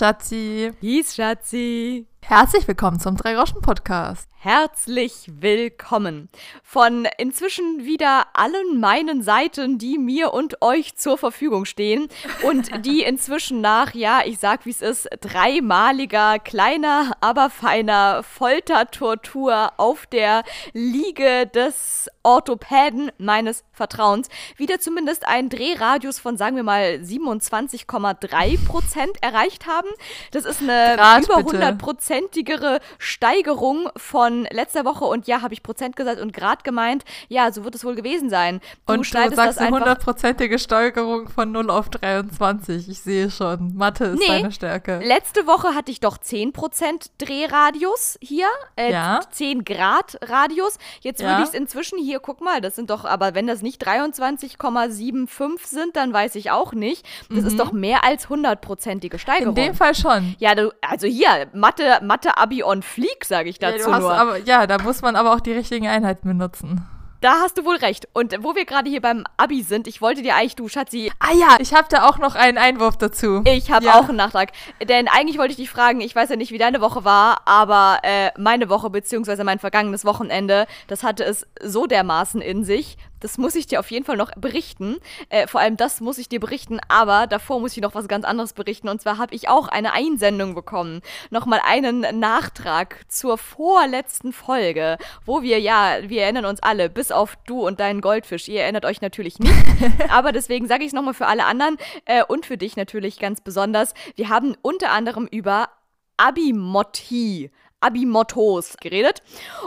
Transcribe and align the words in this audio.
Schatzi. 0.00 0.72
Peace, 0.80 1.14
Schatzi. 1.14 2.06
Herzlich 2.22 2.66
willkommen 2.66 2.98
zum 2.98 3.18
Drei-Groschen-Podcast. 3.18 4.29
Herzlich 4.42 5.26
willkommen 5.26 6.30
von 6.62 7.06
inzwischen 7.18 7.84
wieder 7.84 8.28
allen 8.32 8.80
meinen 8.80 9.22
Seiten, 9.22 9.76
die 9.76 9.98
mir 9.98 10.32
und 10.32 10.62
euch 10.62 10.96
zur 10.96 11.18
Verfügung 11.18 11.66
stehen 11.66 12.08
und 12.42 12.86
die 12.86 13.02
inzwischen 13.06 13.60
nach, 13.60 13.92
ja, 13.92 14.22
ich 14.24 14.38
sag 14.38 14.64
wie 14.64 14.70
es 14.70 14.80
ist, 14.80 15.10
dreimaliger, 15.20 16.38
kleiner, 16.38 17.12
aber 17.20 17.50
feiner 17.50 18.22
Foltertortur 18.22 19.72
auf 19.76 20.06
der 20.06 20.44
Liege 20.72 21.46
des 21.46 22.08
Orthopäden 22.22 23.12
meines 23.18 23.62
Vertrauens 23.72 24.30
wieder 24.56 24.80
zumindest 24.80 25.28
einen 25.28 25.50
Drehradius 25.50 26.18
von, 26.18 26.38
sagen 26.38 26.56
wir 26.56 26.62
mal, 26.62 26.98
27,3 27.02 28.64
Prozent 28.66 29.18
erreicht 29.20 29.66
haben. 29.66 29.88
Das 30.30 30.46
ist 30.46 30.62
eine 30.62 30.96
Grad, 30.96 31.24
über 31.24 31.36
bitte. 31.42 31.56
100 31.58 31.78
prozentigere 31.78 32.80
Steigerung 32.98 33.90
von 33.98 34.29
letzter 34.50 34.84
Woche 34.84 35.04
und 35.04 35.26
ja, 35.26 35.42
habe 35.42 35.54
ich 35.54 35.62
Prozent 35.62 35.96
gesagt 35.96 36.20
und 36.20 36.32
Grad 36.32 36.64
gemeint, 36.64 37.04
ja, 37.28 37.50
so 37.52 37.64
wird 37.64 37.74
es 37.74 37.84
wohl 37.84 37.94
gewesen 37.94 38.30
sein. 38.30 38.60
Und 38.86 39.06
du 39.14 39.34
sagst 39.34 39.58
eine 39.58 39.70
hundertprozentige 39.70 40.58
Steigerung 40.58 41.28
von 41.28 41.52
0 41.52 41.70
auf 41.70 41.88
23. 41.90 42.88
Ich 42.88 43.00
sehe 43.00 43.30
schon. 43.30 43.74
Mathe 43.76 44.04
ist 44.06 44.18
Nee. 44.20 44.26
deine 44.28 44.52
Stärke. 44.52 45.00
Letzte 45.02 45.46
Woche 45.46 45.74
hatte 45.74 45.90
ich 45.90 46.00
doch 46.00 46.18
10% 46.18 47.10
Drehradius 47.18 48.18
hier, 48.20 48.46
äh, 48.76 48.92
Ja. 48.92 49.20
10 49.30 49.64
Grad 49.64 50.18
Radius. 50.22 50.78
Jetzt 51.00 51.20
Ja. 51.20 51.28
würde 51.30 51.42
ich 51.42 51.48
es 51.48 51.54
inzwischen 51.54 51.98
hier, 51.98 52.20
guck 52.20 52.40
mal, 52.40 52.60
das 52.60 52.76
sind 52.76 52.90
doch, 52.90 53.04
aber 53.04 53.34
wenn 53.34 53.46
das 53.46 53.62
nicht 53.62 53.80
23,75 53.86 55.66
sind, 55.66 55.96
dann 55.96 56.12
weiß 56.12 56.34
ich 56.34 56.50
auch 56.50 56.72
nicht. 56.72 57.06
Das 57.30 57.44
ist 57.44 57.58
doch 57.58 57.72
mehr 57.72 58.04
als 58.04 58.28
hundertprozentige 58.28 59.18
Steigerung. 59.18 59.54
Mhm. 59.54 59.58
In 59.60 59.64
dem 59.66 59.74
Fall 59.74 59.94
schon. 59.94 60.34
ja, 60.38 60.54
du, 60.54 60.72
also 60.80 61.06
hier, 61.06 61.48
Mathe, 61.52 61.98
Mathe 62.02 62.36
Abi 62.36 62.62
on 62.62 62.82
Fleek, 62.82 63.24
sage 63.24 63.48
ich 63.48 63.60
Ja, 63.60 63.72
dazu 63.72 63.86
du 63.88 63.92
hast 63.94 64.00
nur. 64.00 64.12
Aber, 64.20 64.38
ja, 64.38 64.66
da 64.66 64.78
muss 64.78 65.02
man 65.02 65.16
aber 65.16 65.34
auch 65.34 65.40
die 65.40 65.52
richtigen 65.52 65.86
Einheiten 65.88 66.28
benutzen. 66.28 66.86
Da 67.22 67.32
hast 67.42 67.58
du 67.58 67.66
wohl 67.66 67.76
recht. 67.76 68.08
Und 68.14 68.34
wo 68.42 68.54
wir 68.54 68.64
gerade 68.64 68.88
hier 68.88 69.02
beim 69.02 69.24
Abi 69.36 69.62
sind, 69.62 69.86
ich 69.86 70.00
wollte 70.00 70.22
dir 70.22 70.36
eigentlich, 70.36 70.56
du 70.56 70.68
Schatzi, 70.68 71.12
Ah 71.18 71.34
ja, 71.38 71.56
ich 71.58 71.74
habe 71.74 71.86
da 71.90 72.08
auch 72.08 72.16
noch 72.16 72.34
einen 72.34 72.56
Einwurf 72.56 72.96
dazu. 72.96 73.42
ich 73.44 73.70
habe 73.70 73.84
Ja. 73.84 73.96
auch 74.00 74.08
einen 74.08 74.16
Nachtrag. 74.16 74.52
Denn 74.88 75.06
eigentlich 75.06 75.36
wollte 75.36 75.50
ich 75.50 75.58
dich 75.58 75.68
fragen, 75.68 76.00
ich 76.00 76.16
weiß 76.16 76.30
ja 76.30 76.36
nicht, 76.36 76.50
wie 76.50 76.56
deine 76.56 76.80
Woche 76.80 77.04
war, 77.04 77.42
aber 77.46 77.98
äh, 78.04 78.30
meine 78.38 78.70
Woche 78.70 78.88
beziehungsweise 78.88 79.44
mein 79.44 79.58
vergangenes 79.58 80.06
Wochenende, 80.06 80.66
das 80.86 81.02
hatte 81.02 81.24
es 81.24 81.46
so 81.62 81.86
dermaßen 81.86 82.40
in 82.40 82.64
sich. 82.64 82.96
Das 83.20 83.38
muss 83.38 83.54
ich 83.54 83.66
dir 83.66 83.80
auf 83.80 83.90
jeden 83.90 84.04
Fall 84.04 84.16
noch 84.16 84.32
berichten. 84.36 84.96
Äh, 85.28 85.46
vor 85.46 85.60
allem 85.60 85.76
das 85.76 86.00
muss 86.00 86.18
ich 86.18 86.28
dir 86.28 86.40
berichten, 86.40 86.80
aber 86.88 87.26
davor 87.26 87.60
muss 87.60 87.76
ich 87.76 87.82
noch 87.82 87.94
was 87.94 88.08
ganz 88.08 88.24
anderes 88.24 88.52
berichten. 88.52 88.88
Und 88.88 89.00
zwar 89.00 89.18
habe 89.18 89.34
ich 89.34 89.48
auch 89.48 89.68
eine 89.68 89.92
Einsendung 89.92 90.54
bekommen. 90.54 91.00
Nochmal 91.30 91.60
einen 91.64 92.18
Nachtrag 92.18 93.04
zur 93.08 93.38
vorletzten 93.38 94.32
Folge, 94.32 94.98
wo 95.24 95.42
wir, 95.42 95.60
ja, 95.60 95.98
wir 96.02 96.22
erinnern 96.22 96.46
uns 96.46 96.62
alle, 96.62 96.90
bis 96.90 97.12
auf 97.12 97.36
du 97.46 97.66
und 97.66 97.80
deinen 97.80 98.00
Goldfisch. 98.00 98.48
Ihr 98.48 98.62
erinnert 98.62 98.84
euch 98.84 99.00
natürlich 99.00 99.38
nicht. 99.38 99.54
aber 100.08 100.32
deswegen 100.32 100.66
sage 100.66 100.82
ich 100.82 100.88
es 100.88 100.92
nochmal 100.92 101.14
für 101.14 101.26
alle 101.26 101.44
anderen 101.44 101.76
äh, 102.06 102.24
und 102.24 102.46
für 102.46 102.56
dich 102.56 102.76
natürlich 102.76 103.18
ganz 103.18 103.40
besonders. 103.40 103.94
Wir 104.16 104.28
haben 104.28 104.56
unter 104.62 104.90
anderem 104.90 105.26
über 105.30 105.68
Abimotti, 106.16 107.50
Abimottos 107.80 108.76
geredet. 108.78 109.22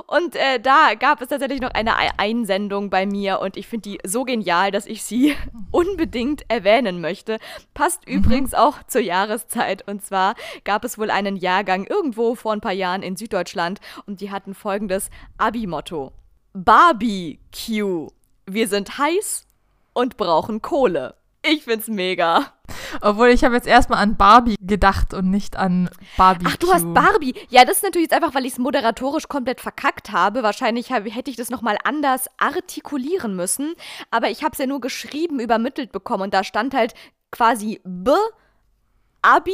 Und 0.07 0.35
äh, 0.35 0.59
da 0.59 0.93
gab 0.95 1.21
es 1.21 1.29
tatsächlich 1.29 1.61
noch 1.61 1.71
eine 1.71 1.97
Ei- 1.97 2.11
Einsendung 2.17 2.89
bei 2.89 3.05
mir 3.05 3.39
und 3.39 3.57
ich 3.57 3.67
finde 3.67 3.89
die 3.89 3.99
so 4.05 4.23
genial, 4.23 4.71
dass 4.71 4.85
ich 4.85 5.03
sie 5.03 5.35
unbedingt 5.71 6.45
erwähnen 6.49 7.01
möchte. 7.01 7.39
Passt 7.73 8.07
übrigens 8.07 8.53
auch 8.53 8.83
zur 8.83 9.01
Jahreszeit. 9.01 9.87
Und 9.87 10.03
zwar 10.05 10.35
gab 10.63 10.83
es 10.85 10.97
wohl 10.97 11.09
einen 11.11 11.35
Jahrgang 11.35 11.85
irgendwo 11.85 12.35
vor 12.35 12.53
ein 12.53 12.61
paar 12.61 12.71
Jahren 12.71 13.03
in 13.03 13.15
Süddeutschland 13.15 13.79
und 14.05 14.21
die 14.21 14.31
hatten 14.31 14.53
folgendes 14.53 15.09
Abi-Motto. 15.37 16.11
Barbecue. 16.53 18.07
Wir 18.45 18.67
sind 18.67 18.97
heiß 18.97 19.47
und 19.93 20.17
brauchen 20.17 20.61
Kohle. 20.61 21.15
Ich 21.43 21.63
find's 21.63 21.87
mega. 21.87 22.52
Obwohl 23.01 23.29
ich 23.29 23.43
habe 23.43 23.55
jetzt 23.55 23.67
erstmal 23.67 23.99
an 23.99 24.15
Barbie 24.15 24.55
gedacht 24.59 25.13
und 25.13 25.29
nicht 25.29 25.57
an 25.57 25.89
Barbie. 26.15 26.45
Ach, 26.47 26.55
du 26.55 26.71
hast 26.71 26.93
Barbie. 26.93 27.35
Ja, 27.49 27.65
das 27.65 27.77
ist 27.77 27.83
natürlich 27.83 28.09
jetzt 28.09 28.15
einfach, 28.15 28.33
weil 28.33 28.45
ich 28.45 28.53
es 28.53 28.59
moderatorisch 28.59 29.27
komplett 29.27 29.59
verkackt 29.59 30.11
habe. 30.11 30.43
Wahrscheinlich 30.43 30.91
hab, 30.91 31.05
hätte 31.05 31.29
ich 31.29 31.35
das 31.37 31.49
nochmal 31.49 31.77
anders 31.83 32.27
artikulieren 32.37 33.35
müssen. 33.35 33.73
Aber 34.11 34.29
ich 34.29 34.43
habe 34.43 34.53
es 34.53 34.59
ja 34.59 34.65
nur 34.65 34.79
geschrieben, 34.79 35.39
übermittelt 35.39 35.91
bekommen. 35.91 36.23
Und 36.23 36.33
da 36.33 36.43
stand 36.43 36.73
halt 36.73 36.93
quasi 37.31 37.81
B, 37.83 38.11
Abi, 39.21 39.51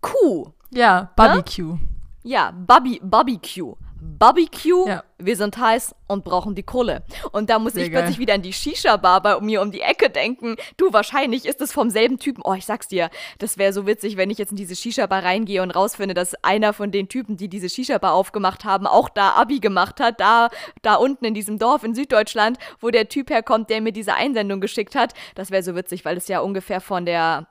Q. 0.00 0.52
Ja, 0.70 1.10
Barbecue. 1.16 1.78
Ja, 2.24 2.52
Bobby, 2.52 3.00
Barbecue. 3.02 3.74
Barbecue, 4.04 4.86
Ja. 4.88 5.04
wir 5.18 5.36
sind 5.36 5.56
heiß 5.56 5.94
und 6.08 6.24
brauchen 6.24 6.54
die 6.56 6.64
Kohle. 6.64 7.02
Und 7.30 7.50
da 7.50 7.58
muss 7.60 7.74
Sehr 7.74 7.84
ich 7.84 7.92
geil. 7.92 8.02
plötzlich 8.02 8.18
wieder 8.18 8.34
an 8.34 8.42
die 8.42 8.52
Shisha-Bar 8.52 9.22
bei 9.22 9.40
mir 9.40 9.62
um 9.62 9.70
die 9.70 9.80
Ecke 9.80 10.10
denken. 10.10 10.56
Du, 10.76 10.92
wahrscheinlich 10.92 11.46
ist 11.46 11.60
es 11.60 11.72
vom 11.72 11.88
selben 11.88 12.18
Typen. 12.18 12.42
Oh, 12.44 12.54
ich 12.54 12.66
sag's 12.66 12.88
dir, 12.88 13.10
das 13.38 13.58
wäre 13.58 13.72
so 13.72 13.86
witzig, 13.86 14.16
wenn 14.16 14.30
ich 14.30 14.38
jetzt 14.38 14.50
in 14.50 14.56
diese 14.56 14.74
Shisha-Bar 14.74 15.22
reingehe 15.22 15.62
und 15.62 15.70
rausfinde, 15.70 16.14
dass 16.14 16.34
einer 16.42 16.72
von 16.72 16.90
den 16.90 17.08
Typen, 17.08 17.36
die 17.36 17.48
diese 17.48 17.68
Shisha-Bar 17.68 18.12
aufgemacht 18.12 18.64
haben, 18.64 18.86
auch 18.88 19.08
da 19.08 19.30
Abi 19.34 19.60
gemacht 19.60 20.00
hat. 20.00 20.18
Da, 20.20 20.50
da 20.82 20.96
unten 20.96 21.24
in 21.24 21.34
diesem 21.34 21.58
Dorf 21.58 21.84
in 21.84 21.94
Süddeutschland, 21.94 22.58
wo 22.80 22.90
der 22.90 23.08
Typ 23.08 23.30
herkommt, 23.30 23.70
der 23.70 23.80
mir 23.80 23.92
diese 23.92 24.14
Einsendung 24.14 24.60
geschickt 24.60 24.96
hat. 24.96 25.14
Das 25.36 25.50
wäre 25.52 25.62
so 25.62 25.76
witzig, 25.76 26.04
weil 26.04 26.16
es 26.16 26.26
ja 26.26 26.40
ungefähr 26.40 26.80
von 26.80 27.06
der, 27.06 27.46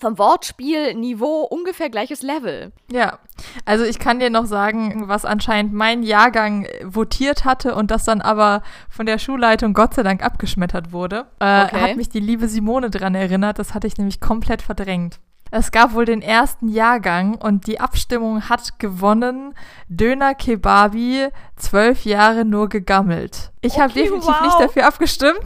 vom 0.00 0.18
Wortspielniveau 0.18 1.42
ungefähr 1.44 1.90
gleiches 1.90 2.22
Level. 2.22 2.72
Ja, 2.90 3.18
also 3.64 3.84
ich 3.84 3.98
kann 3.98 4.18
dir 4.20 4.30
noch 4.30 4.46
sagen, 4.46 5.04
was 5.08 5.24
anscheinend 5.24 5.72
mein 5.72 6.02
Jahrgang 6.02 6.66
votiert 6.84 7.44
hatte 7.44 7.74
und 7.74 7.90
das 7.90 8.04
dann 8.04 8.20
aber 8.20 8.62
von 8.88 9.06
der 9.06 9.18
Schulleitung 9.18 9.74
Gott 9.74 9.94
sei 9.94 10.02
Dank 10.02 10.22
abgeschmettert 10.24 10.92
wurde. 10.92 11.26
Äh, 11.40 11.62
Okay. 11.62 11.80
Hat 11.80 11.96
mich 11.96 12.08
die 12.08 12.20
liebe 12.20 12.48
Simone 12.48 12.90
dran 12.90 13.14
erinnert, 13.14 13.58
das 13.58 13.74
hatte 13.74 13.86
ich 13.86 13.96
nämlich 13.96 14.20
komplett 14.20 14.62
verdrängt. 14.62 15.20
Es 15.54 15.70
gab 15.70 15.92
wohl 15.92 16.06
den 16.06 16.22
ersten 16.22 16.68
Jahrgang 16.68 17.34
und 17.34 17.66
die 17.66 17.78
Abstimmung 17.78 18.48
hat 18.48 18.78
gewonnen. 18.78 19.54
Döner 19.86 20.34
Kebabi, 20.34 21.28
zwölf 21.56 22.06
Jahre 22.06 22.46
nur 22.46 22.70
gegammelt. 22.70 23.52
Ich 23.60 23.78
habe 23.78 23.90
Okay, 23.90 24.04
definitiv 24.04 24.28
wow. 24.28 24.42
nicht 24.42 24.60
dafür 24.60 24.86
abgestimmt. 24.86 25.38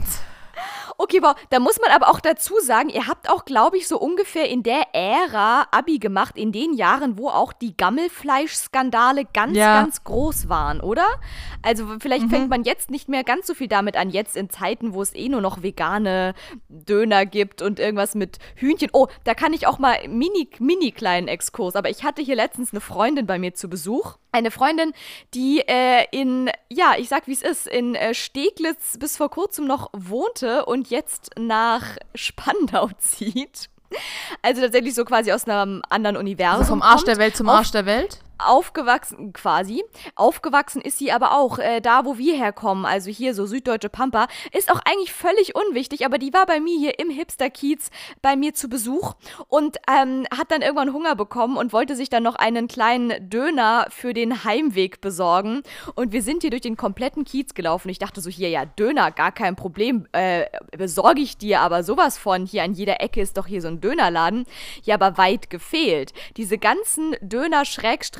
Okay, 0.99 1.19
wow, 1.21 1.35
da 1.51 1.59
muss 1.59 1.79
man 1.79 1.91
aber 1.91 2.09
auch 2.09 2.19
dazu 2.19 2.55
sagen, 2.59 2.89
ihr 2.89 3.05
habt 3.07 3.29
auch, 3.29 3.45
glaube 3.45 3.77
ich, 3.77 3.87
so 3.87 3.99
ungefähr 3.99 4.49
in 4.49 4.63
der 4.63 4.93
Ära 4.93 5.67
Abi 5.71 5.99
gemacht, 5.99 6.35
in 6.37 6.51
den 6.51 6.73
Jahren, 6.73 7.19
wo 7.19 7.29
auch 7.29 7.53
die 7.53 7.77
Gammelfleischskandale 7.77 9.25
ganz, 9.25 9.55
Ja. 9.55 9.81
ganz 9.81 10.03
groß 10.03 10.49
waren, 10.49 10.81
oder? 10.81 11.05
Also 11.61 11.85
vielleicht 11.99 12.29
fängt 12.29 12.49
man 12.49 12.63
jetzt 12.63 12.89
nicht 12.89 13.09
mehr 13.09 13.23
ganz 13.23 13.47
so 13.47 13.53
viel 13.53 13.67
damit 13.67 13.95
an, 13.95 14.09
jetzt 14.09 14.35
in 14.35 14.49
Zeiten, 14.49 14.93
wo 14.93 15.01
es 15.01 15.13
eh 15.13 15.29
nur 15.29 15.41
noch 15.41 15.61
vegane 15.61 16.33
Döner 16.67 17.25
gibt 17.25 17.61
und 17.61 17.79
irgendwas 17.79 18.15
mit 18.15 18.39
Hühnchen. 18.55 18.89
Oh, 18.93 19.07
da 19.23 19.33
kann 19.33 19.53
ich 19.53 19.67
auch 19.67 19.79
mal 19.79 19.97
mini, 20.07 20.49
mini 20.59 20.91
kleinen 20.91 21.27
Exkurs, 21.27 21.75
aber 21.75 21.89
ich 21.89 22.03
hatte 22.03 22.21
hier 22.21 22.35
letztens 22.35 22.71
eine 22.71 22.81
Freundin 22.81 23.27
bei 23.27 23.37
mir 23.37 23.53
zu 23.53 23.69
Besuch. 23.69 24.17
Eine 24.31 24.51
Freundin, 24.51 24.93
die 25.33 25.61
äh, 25.67 26.05
in, 26.11 26.51
ja, 26.69 26.93
ich 26.97 27.09
sag 27.09 27.27
wie 27.27 27.31
es 27.33 27.41
ist, 27.41 27.67
in 27.67 27.95
äh, 27.95 28.13
Steglitz 28.13 28.97
bis 28.99 29.17
vor 29.17 29.29
kurzem 29.29 29.65
noch 29.65 29.89
wohnte 29.93 30.65
und 30.65 30.86
jetzt 30.89 31.31
nach 31.37 31.83
Spandau 32.15 32.89
zieht. 32.97 33.69
Also 34.41 34.61
tatsächlich 34.61 34.95
so 34.95 35.05
quasi 35.05 35.31
aus 35.31 35.47
einem 35.47 35.81
anderen 35.89 36.17
Universum. 36.17 36.59
Also 36.59 36.69
vom 36.69 36.81
Arsch 36.81 37.03
der 37.05 37.17
Welt 37.17 37.37
zum 37.37 37.47
Arsch 37.49 37.71
der 37.71 37.85
Welt. 37.85 38.19
Aufgewachsen, 38.39 39.33
quasi. 39.33 39.83
Aufgewachsen 40.15 40.81
ist 40.81 40.97
sie 40.97 41.11
aber 41.11 41.37
auch 41.37 41.59
äh, 41.59 41.81
da, 41.81 42.05
wo 42.05 42.17
wir 42.17 42.35
herkommen, 42.35 42.85
also 42.85 43.09
hier 43.09 43.33
so 43.33 43.45
süddeutsche 43.45 43.89
Pampa. 43.89 44.27
Ist 44.51 44.71
auch 44.71 44.79
eigentlich 44.85 45.13
völlig 45.13 45.55
unwichtig, 45.55 46.05
aber 46.05 46.17
die 46.17 46.33
war 46.33 46.45
bei 46.45 46.59
mir 46.59 46.77
hier 46.77 46.99
im 46.99 47.09
Hipster-Kiez 47.09 47.89
bei 48.21 48.35
mir 48.35 48.53
zu 48.53 48.69
Besuch 48.69 49.13
und 49.47 49.77
ähm, 49.89 50.25
hat 50.35 50.51
dann 50.51 50.61
irgendwann 50.61 50.93
Hunger 50.93 51.15
bekommen 51.15 51.57
und 51.57 51.73
wollte 51.73 51.95
sich 51.95 52.09
dann 52.09 52.23
noch 52.23 52.35
einen 52.35 52.67
kleinen 52.67 53.29
Döner 53.29 53.87
für 53.89 54.13
den 54.13 54.43
Heimweg 54.43 55.01
besorgen. 55.01 55.63
Und 55.95 56.11
wir 56.11 56.21
sind 56.21 56.41
hier 56.41 56.51
durch 56.51 56.61
den 56.61 56.77
kompletten 56.77 57.25
Kiez 57.25 57.53
gelaufen. 57.53 57.89
Ich 57.89 57.99
dachte 57.99 58.21
so, 58.21 58.29
hier, 58.29 58.49
ja, 58.49 58.65
Döner, 58.65 59.11
gar 59.11 59.31
kein 59.31 59.55
Problem, 59.55 60.07
äh, 60.11 60.45
besorge 60.77 61.21
ich 61.21 61.37
dir, 61.37 61.61
aber 61.61 61.83
sowas 61.83 62.17
von, 62.17 62.45
hier 62.45 62.63
an 62.63 62.73
jeder 62.73 63.01
Ecke 63.01 63.21
ist 63.21 63.37
doch 63.37 63.47
hier 63.47 63.61
so 63.61 63.67
ein 63.67 63.81
Dönerladen. 63.81 64.45
Ja, 64.83 64.95
aber 64.95 65.17
weit 65.17 65.49
gefehlt. 65.49 66.13
Diese 66.37 66.57
ganzen 66.57 67.15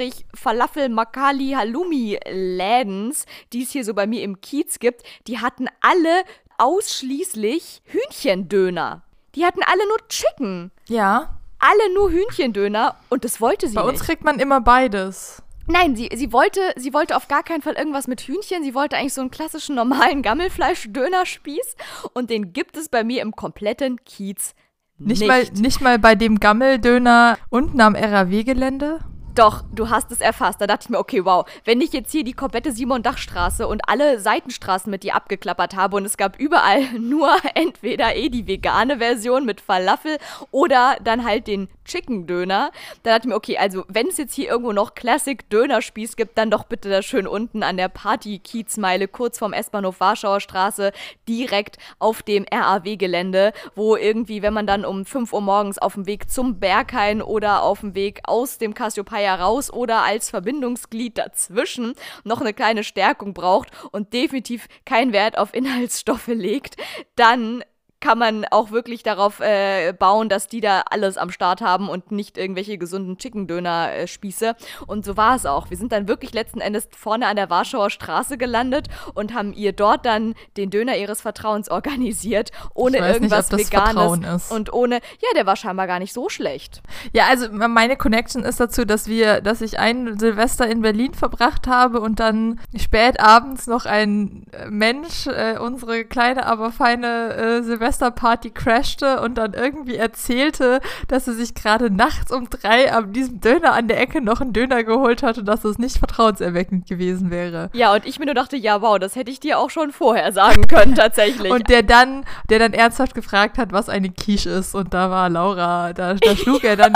Döner-Schrägstrich 0.07 0.25
Falafel, 0.33 0.89
Makali, 0.89 1.51
Halloumi 1.51 2.19
Lädens, 2.29 3.25
die 3.53 3.63
es 3.63 3.71
hier 3.71 3.83
so 3.83 3.93
bei 3.93 4.07
mir 4.07 4.23
im 4.23 4.41
Kiez 4.41 4.79
gibt, 4.79 5.03
die 5.27 5.39
hatten 5.39 5.67
alle 5.81 6.23
ausschließlich 6.57 7.81
Hühnchendöner. 7.85 9.03
Die 9.35 9.45
hatten 9.45 9.61
alle 9.63 9.87
nur 9.87 10.07
Chicken. 10.07 10.71
Ja. 10.87 11.37
Alle 11.59 11.93
nur 11.93 12.11
Hühnchendöner 12.11 12.95
und 13.09 13.23
das 13.23 13.41
wollte 13.41 13.67
sie 13.67 13.75
Bei 13.75 13.81
nicht. 13.81 13.91
uns 13.91 14.03
kriegt 14.03 14.23
man 14.23 14.39
immer 14.39 14.61
beides. 14.61 15.41
Nein, 15.69 15.97
sie, 15.97 16.09
sie, 16.15 16.31
wollte, 16.31 16.61
sie 16.77 16.93
wollte 16.93 17.17
auf 17.17 17.27
gar 17.27 17.43
keinen 17.43 17.61
Fall 17.61 17.73
irgendwas 17.73 18.07
mit 18.07 18.21
Hühnchen. 18.21 18.63
Sie 18.63 18.73
wollte 18.73 18.95
eigentlich 18.95 19.13
so 19.13 19.19
einen 19.21 19.31
klassischen 19.31 19.75
normalen 19.75 20.21
Gammelfleisch-Dönerspieß. 20.21 21.75
Und 22.13 22.29
den 22.29 22.53
gibt 22.53 22.77
es 22.77 22.87
bei 22.87 23.03
mir 23.03 23.21
im 23.21 23.33
kompletten 23.35 23.97
Kiez 24.05 24.53
nicht. 24.97 25.19
Nicht, 25.19 25.27
Mal, 25.27 25.43
nicht 25.55 25.81
mal 25.81 25.99
bei 25.99 26.15
dem 26.15 26.39
Gammeldöner 26.39 27.37
unten 27.49 27.81
am 27.81 27.95
RAW-Gelände? 27.95 28.99
Doch, 29.37 29.63
du 29.71 29.91
hast 29.91 30.11
es 30.11 30.19
erfasst. 30.19 30.59
Da 30.61 30.65
dachte 30.65 30.85
ich 30.85 30.89
mir, 30.89 30.97
okay, 30.97 31.23
wow, 31.23 31.45
wenn 31.63 31.79
ich 31.79 31.93
jetzt 31.93 32.11
hier 32.11 32.23
die 32.23 32.33
komplette 32.33 32.71
Simon-Dach-Straße 32.71 33.67
und 33.67 33.87
alle 33.87 34.19
Seitenstraßen 34.19 34.89
mit 34.89 35.03
dir 35.03 35.13
abgeklappert 35.13 35.75
habe 35.75 35.95
und 35.95 36.05
es 36.05 36.17
gab 36.17 36.39
überall 36.39 36.81
nur 36.99 37.29
entweder 37.53 38.15
eh 38.15 38.29
die 38.29 38.47
vegane 38.47 38.97
Version 38.97 39.45
mit 39.45 39.61
Falafel 39.61 40.17
oder 40.49 40.97
dann 41.03 41.23
halt 41.23 41.45
den 41.45 41.69
Chicken-Döner, 41.87 42.71
da 43.03 43.11
dachte 43.11 43.27
ich 43.27 43.29
mir, 43.29 43.35
okay, 43.35 43.57
also 43.57 43.83
wenn 43.87 44.07
es 44.07 44.17
jetzt 44.17 44.33
hier 44.33 44.49
irgendwo 44.49 44.73
noch 44.73 44.93
Classic-Dönerspieß 44.93 46.15
gibt, 46.15 46.37
dann 46.37 46.51
doch 46.51 46.65
bitte 46.65 46.89
da 46.89 47.01
schön 47.01 47.27
unten 47.27 47.63
an 47.63 47.77
der 47.77 47.89
Party-Kiezmeile, 47.89 49.07
kurz 49.07 49.39
vorm 49.39 49.53
S-Bahnhof 49.53 49.99
Warschauer 49.99 50.41
Straße, 50.41 50.91
direkt 51.27 51.77
auf 51.99 52.21
dem 52.21 52.45
RAW-Gelände, 52.51 53.53
wo 53.75 53.95
irgendwie, 53.95 54.41
wenn 54.41 54.53
man 54.53 54.67
dann 54.67 54.85
um 54.85 55.05
5 55.05 55.33
Uhr 55.33 55.41
morgens 55.41 55.77
auf 55.77 55.95
dem 55.95 56.05
Weg 56.05 56.29
zum 56.29 56.59
Berghain 56.59 57.21
oder 57.21 57.63
auf 57.63 57.79
dem 57.79 57.95
Weg 57.95 58.21
aus 58.25 58.57
dem 58.57 58.73
Cassiopeia 58.73 59.35
raus 59.35 59.71
oder 59.71 60.03
als 60.03 60.29
Verbindungsglied 60.29 61.17
dazwischen 61.17 61.93
noch 62.23 62.41
eine 62.41 62.53
kleine 62.53 62.83
Stärkung 62.83 63.33
braucht 63.33 63.69
und 63.91 64.13
definitiv 64.13 64.67
keinen 64.85 65.13
Wert 65.13 65.37
auf 65.37 65.53
Inhaltsstoffe 65.53 66.27
legt, 66.27 66.75
dann 67.15 67.63
kann 67.99 68.19
man 68.19 68.45
auch 68.45 68.71
wirklich 68.71 69.01
darauf 69.01 69.39
äh, 69.39 69.91
bauen, 69.93 70.29
dass 70.29 70.47
die 70.47 70.61
da 70.61 70.83
alles 70.89 71.17
am 71.17 71.31
Start 71.31 71.61
haben 71.61 71.89
und 71.89 72.11
nicht 72.11 72.37
irgendwelche 72.37 72.77
gesunden 72.77 73.17
Chicken-Döner-Spieße. 73.17 74.55
Und 74.85 75.03
so 75.03 75.17
war 75.17 75.35
es 75.35 75.45
auch. 75.45 75.69
Wir 75.69 75.77
sind 75.77 75.91
dann 75.91 76.07
wirklich 76.07 76.33
letzten 76.33 76.61
Endes 76.61 76.87
vorne 76.95 77.25
an 77.25 77.35
der 77.35 77.49
Warschauer 77.49 77.89
Straße 77.89 78.37
gelandet 78.37 78.87
und 79.15 79.33
haben 79.33 79.51
ihr 79.53 79.71
dort 79.73 80.05
dann 80.05 80.35
den 80.57 80.69
Döner 80.69 80.95
ihres 80.97 81.21
Vertrauens 81.21 81.69
organisiert, 81.71 82.51
ohne 82.75 82.97
irgendwas 82.97 83.51
nicht, 83.51 83.73
Veganes. 83.73 84.51
Und 84.51 84.71
ohne, 84.71 84.95
ja, 84.95 85.29
der 85.35 85.47
war 85.47 85.55
scheinbar 85.55 85.87
gar 85.87 85.99
nicht 85.99 86.13
so 86.13 86.29
schlecht. 86.29 86.83
Ja, 87.13 87.25
also 87.27 87.47
meine 87.51 87.97
Connection 87.97 88.43
ist 88.43 88.59
dazu, 88.59 88.85
dass 88.85 89.07
wir, 89.07 89.41
dass 89.41 89.61
ich 89.61 89.79
ein 89.79 90.19
Silvester 90.19 90.67
in 90.67 90.81
Berlin 90.81 91.15
verbracht 91.15 91.67
habe 91.67 91.99
und 91.99 92.19
dann 92.19 92.59
spät 92.77 93.19
abends 93.19 93.65
noch 93.65 93.85
ein 93.85 94.45
Mensch 94.69 95.25
äh, 95.25 95.57
unsere 95.57 96.05
kleine, 96.05 96.45
aber 96.45 96.71
feine 96.71 97.33
äh, 97.33 97.63
Silvester 97.63 97.86
Silvesterparty 97.87 98.51
crashte 98.51 99.21
und 99.21 99.35
dann 99.35 99.53
irgendwie 99.53 99.95
erzählte, 99.95 100.81
dass 101.07 101.27
er 101.27 101.33
sich 101.33 101.53
gerade 101.53 101.89
nachts 101.89 102.31
um 102.31 102.49
drei 102.49 102.91
an 102.91 103.13
diesem 103.13 103.39
Döner 103.39 103.73
an 103.73 103.87
der 103.87 103.99
Ecke 103.99 104.21
noch 104.21 104.41
einen 104.41 104.53
Döner 104.53 104.83
geholt 104.83 105.23
hatte, 105.23 105.43
dass 105.43 105.63
es 105.63 105.77
nicht 105.77 105.97
vertrauenserweckend 105.97 106.87
gewesen 106.87 107.31
wäre. 107.31 107.69
Ja, 107.73 107.93
und 107.93 108.05
ich 108.05 108.19
mir 108.19 108.25
nur 108.25 108.35
dachte, 108.35 108.57
ja, 108.57 108.81
wow, 108.81 108.99
das 108.99 109.15
hätte 109.15 109.31
ich 109.31 109.39
dir 109.39 109.59
auch 109.59 109.69
schon 109.69 109.91
vorher 109.91 110.31
sagen 110.31 110.67
können, 110.67 110.95
tatsächlich. 110.95 111.51
und 111.51 111.69
der 111.69 111.83
dann, 111.83 112.25
der 112.49 112.59
dann 112.59 112.73
ernsthaft 112.73 113.13
gefragt 113.13 113.57
hat, 113.57 113.71
was 113.71 113.89
eine 113.89 114.09
Quiche 114.09 114.49
ist. 114.49 114.75
Und 114.75 114.93
da 114.93 115.09
war 115.09 115.29
Laura, 115.29 115.93
da, 115.93 116.13
da 116.15 116.35
schlug 116.35 116.63
er 116.63 116.75
dann 116.75 116.93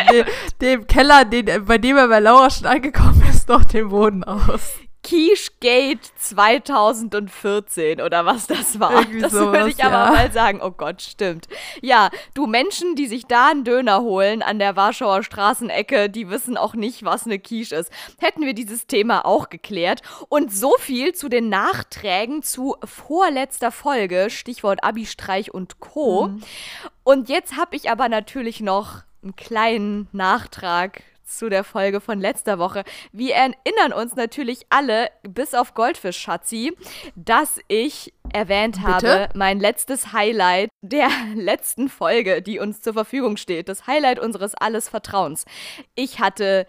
dem 0.60 0.86
Keller, 0.86 1.24
den, 1.24 1.64
bei 1.64 1.78
dem 1.78 1.96
er 1.96 2.08
bei 2.08 2.20
Laura 2.20 2.50
schon 2.50 2.66
angekommen 2.66 3.22
ist, 3.28 3.48
noch 3.48 3.64
den 3.64 3.88
Boden 3.88 4.24
aus. 4.24 4.74
Quichegate 5.02 6.10
2014 6.18 8.00
oder 8.00 8.26
was 8.26 8.46
das 8.46 8.78
war. 8.78 8.92
Irgendwie 8.92 9.20
das 9.20 9.32
sowas, 9.32 9.52
würde 9.52 9.70
ich 9.70 9.82
aber 9.84 10.06
ja. 10.06 10.12
mal 10.12 10.32
sagen. 10.32 10.60
Oh 10.62 10.70
Gott, 10.70 11.00
stimmt. 11.00 11.48
Ja, 11.80 12.10
du 12.34 12.46
Menschen, 12.46 12.96
die 12.96 13.06
sich 13.06 13.26
da 13.26 13.48
einen 13.48 13.64
Döner 13.64 14.02
holen 14.02 14.42
an 14.42 14.58
der 14.58 14.76
Warschauer 14.76 15.22
Straßenecke, 15.22 16.10
die 16.10 16.28
wissen 16.28 16.56
auch 16.56 16.74
nicht, 16.74 17.04
was 17.04 17.24
eine 17.24 17.38
Quiche 17.38 17.76
ist. 17.76 17.90
Hätten 18.18 18.42
wir 18.42 18.52
dieses 18.52 18.86
Thema 18.86 19.24
auch 19.24 19.48
geklärt. 19.48 20.02
Und 20.28 20.52
so 20.52 20.74
viel 20.78 21.14
zu 21.14 21.28
den 21.28 21.48
Nachträgen 21.48 22.42
zu 22.42 22.76
vorletzter 22.84 23.72
Folge, 23.72 24.28
Stichwort 24.28 24.84
Abi-Streich 24.84 25.52
und 25.52 25.80
Co. 25.80 26.28
Mhm. 26.28 26.42
Und 27.04 27.28
jetzt 27.28 27.56
habe 27.56 27.74
ich 27.76 27.90
aber 27.90 28.08
natürlich 28.08 28.60
noch 28.60 29.02
einen 29.22 29.36
kleinen 29.36 30.08
Nachtrag 30.12 31.02
zu 31.30 31.48
der 31.48 31.64
Folge 31.64 32.00
von 32.00 32.20
letzter 32.20 32.58
Woche. 32.58 32.84
Wir 33.12 33.34
erinnern 33.34 33.92
uns 33.92 34.16
natürlich 34.16 34.66
alle, 34.68 35.08
bis 35.22 35.54
auf 35.54 35.74
Goldfisch 35.74 36.18
Schatzi, 36.18 36.76
dass 37.14 37.58
ich 37.68 38.12
erwähnt 38.32 38.76
Bitte? 38.76 38.88
habe, 38.88 39.28
mein 39.34 39.58
letztes 39.60 40.12
Highlight 40.12 40.70
der 40.82 41.08
letzten 41.34 41.88
Folge, 41.88 42.42
die 42.42 42.58
uns 42.58 42.80
zur 42.80 42.94
Verfügung 42.94 43.36
steht. 43.36 43.68
Das 43.68 43.86
Highlight 43.86 44.18
unseres 44.18 44.54
Alles 44.54 44.88
Vertrauens. 44.88 45.44
Ich 45.94 46.20
hatte 46.20 46.66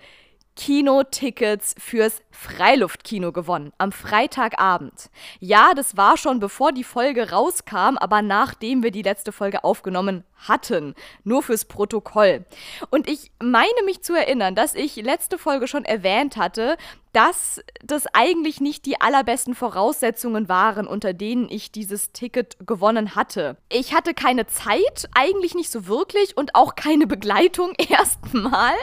Kinotickets 0.56 1.76
fürs 1.78 2.22
Freiluftkino 2.30 3.32
gewonnen 3.32 3.72
am 3.78 3.92
Freitagabend. 3.92 5.10
Ja, 5.40 5.74
das 5.76 5.98
war 5.98 6.18
schon 6.18 6.40
bevor 6.40 6.72
die 6.72 6.84
Folge 6.84 7.32
rauskam, 7.32 7.98
aber 7.98 8.22
nachdem 8.22 8.84
wir 8.84 8.92
die 8.92 9.02
letzte 9.02 9.32
Folge 9.32 9.64
aufgenommen 9.64 10.24
hatten. 10.36 10.96
Nur 11.24 11.44
fürs 11.44 11.66
Protokoll. 11.66 12.46
Und 12.90 13.08
ich 13.08 13.32
meine 13.42 13.84
mich 13.86 14.04
zu 14.04 14.14
erinnern, 14.14 14.56
dass 14.56 14.76
ich 14.76 14.96
letzte 14.98 15.38
Folge 15.38 15.68
schon 15.68 15.86
erwähnt 15.86 16.38
hatte, 16.38 16.78
dass 17.14 17.62
das 17.84 18.08
eigentlich 18.14 18.60
nicht 18.60 18.86
die 18.86 19.00
allerbesten 19.00 19.56
Voraussetzungen 19.56 20.50
waren, 20.50 20.88
unter 20.88 21.14
denen 21.14 21.48
ich 21.50 21.72
dieses 21.72 22.12
Ticket 22.12 22.58
gewonnen 22.66 23.16
hatte. 23.16 23.58
Ich 23.70 23.94
hatte 23.94 24.14
keine 24.14 24.48
Zeit, 24.48 25.10
eigentlich 25.14 25.56
nicht 25.56 25.72
so 25.72 25.88
wirklich 25.88 26.36
und 26.36 26.56
auch 26.56 26.76
keine 26.76 27.08
Begleitung 27.08 27.74
erstmal. 27.90 28.74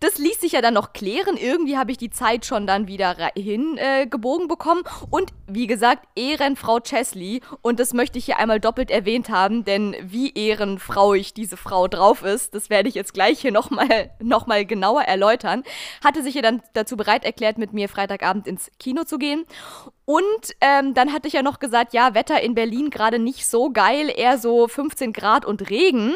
Das 0.00 0.18
ließ 0.18 0.40
sich 0.40 0.52
ja 0.52 0.60
dann 0.60 0.74
noch 0.74 0.92
klären. 0.92 1.36
Irgendwie 1.36 1.76
habe 1.76 1.90
ich 1.90 1.98
die 1.98 2.10
Zeit 2.10 2.44
schon 2.44 2.66
dann 2.66 2.86
wieder 2.86 3.16
hingebogen 3.34 4.44
äh, 4.44 4.48
bekommen. 4.48 4.82
Und 5.10 5.32
wie 5.46 5.66
gesagt, 5.66 6.06
Ehrenfrau 6.14 6.80
Chesley. 6.80 7.40
Und 7.62 7.80
das 7.80 7.92
möchte 7.92 8.18
ich 8.18 8.26
hier 8.26 8.38
einmal 8.38 8.60
doppelt 8.60 8.90
erwähnt 8.90 9.30
haben, 9.30 9.64
denn 9.64 9.96
wie 10.02 10.32
Ehrenfrau 10.34 10.98
traurig 10.98 11.32
diese 11.32 11.56
Frau 11.56 11.86
drauf 11.86 12.24
ist, 12.24 12.54
das 12.54 12.70
werde 12.70 12.88
ich 12.88 12.94
jetzt 12.96 13.14
gleich 13.14 13.40
hier 13.40 13.52
nochmal 13.52 14.10
noch 14.20 14.48
mal 14.48 14.66
genauer 14.66 15.02
erläutern, 15.02 15.62
hatte 16.04 16.24
sich 16.24 16.34
ja 16.34 16.42
dann 16.42 16.60
dazu 16.74 16.96
bereit 16.96 17.24
erklärt, 17.24 17.56
mit 17.56 17.67
mir 17.72 17.88
Freitagabend 17.88 18.46
ins 18.46 18.70
Kino 18.78 19.04
zu 19.04 19.18
gehen. 19.18 19.44
Und 20.04 20.24
ähm, 20.62 20.94
dann 20.94 21.12
hatte 21.12 21.28
ich 21.28 21.34
ja 21.34 21.42
noch 21.42 21.58
gesagt, 21.58 21.92
ja, 21.92 22.14
Wetter 22.14 22.40
in 22.40 22.54
Berlin 22.54 22.88
gerade 22.88 23.18
nicht 23.18 23.46
so 23.46 23.70
geil, 23.70 24.10
eher 24.14 24.38
so 24.38 24.66
15 24.66 25.12
Grad 25.12 25.44
und 25.44 25.68
Regen. 25.68 26.14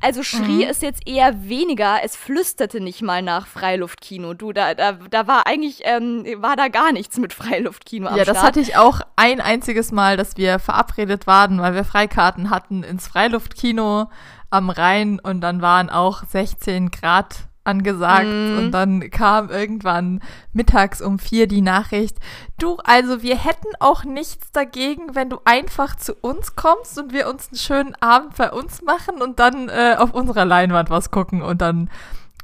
Also 0.00 0.22
schrie 0.22 0.64
mhm. 0.64 0.70
es 0.70 0.80
jetzt 0.80 1.08
eher 1.08 1.48
weniger, 1.48 2.04
es 2.04 2.14
flüsterte 2.14 2.80
nicht 2.80 3.02
mal 3.02 3.20
nach 3.20 3.48
Freiluftkino. 3.48 4.34
Du, 4.34 4.52
da, 4.52 4.74
da, 4.74 4.92
da 4.92 5.26
war 5.26 5.48
eigentlich, 5.48 5.80
ähm, 5.82 6.24
war 6.36 6.54
da 6.54 6.68
gar 6.68 6.92
nichts 6.92 7.18
mit 7.18 7.32
Freiluftkino 7.32 8.06
am 8.06 8.16
Ja, 8.16 8.24
das 8.24 8.36
Start. 8.36 8.46
hatte 8.46 8.60
ich 8.60 8.76
auch 8.76 9.00
ein 9.16 9.40
einziges 9.40 9.90
Mal, 9.90 10.16
dass 10.16 10.36
wir 10.36 10.60
verabredet 10.60 11.26
waren, 11.26 11.60
weil 11.60 11.74
wir 11.74 11.84
Freikarten 11.84 12.48
hatten 12.48 12.84
ins 12.84 13.08
Freiluftkino 13.08 14.08
am 14.50 14.70
Rhein 14.70 15.18
und 15.18 15.40
dann 15.40 15.62
waren 15.62 15.90
auch 15.90 16.22
16 16.28 16.92
Grad 16.92 17.48
angesagt 17.64 18.26
mm. 18.26 18.58
und 18.58 18.70
dann 18.72 19.10
kam 19.10 19.50
irgendwann 19.50 20.20
mittags 20.52 21.00
um 21.00 21.18
vier 21.18 21.46
die 21.46 21.62
Nachricht, 21.62 22.16
du, 22.58 22.76
also 22.84 23.22
wir 23.22 23.36
hätten 23.36 23.68
auch 23.80 24.04
nichts 24.04 24.52
dagegen, 24.52 25.14
wenn 25.14 25.30
du 25.30 25.38
einfach 25.44 25.96
zu 25.96 26.14
uns 26.14 26.56
kommst 26.56 26.98
und 26.98 27.12
wir 27.12 27.28
uns 27.28 27.48
einen 27.48 27.58
schönen 27.58 27.94
Abend 28.00 28.36
bei 28.36 28.50
uns 28.52 28.82
machen 28.82 29.22
und 29.22 29.38
dann 29.38 29.68
äh, 29.68 29.96
auf 29.98 30.12
unserer 30.12 30.44
Leinwand 30.44 30.90
was 30.90 31.10
gucken 31.10 31.42
und 31.42 31.60
dann 31.62 31.90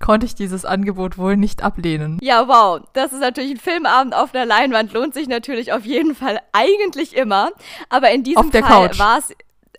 konnte 0.00 0.26
ich 0.26 0.34
dieses 0.34 0.64
Angebot 0.64 1.18
wohl 1.18 1.36
nicht 1.36 1.62
ablehnen. 1.62 2.18
Ja, 2.22 2.46
wow. 2.48 2.80
Das 2.92 3.12
ist 3.12 3.20
natürlich 3.20 3.52
ein 3.52 3.56
Filmabend 3.58 4.14
auf 4.14 4.32
der 4.32 4.46
Leinwand. 4.46 4.92
Lohnt 4.92 5.14
sich 5.14 5.28
natürlich 5.28 5.72
auf 5.72 5.84
jeden 5.84 6.14
Fall 6.14 6.38
eigentlich 6.52 7.16
immer. 7.16 7.50
Aber 7.88 8.10
in 8.10 8.22
diesem 8.22 8.52
Fall 8.52 8.96
war 8.98 9.18
es 9.18 9.34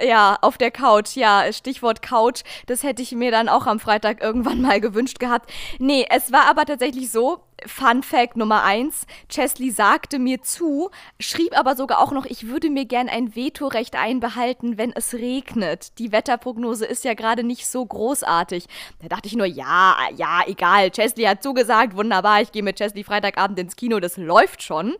ja, 0.06 0.38
auf 0.42 0.58
der 0.58 0.72
Couch, 0.72 1.16
ja, 1.16 1.52
Stichwort 1.52 2.02
Couch. 2.02 2.42
Das 2.68 2.84
hätte 2.84 3.02
ich 3.02 3.12
mir 3.12 3.32
dann 3.32 3.50
auch 3.50 3.68
am 3.68 3.80
Freitag 3.80 4.22
irgendwann 4.22 4.62
mal 4.62 4.80
gewünscht 4.80 5.20
gehabt. 5.20 5.52
Nee, 5.80 6.06
es 6.10 6.32
war 6.32 6.50
aber 6.50 6.66
tatsächlich 6.66 7.12
so, 7.12 7.40
Fun 7.66 8.04
Fact 8.04 8.38
Nummer 8.38 8.64
eins: 8.64 9.06
Chesley 9.30 9.72
sagte 9.72 10.20
mir 10.20 10.42
zu, 10.42 10.90
schrieb 11.20 11.58
aber 11.58 11.76
sogar 11.76 12.00
auch 12.00 12.12
noch, 12.12 12.26
ich 12.26 12.48
würde 12.48 12.70
mir 12.70 12.86
gern 12.86 13.10
ein 13.10 13.36
Vetorecht 13.36 13.96
einbehalten, 13.96 14.78
wenn 14.78 14.92
es 14.94 15.14
regnet. 15.14 15.98
Die 16.00 16.12
Wetterprognose 16.12 16.86
ist 16.86 17.04
ja 17.04 17.14
gerade 17.14 17.44
nicht 17.44 17.68
so 17.68 17.86
großartig. 17.86 18.66
Da 19.02 19.08
dachte 19.08 19.28
ich 19.28 19.36
nur, 19.36 19.46
ja, 19.46 19.96
ja, 20.16 20.42
egal. 20.48 20.92
Chesley 20.92 21.26
hat 21.26 21.44
zugesagt, 21.44 21.96
wunderbar, 21.96 22.42
ich 22.42 22.52
gehe 22.52 22.64
mit 22.64 22.78
Chesley 22.78 23.04
Freitagabend 23.04 23.60
ins 23.60 23.76
Kino, 23.76 24.00
das 24.00 24.18
läuft 24.18 24.64
schon. 24.64 24.96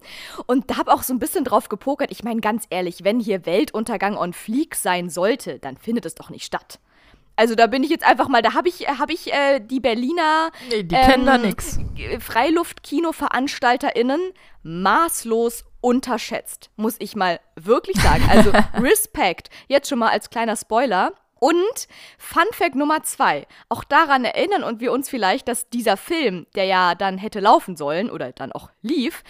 Und 0.46 0.70
da 0.70 0.78
habe 0.78 0.94
auch 0.94 1.04
so 1.04 1.14
ein 1.14 1.20
bisschen 1.20 1.44
drauf 1.44 1.70
gepokert. 1.70 2.12
Ich 2.12 2.24
meine, 2.24 2.42
ganz 2.42 2.66
ehrlich, 2.70 3.04
wenn 3.04 3.20
hier 3.20 3.46
Weltuntergang 3.46 4.18
on 4.18 4.34
Fleek 4.34 4.76
sein 4.76 5.10
sollte, 5.10 5.60
dann 5.60 5.78
findet 5.78 6.06
es 6.06 6.16
doch 6.16 6.30
nicht 6.30 6.46
statt. 6.46 6.80
Also 7.40 7.56
da 7.56 7.66
bin 7.68 7.84
ich 7.86 7.90
jetzt 7.90 8.06
einfach 8.06 8.28
mal, 8.28 8.42
da 8.42 8.54
habe 8.54 8.68
ich, 8.68 8.90
hab 8.90 9.10
ich 9.10 9.32
äh, 9.32 9.62
die 9.62 9.80
Berliner 9.80 10.52
nee, 10.70 10.84
die 10.84 10.94
ähm, 10.94 11.10
kennen 11.10 11.26
da 11.26 11.38
nix. 11.38 11.80
Freiluftkino-VeranstalterInnen 12.20 14.20
maßlos 14.64 15.64
unterschätzt, 15.80 16.70
muss 16.76 16.98
ich 17.00 17.16
mal 17.16 17.40
wirklich 17.56 17.96
sagen. 18.02 18.28
Also 18.30 18.52
Respekt. 18.84 19.50
Jetzt 19.70 19.88
schon 19.88 20.00
mal 20.00 20.10
als 20.10 20.30
kleiner 20.30 20.58
Spoiler. 20.58 21.14
Und 21.40 21.88
Fun 22.18 22.44
Fact 22.52 22.76
Nummer 22.76 23.04
zwei. 23.04 23.48
Auch 23.70 23.86
daran 23.86 24.26
erinnern 24.26 24.66
und 24.66 24.82
wir 24.82 24.92
uns 24.92 25.08
vielleicht, 25.08 25.48
dass 25.48 25.70
dieser 25.70 25.96
Film, 25.96 26.46
der 26.56 26.66
ja 26.66 26.94
dann 26.94 27.18
hätte 27.18 27.40
laufen 27.40 27.78
sollen 27.78 28.10
oder 28.10 28.34
dann 28.34 28.52
auch 28.52 28.70
lief, 28.82 29.24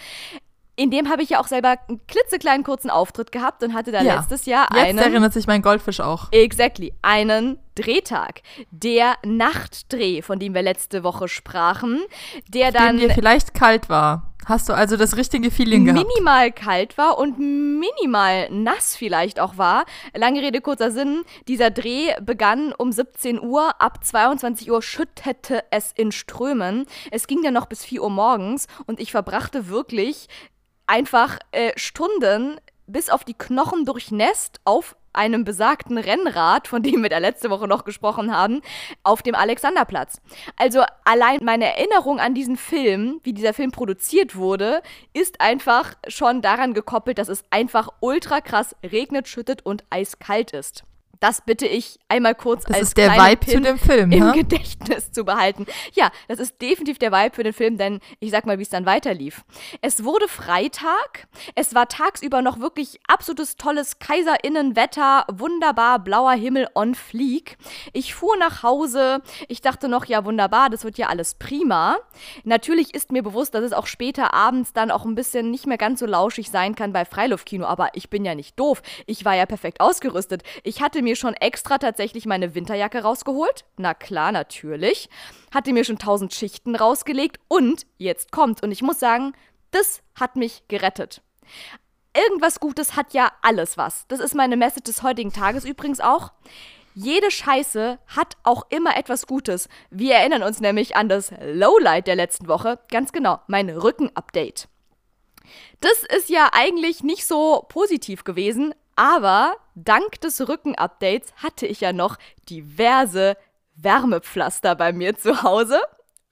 In 0.80 0.90
dem 0.90 1.10
habe 1.10 1.22
ich 1.22 1.28
ja 1.28 1.40
auch 1.40 1.46
selber 1.46 1.76
einen 1.88 2.00
klitzekleinen 2.06 2.64
kurzen 2.64 2.88
Auftritt 2.88 3.32
gehabt 3.32 3.62
und 3.62 3.74
hatte 3.74 3.92
da 3.92 4.00
ja. 4.00 4.14
letztes 4.14 4.46
Jahr 4.46 4.66
Jetzt 4.72 4.82
einen. 4.82 4.98
erinnert 4.98 5.34
sich 5.34 5.46
mein 5.46 5.60
Goldfisch 5.60 6.00
auch. 6.00 6.32
Exactly. 6.32 6.94
Einen 7.02 7.58
Drehtag. 7.74 8.40
Der 8.70 9.16
Nachtdreh, 9.22 10.22
von 10.22 10.38
dem 10.38 10.54
wir 10.54 10.62
letzte 10.62 11.04
Woche 11.04 11.28
sprachen, 11.28 12.00
der 12.48 12.68
Auf 12.68 12.72
dann. 12.72 12.96
Dem 12.96 13.08
dir 13.08 13.14
vielleicht 13.14 13.52
kalt 13.52 13.90
war. 13.90 14.32
Hast 14.46 14.70
du 14.70 14.72
also 14.72 14.96
das 14.96 15.18
richtige 15.18 15.50
Feeling 15.50 15.84
gehabt? 15.84 16.06
Minimal 16.06 16.50
kalt 16.50 16.96
war 16.96 17.18
und 17.18 17.38
minimal 17.38 18.48
nass 18.50 18.96
vielleicht 18.96 19.38
auch 19.38 19.58
war. 19.58 19.84
Lange 20.14 20.40
Rede, 20.40 20.62
kurzer 20.62 20.90
Sinn. 20.90 21.24
Dieser 21.46 21.70
Dreh 21.70 22.14
begann 22.22 22.72
um 22.72 22.90
17 22.90 23.38
Uhr. 23.38 23.78
Ab 23.82 24.02
22 24.02 24.70
Uhr 24.70 24.80
schüttete 24.80 25.62
es 25.70 25.92
in 25.94 26.10
Strömen. 26.10 26.86
Es 27.10 27.26
ging 27.26 27.42
dann 27.42 27.52
noch 27.52 27.66
bis 27.66 27.84
4 27.84 28.02
Uhr 28.02 28.10
morgens 28.10 28.66
und 28.86 28.98
ich 28.98 29.12
verbrachte 29.12 29.68
wirklich 29.68 30.28
einfach 30.90 31.38
äh, 31.52 31.70
Stunden 31.76 32.60
bis 32.86 33.08
auf 33.10 33.22
die 33.22 33.34
Knochen 33.34 33.84
durchnässt 33.84 34.60
auf 34.64 34.96
einem 35.12 35.44
besagten 35.44 35.98
Rennrad, 35.98 36.68
von 36.68 36.82
dem 36.82 37.02
wir 37.02 37.10
da 37.10 37.18
letzte 37.18 37.50
Woche 37.50 37.68
noch 37.68 37.84
gesprochen 37.84 38.34
haben, 38.34 38.60
auf 39.02 39.22
dem 39.22 39.34
Alexanderplatz. 39.34 40.20
Also 40.56 40.82
allein 41.04 41.38
meine 41.42 41.76
Erinnerung 41.76 42.20
an 42.20 42.34
diesen 42.34 42.56
Film, 42.56 43.20
wie 43.22 43.32
dieser 43.32 43.54
Film 43.54 43.70
produziert 43.70 44.36
wurde, 44.36 44.82
ist 45.12 45.40
einfach 45.40 45.94
schon 46.08 46.42
daran 46.42 46.74
gekoppelt, 46.74 47.18
dass 47.18 47.28
es 47.28 47.44
einfach 47.50 47.88
ultra 48.00 48.40
krass 48.40 48.74
regnet, 48.84 49.28
schüttet 49.28 49.64
und 49.64 49.84
eiskalt 49.90 50.52
ist. 50.52 50.84
Das 51.20 51.42
bitte 51.42 51.66
ich 51.66 51.98
einmal 52.08 52.34
kurz 52.34 52.64
das 52.64 52.76
als 52.76 52.88
ist 52.88 52.96
der 52.96 53.12
Vibe 53.12 53.36
Pin 53.36 53.54
zu 53.54 53.60
dem 53.60 53.78
Film, 53.78 54.10
im 54.10 54.26
ne? 54.26 54.32
Gedächtnis 54.32 55.12
zu 55.12 55.24
behalten. 55.24 55.66
Ja, 55.92 56.10
das 56.28 56.38
ist 56.38 56.60
definitiv 56.62 56.98
der 56.98 57.12
Vibe 57.12 57.34
für 57.34 57.42
den 57.42 57.52
Film, 57.52 57.76
denn 57.76 58.00
ich 58.20 58.30
sag 58.30 58.46
mal, 58.46 58.58
wie 58.58 58.62
es 58.62 58.70
dann 58.70 58.86
weiterlief. 58.86 59.44
Es 59.82 60.02
wurde 60.02 60.28
Freitag. 60.28 61.28
Es 61.54 61.74
war 61.74 61.88
tagsüber 61.88 62.40
noch 62.40 62.58
wirklich 62.58 63.00
absolutes 63.06 63.56
tolles 63.56 63.98
Kaiserinnenwetter, 63.98 65.26
wunderbar 65.30 65.98
blauer 65.98 66.32
Himmel 66.32 66.68
on 66.74 66.94
fleek. 66.94 67.58
Ich 67.92 68.14
fuhr 68.14 68.36
nach 68.38 68.62
Hause. 68.62 69.20
Ich 69.48 69.60
dachte 69.60 69.88
noch, 69.88 70.06
ja 70.06 70.24
wunderbar, 70.24 70.70
das 70.70 70.84
wird 70.84 70.96
ja 70.96 71.08
alles 71.08 71.34
prima. 71.34 71.98
Natürlich 72.44 72.94
ist 72.94 73.12
mir 73.12 73.22
bewusst, 73.22 73.54
dass 73.54 73.62
es 73.62 73.74
auch 73.74 73.86
später 73.86 74.32
abends 74.32 74.72
dann 74.72 74.90
auch 74.90 75.04
ein 75.04 75.14
bisschen 75.14 75.50
nicht 75.50 75.66
mehr 75.66 75.78
ganz 75.78 76.00
so 76.00 76.06
lauschig 76.06 76.50
sein 76.50 76.74
kann 76.74 76.94
bei 76.94 77.04
Freiluftkino, 77.04 77.66
aber 77.66 77.90
ich 77.92 78.08
bin 78.08 78.24
ja 78.24 78.34
nicht 78.34 78.58
doof. 78.58 78.82
Ich 79.04 79.26
war 79.26 79.34
ja 79.34 79.44
perfekt 79.44 79.80
ausgerüstet. 79.80 80.42
Ich 80.64 80.80
hatte 80.80 81.02
mir 81.02 81.09
schon 81.16 81.34
extra 81.34 81.78
tatsächlich 81.78 82.26
meine 82.26 82.54
Winterjacke 82.54 83.02
rausgeholt. 83.02 83.64
Na 83.76 83.94
klar, 83.94 84.32
natürlich. 84.32 85.08
Hatte 85.52 85.72
mir 85.72 85.84
schon 85.84 85.98
tausend 85.98 86.34
Schichten 86.34 86.76
rausgelegt 86.76 87.38
und 87.48 87.86
jetzt 87.98 88.32
kommt. 88.32 88.62
Und 88.62 88.72
ich 88.72 88.82
muss 88.82 89.00
sagen, 89.00 89.32
das 89.70 90.02
hat 90.18 90.36
mich 90.36 90.62
gerettet. 90.68 91.22
Irgendwas 92.14 92.60
Gutes 92.60 92.96
hat 92.96 93.14
ja 93.14 93.30
alles 93.42 93.76
was. 93.76 94.06
Das 94.08 94.20
ist 94.20 94.34
meine 94.34 94.56
Message 94.56 94.84
des 94.84 95.02
heutigen 95.02 95.32
Tages 95.32 95.64
übrigens 95.64 96.00
auch. 96.00 96.32
Jede 96.94 97.30
Scheiße 97.30 97.98
hat 98.08 98.36
auch 98.42 98.66
immer 98.68 98.96
etwas 98.96 99.26
Gutes. 99.26 99.68
Wir 99.90 100.16
erinnern 100.16 100.42
uns 100.42 100.60
nämlich 100.60 100.96
an 100.96 101.08
das 101.08 101.32
Lowlight 101.40 102.08
der 102.08 102.16
letzten 102.16 102.48
Woche. 102.48 102.80
Ganz 102.90 103.12
genau, 103.12 103.38
mein 103.46 103.70
Rücken-Update. 103.70 104.68
Das 105.80 106.02
ist 106.16 106.28
ja 106.28 106.50
eigentlich 106.52 107.02
nicht 107.02 107.26
so 107.26 107.64
positiv 107.68 108.24
gewesen, 108.24 108.74
aber 108.96 109.56
dank 109.84 110.20
des 110.20 110.48
Rücken-Updates 110.48 111.32
hatte 111.36 111.66
ich 111.66 111.80
ja 111.80 111.92
noch 111.92 112.18
diverse 112.48 113.36
Wärmepflaster 113.76 114.74
bei 114.74 114.92
mir 114.92 115.16
zu 115.16 115.42
Hause. 115.42 115.80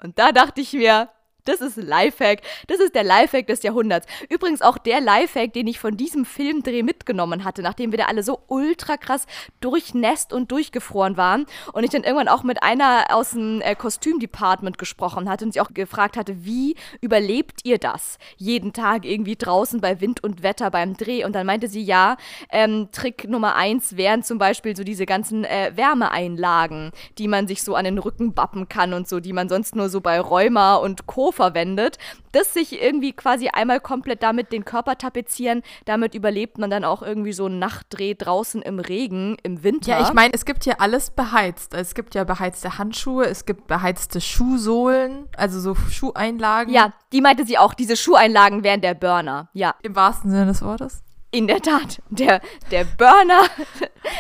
Und 0.03 0.19
da 0.19 0.33
dachte 0.33 0.61
ich 0.61 0.73
mir, 0.73 1.09
das 1.49 1.61
ist 1.61 1.77
Lifehack. 1.77 2.43
Das 2.67 2.79
ist 2.79 2.95
der 2.95 3.05
Lifehack 3.05 3.47
des 3.47 3.63
Jahrhunderts. 3.63 4.07
Übrigens 4.29 4.63
auch 4.63 4.79
der 4.79 5.01
Lifehack, 5.01 5.53
den 5.53 5.67
ich 5.67 5.79
von 5.79 5.97
diesem 5.97 6.25
Filmdreh 6.25 6.83
mitgenommen 6.83 7.45
hatte, 7.45 7.63
nachdem 7.63 7.91
wir 7.91 7.99
da 7.99 8.05
alle 8.05 8.23
so 8.23 8.41
ultra 8.49 8.97
krass 8.97 9.27
durchnässt 9.61 10.33
und 10.33 10.53
durchgefroren 10.53 11.17
waren. 11.17 11.47
Und 11.73 11.85
ich 11.85 11.91
dann 11.91 12.05
irgendwann 12.05 12.29
auch 12.29 12.43
mit 12.43 12.63
einer 12.63 13.07
aus 13.11 13.31
dem 13.31 13.63
äh, 13.63 13.75
Kostümdepartment 13.75 14.79
gesprochen 14.79 15.29
hatte 15.29 15.47
und 15.47 15.53
sie 15.53 15.61
auch 15.61 15.73
gefragt 15.73 16.17
hatte, 16.17 16.45
wie 16.45 16.77
überlebt 17.01 17.61
ihr 17.65 17.79
das? 17.79 18.19
Jeden 18.37 18.73
Tag 18.73 19.05
irgendwie 19.07 19.37
draußen 19.37 19.81
bei 19.81 20.01
Wind 20.01 20.23
und 20.23 20.43
Wetter 20.43 20.71
beim 20.71 20.97
Dreh. 20.97 21.25
Und 21.25 21.35
dann 21.35 21.47
meinte 21.47 21.69
sie, 21.69 21.83
ja, 21.83 22.17
ähm, 22.51 22.89
Trick 22.93 23.29
Nummer 23.29 23.55
eins 23.57 23.97
wären 23.97 24.23
zum 24.23 24.39
Beispiel 24.39 24.77
so 24.77 24.85
diese 24.85 25.07
ganzen 25.07 25.45
äh, 25.45 25.73
Wärmeeinlagen, 25.75 26.93
die 27.17 27.29
man 27.29 27.49
sich 27.49 27.63
so 27.63 27.75
an 27.75 27.85
den 27.85 27.99
Rücken 27.99 28.35
bappen 28.35 28.69
kann 28.69 28.93
und 28.93 29.09
so, 29.09 29.21
die 29.21 29.33
man 29.33 29.49
sonst 29.49 29.75
nur 29.75 29.89
so 29.89 30.01
bei 30.03 30.21
Rheuma 30.21 30.75
und 30.77 31.07
Co 31.07 31.33
verwendet, 31.39 31.99
das 32.33 32.53
sich 32.53 32.83
irgendwie 32.83 33.13
quasi 33.13 33.49
einmal 33.49 33.79
komplett 33.79 34.25
damit 34.25 34.51
den 34.51 34.65
Körper 34.65 34.99
tapezieren. 34.99 35.63
Damit 35.85 36.15
überlebt 36.15 36.59
man 36.59 36.69
dann 36.69 36.85
auch 36.85 37.01
irgendwie 37.01 37.33
so 37.33 37.47
einen 37.47 37.61
Nachtdreh 37.61 38.15
draußen 38.15 38.61
im 38.61 38.81
Regen 38.81 39.37
im 39.45 39.63
Winter. 39.63 39.93
Ja, 39.93 40.03
ich 40.03 40.13
meine, 40.13 40.35
es 40.35 40.45
gibt 40.45 40.67
ja 40.67 40.75
alles 40.81 41.11
beheizt. 41.11 41.75
Es 41.75 41.95
gibt 41.95 42.17
ja 42.17 42.25
beheizte 42.25 42.77
Handschuhe, 42.77 43.25
es 43.27 43.47
gibt 43.47 43.69
beheizte 43.69 44.21
Schuhsohlen, 44.21 45.29
also 45.37 45.61
so 45.61 45.77
Schuheinlagen. 45.77 46.75
Ja, 46.75 46.93
die 47.13 47.21
meinte 47.21 47.47
sie 47.47 47.57
auch, 47.57 47.73
diese 47.73 47.97
Schuheinlagen 47.97 48.65
wären 48.65 48.81
der 48.81 48.95
Burner. 48.95 49.49
Ja. 49.53 49.77
Im 49.83 49.95
wahrsten 49.95 50.31
Sinne 50.31 50.47
des 50.47 50.61
Wortes. 50.63 51.03
In 51.31 51.47
der 51.47 51.61
Tat, 51.61 52.01
der, 52.09 52.41
der 52.71 52.85
Burner. 52.85 53.43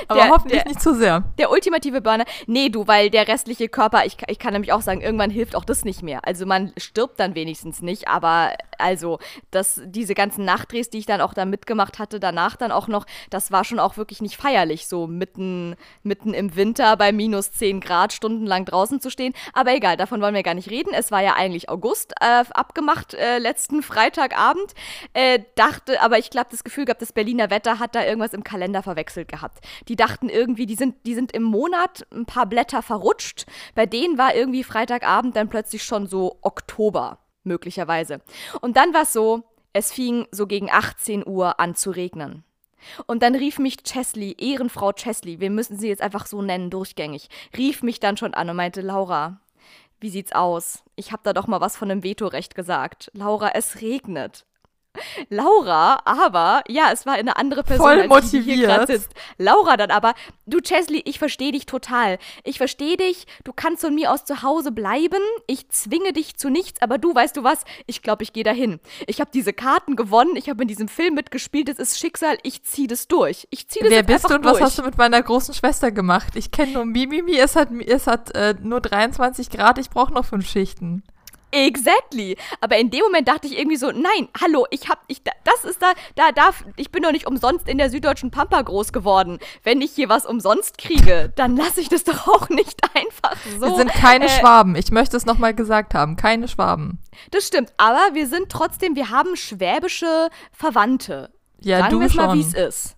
Aber 0.08 0.20
der, 0.20 0.28
hoffentlich 0.28 0.62
der, 0.62 0.68
nicht 0.68 0.82
zu 0.82 0.94
sehr. 0.94 1.24
Der 1.38 1.50
ultimative 1.50 2.02
Burner. 2.02 2.26
Nee, 2.46 2.68
du, 2.68 2.86
weil 2.86 3.08
der 3.08 3.26
restliche 3.26 3.70
Körper, 3.70 4.04
ich, 4.04 4.18
ich 4.26 4.38
kann 4.38 4.52
nämlich 4.52 4.74
auch 4.74 4.82
sagen, 4.82 5.00
irgendwann 5.00 5.30
hilft 5.30 5.56
auch 5.56 5.64
das 5.64 5.86
nicht 5.86 6.02
mehr. 6.02 6.20
Also 6.26 6.44
man 6.44 6.72
stirbt 6.76 7.18
dann 7.18 7.34
wenigstens 7.34 7.80
nicht, 7.80 8.08
aber 8.08 8.52
also 8.76 9.18
das, 9.50 9.80
diese 9.86 10.14
ganzen 10.14 10.44
Nachtdrehs, 10.44 10.90
die 10.90 10.98
ich 10.98 11.06
dann 11.06 11.22
auch 11.22 11.32
da 11.32 11.46
mitgemacht 11.46 11.98
hatte, 11.98 12.20
danach 12.20 12.56
dann 12.56 12.72
auch 12.72 12.88
noch, 12.88 13.06
das 13.30 13.50
war 13.50 13.64
schon 13.64 13.78
auch 13.78 13.96
wirklich 13.96 14.20
nicht 14.20 14.36
feierlich, 14.36 14.86
so 14.86 15.06
mitten, 15.06 15.76
mitten 16.02 16.34
im 16.34 16.56
Winter 16.56 16.96
bei 16.98 17.12
minus 17.12 17.52
10 17.52 17.80
Grad 17.80 18.12
stundenlang 18.12 18.66
draußen 18.66 19.00
zu 19.00 19.10
stehen. 19.10 19.32
Aber 19.54 19.74
egal, 19.74 19.96
davon 19.96 20.20
wollen 20.20 20.34
wir 20.34 20.42
gar 20.42 20.54
nicht 20.54 20.70
reden. 20.70 20.92
Es 20.92 21.10
war 21.10 21.22
ja 21.22 21.34
eigentlich 21.34 21.70
August 21.70 22.12
äh, 22.20 22.44
abgemacht, 22.50 23.14
äh, 23.14 23.38
letzten 23.38 23.82
Freitagabend. 23.82 24.74
Äh, 25.14 25.40
dachte, 25.54 26.02
aber 26.02 26.18
ich 26.18 26.28
glaube, 26.28 26.48
das 26.50 26.64
Gefühl 26.64 26.84
gehabt, 26.98 27.02
das 27.02 27.12
Berliner 27.12 27.50
Wetter 27.50 27.78
hat 27.78 27.94
da 27.94 28.04
irgendwas 28.04 28.34
im 28.34 28.44
Kalender 28.44 28.82
verwechselt 28.82 29.28
gehabt. 29.28 29.64
Die 29.88 29.96
dachten 29.96 30.28
irgendwie, 30.28 30.66
die 30.66 30.74
sind, 30.74 30.94
die 31.06 31.14
sind 31.14 31.32
im 31.32 31.42
Monat 31.42 32.06
ein 32.12 32.26
paar 32.26 32.46
Blätter 32.46 32.82
verrutscht. 32.82 33.46
Bei 33.74 33.86
denen 33.86 34.18
war 34.18 34.34
irgendwie 34.34 34.64
Freitagabend 34.64 35.36
dann 35.36 35.48
plötzlich 35.48 35.82
schon 35.82 36.06
so 36.06 36.38
Oktober, 36.42 37.18
möglicherweise. 37.44 38.20
Und 38.60 38.76
dann 38.76 38.92
war 38.92 39.02
es 39.02 39.12
so, 39.12 39.42
es 39.72 39.92
fing 39.92 40.26
so 40.30 40.46
gegen 40.46 40.70
18 40.70 41.26
Uhr 41.26 41.60
an 41.60 41.74
zu 41.74 41.90
regnen. 41.90 42.44
Und 43.06 43.22
dann 43.22 43.34
rief 43.34 43.58
mich 43.58 43.82
Chesley, 43.82 44.36
Ehrenfrau 44.38 44.92
Chesley, 44.92 45.40
wir 45.40 45.50
müssen 45.50 45.76
sie 45.78 45.88
jetzt 45.88 46.02
einfach 46.02 46.26
so 46.26 46.42
nennen, 46.42 46.70
durchgängig, 46.70 47.28
rief 47.56 47.82
mich 47.82 47.98
dann 47.98 48.16
schon 48.16 48.34
an 48.34 48.48
und 48.48 48.56
meinte, 48.56 48.82
Laura, 48.82 49.40
wie 50.00 50.10
sieht's 50.10 50.32
aus? 50.32 50.84
Ich 50.94 51.10
hab 51.10 51.24
da 51.24 51.32
doch 51.32 51.48
mal 51.48 51.60
was 51.60 51.76
von 51.76 51.90
einem 51.90 52.04
Vetorecht 52.04 52.54
gesagt. 52.54 53.10
Laura, 53.14 53.50
es 53.54 53.80
regnet. 53.80 54.46
Laura, 55.28 56.00
aber, 56.04 56.62
ja, 56.68 56.90
es 56.92 57.06
war 57.06 57.14
eine 57.14 57.36
andere 57.36 57.62
Person, 57.62 57.86
Voll 57.86 58.12
als 58.12 58.30
die, 58.30 58.40
die 58.40 58.54
hier 58.54 58.66
gerade 58.66 58.80
motiviert. 58.80 59.02
sitzt. 59.02 59.14
Laura 59.38 59.76
dann 59.76 59.90
aber, 59.90 60.14
du 60.46 60.60
Chesley, 60.60 61.02
ich 61.04 61.18
verstehe 61.18 61.52
dich 61.52 61.66
total. 61.66 62.18
Ich 62.44 62.58
verstehe 62.58 62.96
dich, 62.96 63.26
du 63.44 63.52
kannst 63.52 63.82
von 63.82 63.94
mir 63.94 64.12
aus 64.12 64.24
zu 64.24 64.42
Hause 64.42 64.72
bleiben. 64.72 65.22
Ich 65.46 65.68
zwinge 65.68 66.12
dich 66.12 66.36
zu 66.36 66.50
nichts, 66.50 66.80
aber 66.82 66.98
du, 66.98 67.14
weißt 67.14 67.36
du 67.36 67.44
was? 67.44 67.64
Ich 67.86 68.02
glaube, 68.02 68.22
ich 68.22 68.32
gehe 68.32 68.44
dahin. 68.44 68.80
Ich 69.06 69.20
habe 69.20 69.30
diese 69.32 69.52
Karten 69.52 69.96
gewonnen, 69.96 70.36
ich 70.36 70.48
habe 70.48 70.62
in 70.62 70.68
diesem 70.68 70.88
Film 70.88 71.14
mitgespielt, 71.14 71.68
es 71.68 71.78
ist 71.78 71.98
Schicksal, 71.98 72.38
ich 72.42 72.62
ziehe 72.62 72.88
das 72.88 73.08
durch. 73.08 73.46
Ich 73.50 73.68
ziehe 73.68 73.84
das 73.84 73.92
Wer 73.92 74.02
bist 74.02 74.28
du 74.28 74.34
und 74.34 74.44
durch. 74.44 74.54
was 74.54 74.62
hast 74.62 74.78
du 74.78 74.82
mit 74.82 74.96
meiner 74.98 75.22
großen 75.22 75.54
Schwester 75.54 75.90
gemacht? 75.90 76.34
Ich 76.36 76.50
kenne 76.50 76.72
nur 76.72 76.84
Mimimi, 76.84 77.36
es 77.38 77.56
hat, 77.56 77.70
es 77.86 78.06
hat 78.06 78.34
äh, 78.34 78.54
nur 78.62 78.80
23 78.80 79.50
Grad, 79.50 79.78
ich 79.78 79.90
brauche 79.90 80.12
noch 80.12 80.24
fünf 80.24 80.48
Schichten. 80.48 81.02
Exactly. 81.50 82.36
Aber 82.60 82.76
in 82.76 82.90
dem 82.90 83.00
Moment 83.00 83.28
dachte 83.28 83.46
ich 83.46 83.58
irgendwie 83.58 83.76
so, 83.76 83.90
nein, 83.90 84.28
hallo, 84.40 84.66
ich 84.70 84.88
hab, 84.88 85.02
ich, 85.06 85.22
das 85.44 85.64
ist 85.64 85.80
da, 85.80 85.92
da 86.14 86.32
darf, 86.32 86.64
ich 86.76 86.90
bin 86.90 87.02
doch 87.02 87.12
nicht 87.12 87.26
umsonst 87.26 87.68
in 87.68 87.78
der 87.78 87.90
süddeutschen 87.90 88.30
Pampa 88.30 88.60
groß 88.60 88.92
geworden. 88.92 89.38
Wenn 89.62 89.80
ich 89.80 89.92
hier 89.92 90.08
was 90.08 90.26
umsonst 90.26 90.78
kriege, 90.78 91.32
dann 91.36 91.56
lasse 91.56 91.80
ich 91.80 91.88
das 91.88 92.04
doch 92.04 92.28
auch 92.28 92.48
nicht 92.48 92.80
einfach 92.94 93.36
so. 93.58 93.66
Wir 93.66 93.76
sind 93.76 93.92
keine 93.92 94.26
äh, 94.26 94.28
Schwaben. 94.28 94.76
Ich 94.76 94.90
möchte 94.90 95.16
es 95.16 95.26
nochmal 95.26 95.54
gesagt 95.54 95.94
haben. 95.94 96.16
Keine 96.16 96.48
Schwaben. 96.48 96.98
Das 97.30 97.46
stimmt, 97.46 97.72
aber 97.76 98.14
wir 98.14 98.26
sind 98.26 98.50
trotzdem, 98.50 98.94
wir 98.94 99.10
haben 99.10 99.36
schwäbische 99.36 100.28
Verwandte. 100.52 101.30
Ja, 101.60 101.80
Sagen 101.80 101.92
du 101.92 102.00
wir 102.00 102.06
es 102.06 102.14
mal, 102.14 102.34
wie 102.34 102.40
es 102.40 102.54
ist. 102.54 102.97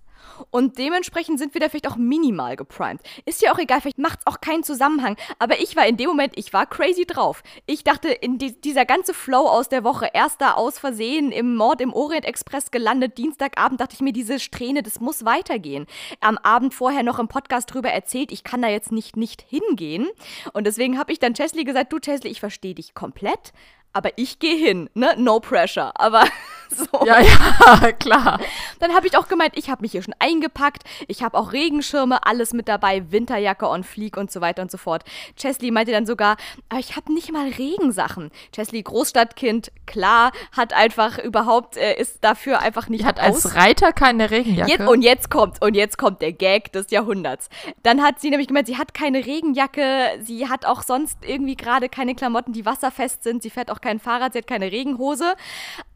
Und 0.51 0.79
dementsprechend 0.79 1.39
sind 1.39 1.55
wir 1.55 1.61
da 1.61 1.69
vielleicht 1.69 1.89
auch 1.89 1.97
minimal 1.97 2.57
geprimed. 2.57 3.01
Ist 3.25 3.43
ja 3.43 3.53
auch 3.53 3.59
egal, 3.59 3.81
vielleicht 3.81 3.99
macht 3.99 4.21
es 4.21 4.27
auch 4.27 4.41
keinen 4.41 4.63
Zusammenhang. 4.63 5.17
Aber 5.39 5.61
ich 5.61 5.77
war 5.77 5.87
in 5.87 5.97
dem 5.97 6.09
Moment, 6.09 6.33
ich 6.37 6.53
war 6.53 6.67
crazy 6.67 7.05
drauf. 7.07 7.43
Ich 7.67 7.85
dachte, 7.85 8.09
in 8.09 8.39
die, 8.39 8.61
dieser 8.61 8.85
ganze 8.85 9.15
Flow 9.15 9.49
aus 9.49 9.69
der 9.69 9.85
Woche, 9.85 10.11
erst 10.13 10.41
da 10.41 10.55
aus 10.55 10.79
Versehen 10.79 11.33
im 11.33 11.55
Mord 11.57 11.81
im 11.81 11.93
Orient 11.93 12.25
Express 12.25 12.71
gelandet, 12.71 13.19
Dienstagabend, 13.19 13.81
dachte 13.81 13.95
ich 13.95 14.01
mir, 14.01 14.13
diese 14.13 14.39
Strähne, 14.39 14.83
das 14.83 15.01
muss 15.01 15.25
weitergehen. 15.25 15.87
Am 16.21 16.39
Abend 16.39 16.75
vorher 16.75 17.03
noch 17.03 17.19
im 17.19 17.29
Podcast 17.29 17.73
drüber 17.73 17.91
erzählt, 17.91 18.33
ich 18.33 18.45
kann 18.45 18.63
da 18.63 18.69
jetzt 18.69 18.93
nicht, 18.93 19.17
nicht 19.17 19.43
hingehen. 19.43 20.09
Und 20.53 20.67
deswegen 20.67 20.99
habe 20.99 21.13
ich 21.13 21.19
dann 21.19 21.35
Chesley 21.35 21.65
gesagt, 21.65 21.93
du 21.93 21.99
Chesley, 21.99 22.31
ich 22.31 22.41
verstehe 22.41 22.75
dich 22.75 22.95
komplett. 22.95 23.53
Aber 23.93 24.11
ich 24.17 24.39
gehe 24.39 24.57
hin, 24.57 24.89
ne? 24.95 25.15
No 25.17 25.41
pressure. 25.41 25.93
Aber 25.97 26.25
so. 26.77 27.05
Ja, 27.05 27.21
ja, 27.21 27.93
klar. 27.99 28.41
Dann 28.79 28.95
habe 28.95 29.07
ich 29.07 29.17
auch 29.17 29.29
gemeint, 29.29 29.57
ich 29.57 29.71
habe 29.71 29.83
mich 29.83 29.93
hier 29.93 30.03
schon 30.03 30.15
eingepackt. 30.19 30.85
Ich 31.09 31.23
habe 31.23 31.37
auch 31.37 31.53
Regenschirme, 31.53 32.25
alles 32.27 32.53
mit 32.53 32.69
dabei, 32.69 33.11
Winterjacke 33.11 33.69
on 33.69 33.85
Fleek 33.85 34.17
und 34.17 34.31
so 34.31 34.41
weiter 34.41 34.63
und 34.63 34.71
so 34.71 34.79
fort. 34.79 35.05
Chesley 35.37 35.71
meinte 35.71 35.93
dann 35.93 36.07
sogar, 36.07 36.37
aber 36.69 36.81
ich 36.81 36.97
habe 36.97 37.13
nicht 37.13 37.33
mal 37.33 37.49
Regensachen. 37.49 38.31
Chesley, 38.55 38.83
Großstadtkind, 38.83 39.73
klar, 39.87 40.33
hat 40.53 40.73
einfach 40.73 41.19
überhaupt, 41.19 41.77
äh, 41.77 41.95
ist 41.95 42.19
dafür 42.23 42.61
einfach 42.61 42.89
nicht 42.89 43.05
hat 43.05 43.21
aus. 43.21 43.45
als 43.45 43.55
Reiter 43.55 43.93
keine 43.93 44.31
Regenjacke. 44.31 44.71
Jetzt, 44.71 44.89
und 44.89 45.03
jetzt 45.03 45.31
kommt, 45.31 45.63
und 45.63 45.75
jetzt 45.75 45.99
kommt 45.99 46.23
der 46.23 46.33
Gag 46.33 46.73
des 46.73 46.91
Jahrhunderts. 46.91 47.49
Dann 47.83 48.03
hat 48.03 48.21
sie 48.21 48.31
nämlich 48.31 48.49
gemeint, 48.49 48.67
sie 48.67 48.79
hat 48.79 48.95
keine 48.95 49.27
Regenjacke, 49.27 50.21
sie 50.23 50.49
hat 50.49 50.65
auch 50.67 50.83
sonst 50.83 51.19
irgendwie 51.25 51.57
gerade 51.57 51.89
keine 51.89 52.15
Klamotten, 52.15 52.53
die 52.53 52.65
wasserfest 52.65 53.23
sind, 53.23 53.43
sie 53.43 53.51
fährt 53.51 53.71
auch 53.71 53.81
kein 53.81 53.99
Fahrrad, 53.99 54.33
sie 54.33 54.39
hat 54.39 54.47
keine 54.47 54.71
Regenhose. 54.73 55.35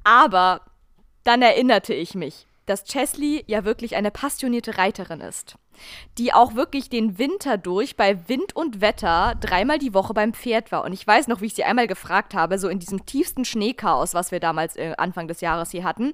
Aber 0.04 0.60
dann 1.24 1.42
erinnerte 1.42 1.94
ich 1.94 2.14
mich, 2.14 2.46
dass 2.66 2.84
Chesley 2.84 3.44
ja 3.46 3.64
wirklich 3.64 3.96
eine 3.96 4.10
passionierte 4.10 4.78
Reiterin 4.78 5.20
ist, 5.20 5.56
die 6.18 6.32
auch 6.32 6.54
wirklich 6.54 6.88
den 6.88 7.18
Winter 7.18 7.58
durch 7.58 7.96
bei 7.96 8.28
Wind 8.28 8.56
und 8.56 8.80
Wetter 8.80 9.34
dreimal 9.40 9.78
die 9.78 9.92
Woche 9.92 10.14
beim 10.14 10.32
Pferd 10.32 10.72
war. 10.72 10.84
Und 10.84 10.92
ich 10.92 11.06
weiß 11.06 11.28
noch, 11.28 11.40
wie 11.40 11.46
ich 11.46 11.54
sie 11.54 11.64
einmal 11.64 11.86
gefragt 11.86 12.34
habe, 12.34 12.58
so 12.58 12.68
in 12.68 12.78
diesem 12.78 13.04
tiefsten 13.04 13.44
Schneechaos, 13.44 14.14
was 14.14 14.30
wir 14.30 14.40
damals 14.40 14.76
äh, 14.76 14.94
Anfang 14.96 15.28
des 15.28 15.40
Jahres 15.40 15.70
hier 15.70 15.84
hatten. 15.84 16.12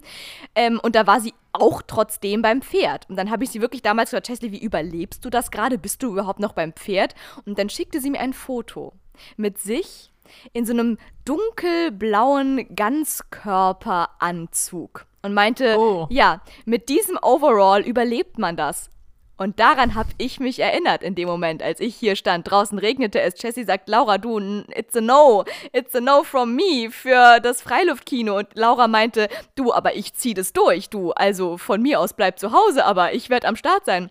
Ähm, 0.54 0.80
und 0.82 0.97
da 0.97 1.06
war 1.06 1.20
sie 1.20 1.35
auch 1.52 1.82
trotzdem 1.87 2.42
beim 2.42 2.62
Pferd. 2.62 3.09
Und 3.09 3.16
dann 3.16 3.30
habe 3.30 3.44
ich 3.44 3.50
sie 3.50 3.61
wirklich 3.61 3.82
damals 3.82 4.11
gesagt, 4.11 4.26
Chesley, 4.26 4.52
wie 4.52 4.62
überlebst 4.62 5.25
du 5.25 5.30
das 5.30 5.50
gerade? 5.50 5.78
Bist 5.78 6.02
du 6.02 6.12
überhaupt 6.12 6.40
noch 6.40 6.52
beim 6.52 6.73
Pferd? 6.73 7.14
Und 7.44 7.59
dann 7.59 7.68
schickte 7.68 8.00
sie 8.00 8.11
mir 8.11 8.20
ein 8.20 8.32
Foto 8.32 8.92
mit 9.37 9.59
sich 9.59 10.10
in 10.53 10.67
so 10.67 10.73
einem 10.73 10.99
dunkelblauen 11.25 12.75
Ganzkörperanzug 12.75 15.07
und 15.23 15.35
meinte, 15.35 15.77
Oh. 15.79 16.07
ja, 16.11 16.41
mit 16.65 16.89
diesem 16.89 17.19
Overall 17.23 17.83
überlebt 17.83 18.39
man 18.39 18.57
das. 18.57 18.91
Und 19.37 19.59
daran 19.59 19.95
habe 19.95 20.11
ich 20.19 20.39
mich 20.39 20.61
erinnert 20.61 21.03
in 21.03 21.15
dem 21.15 21.27
Moment, 21.27 21.63
als 21.63 21.81
ich 21.81 21.97
hier 21.97 22.15
stand. 22.15 22.51
Draußen 22.51 22.79
regnete 22.79 23.23
es. 23.23 23.41
Jessie 23.43 23.65
sagt, 23.65 23.89
Laura, 23.89 24.19
du, 24.19 24.39
it's 24.75 24.95
a 24.95 25.01
no. 25.01 25.45
It's 25.73 25.95
a 25.95 26.01
no 26.01 26.25
from 26.25 26.55
me 26.55 26.91
für 26.91 27.41
das 27.41 27.63
Freiluftkino. 27.63 28.37
Und 28.37 28.49
Laura 28.53 28.87
meinte, 28.87 29.29
du, 29.55 29.73
aber 29.73 29.97
ich 29.97 30.13
zieh 30.13 30.35
das 30.35 30.53
durch, 30.53 30.91
du. 30.91 31.13
Also 31.13 31.57
von 31.57 31.81
mir 31.81 32.01
aus 32.01 32.13
bleib 32.13 32.39
zu 32.39 32.53
Hause, 32.53 32.85
aber 32.85 33.15
ich 33.15 33.31
werde 33.31 33.49
am 33.49 33.57
Start 33.57 33.87
sein. 33.87 34.11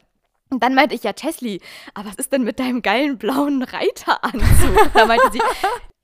Und 0.49 0.63
dann 0.63 0.73
meinte 0.73 0.95
ich, 0.95 1.03
ja, 1.03 1.13
Tesli, 1.13 1.61
aber 1.93 2.09
was 2.09 2.15
ist 2.15 2.33
denn 2.33 2.41
mit 2.43 2.59
deinem 2.59 2.81
geilen 2.81 3.19
blauen 3.19 3.61
Reiteranzug? 3.61 4.93
Da 4.95 5.05
meinte 5.05 5.29
sie, 5.31 5.41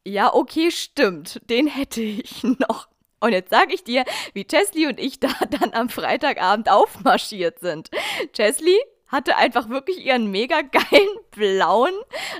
ja, 0.05 0.33
okay, 0.33 0.71
stimmt, 0.71 1.41
den 1.49 1.67
hätte 1.67 2.01
ich 2.01 2.43
noch. 2.59 2.87
Und 3.19 3.31
jetzt 3.31 3.49
sage 3.49 3.73
ich 3.73 3.83
dir, 3.83 4.05
wie 4.33 4.45
Chesley 4.45 4.87
und 4.87 4.99
ich 4.99 5.19
da 5.19 5.29
dann 5.59 5.73
am 5.73 5.89
Freitagabend 5.89 6.69
aufmarschiert 6.69 7.59
sind. 7.59 7.89
Chesley 8.33 8.77
hatte 9.07 9.37
einfach 9.37 9.69
wirklich 9.69 10.05
ihren 10.05 10.31
mega 10.31 10.61
geilen 10.61 11.09
blauen 11.31 11.93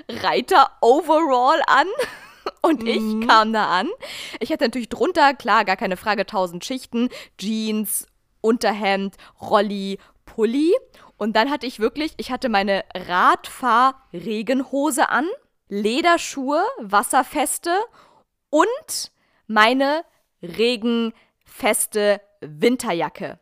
Reiter-Overall 0.08 1.62
an. 1.66 1.88
Und 2.62 2.86
ich 2.86 3.26
kam 3.26 3.52
da 3.52 3.66
an. 3.66 3.88
Ich 4.40 4.52
hatte 4.52 4.62
natürlich 4.64 4.88
drunter, 4.88 5.34
klar, 5.34 5.64
gar 5.64 5.76
keine 5.76 5.96
Frage, 5.96 6.26
tausend 6.26 6.64
Schichten, 6.64 7.08
Jeans, 7.38 8.06
Unterhemd, 8.40 9.16
Rolli, 9.40 9.98
Pulli. 10.24 10.72
Und 11.16 11.34
dann 11.34 11.50
hatte 11.50 11.66
ich 11.66 11.80
wirklich, 11.80 12.12
ich 12.18 12.30
hatte 12.30 12.48
meine 12.48 12.84
Radfahr-Regenhose 12.94 15.08
an, 15.08 15.26
Lederschuhe, 15.68 16.62
wasserfeste 16.78 17.70
und 18.50 19.12
meine 19.46 20.04
regenfeste 20.42 22.20
Winterjacke. 22.40 23.38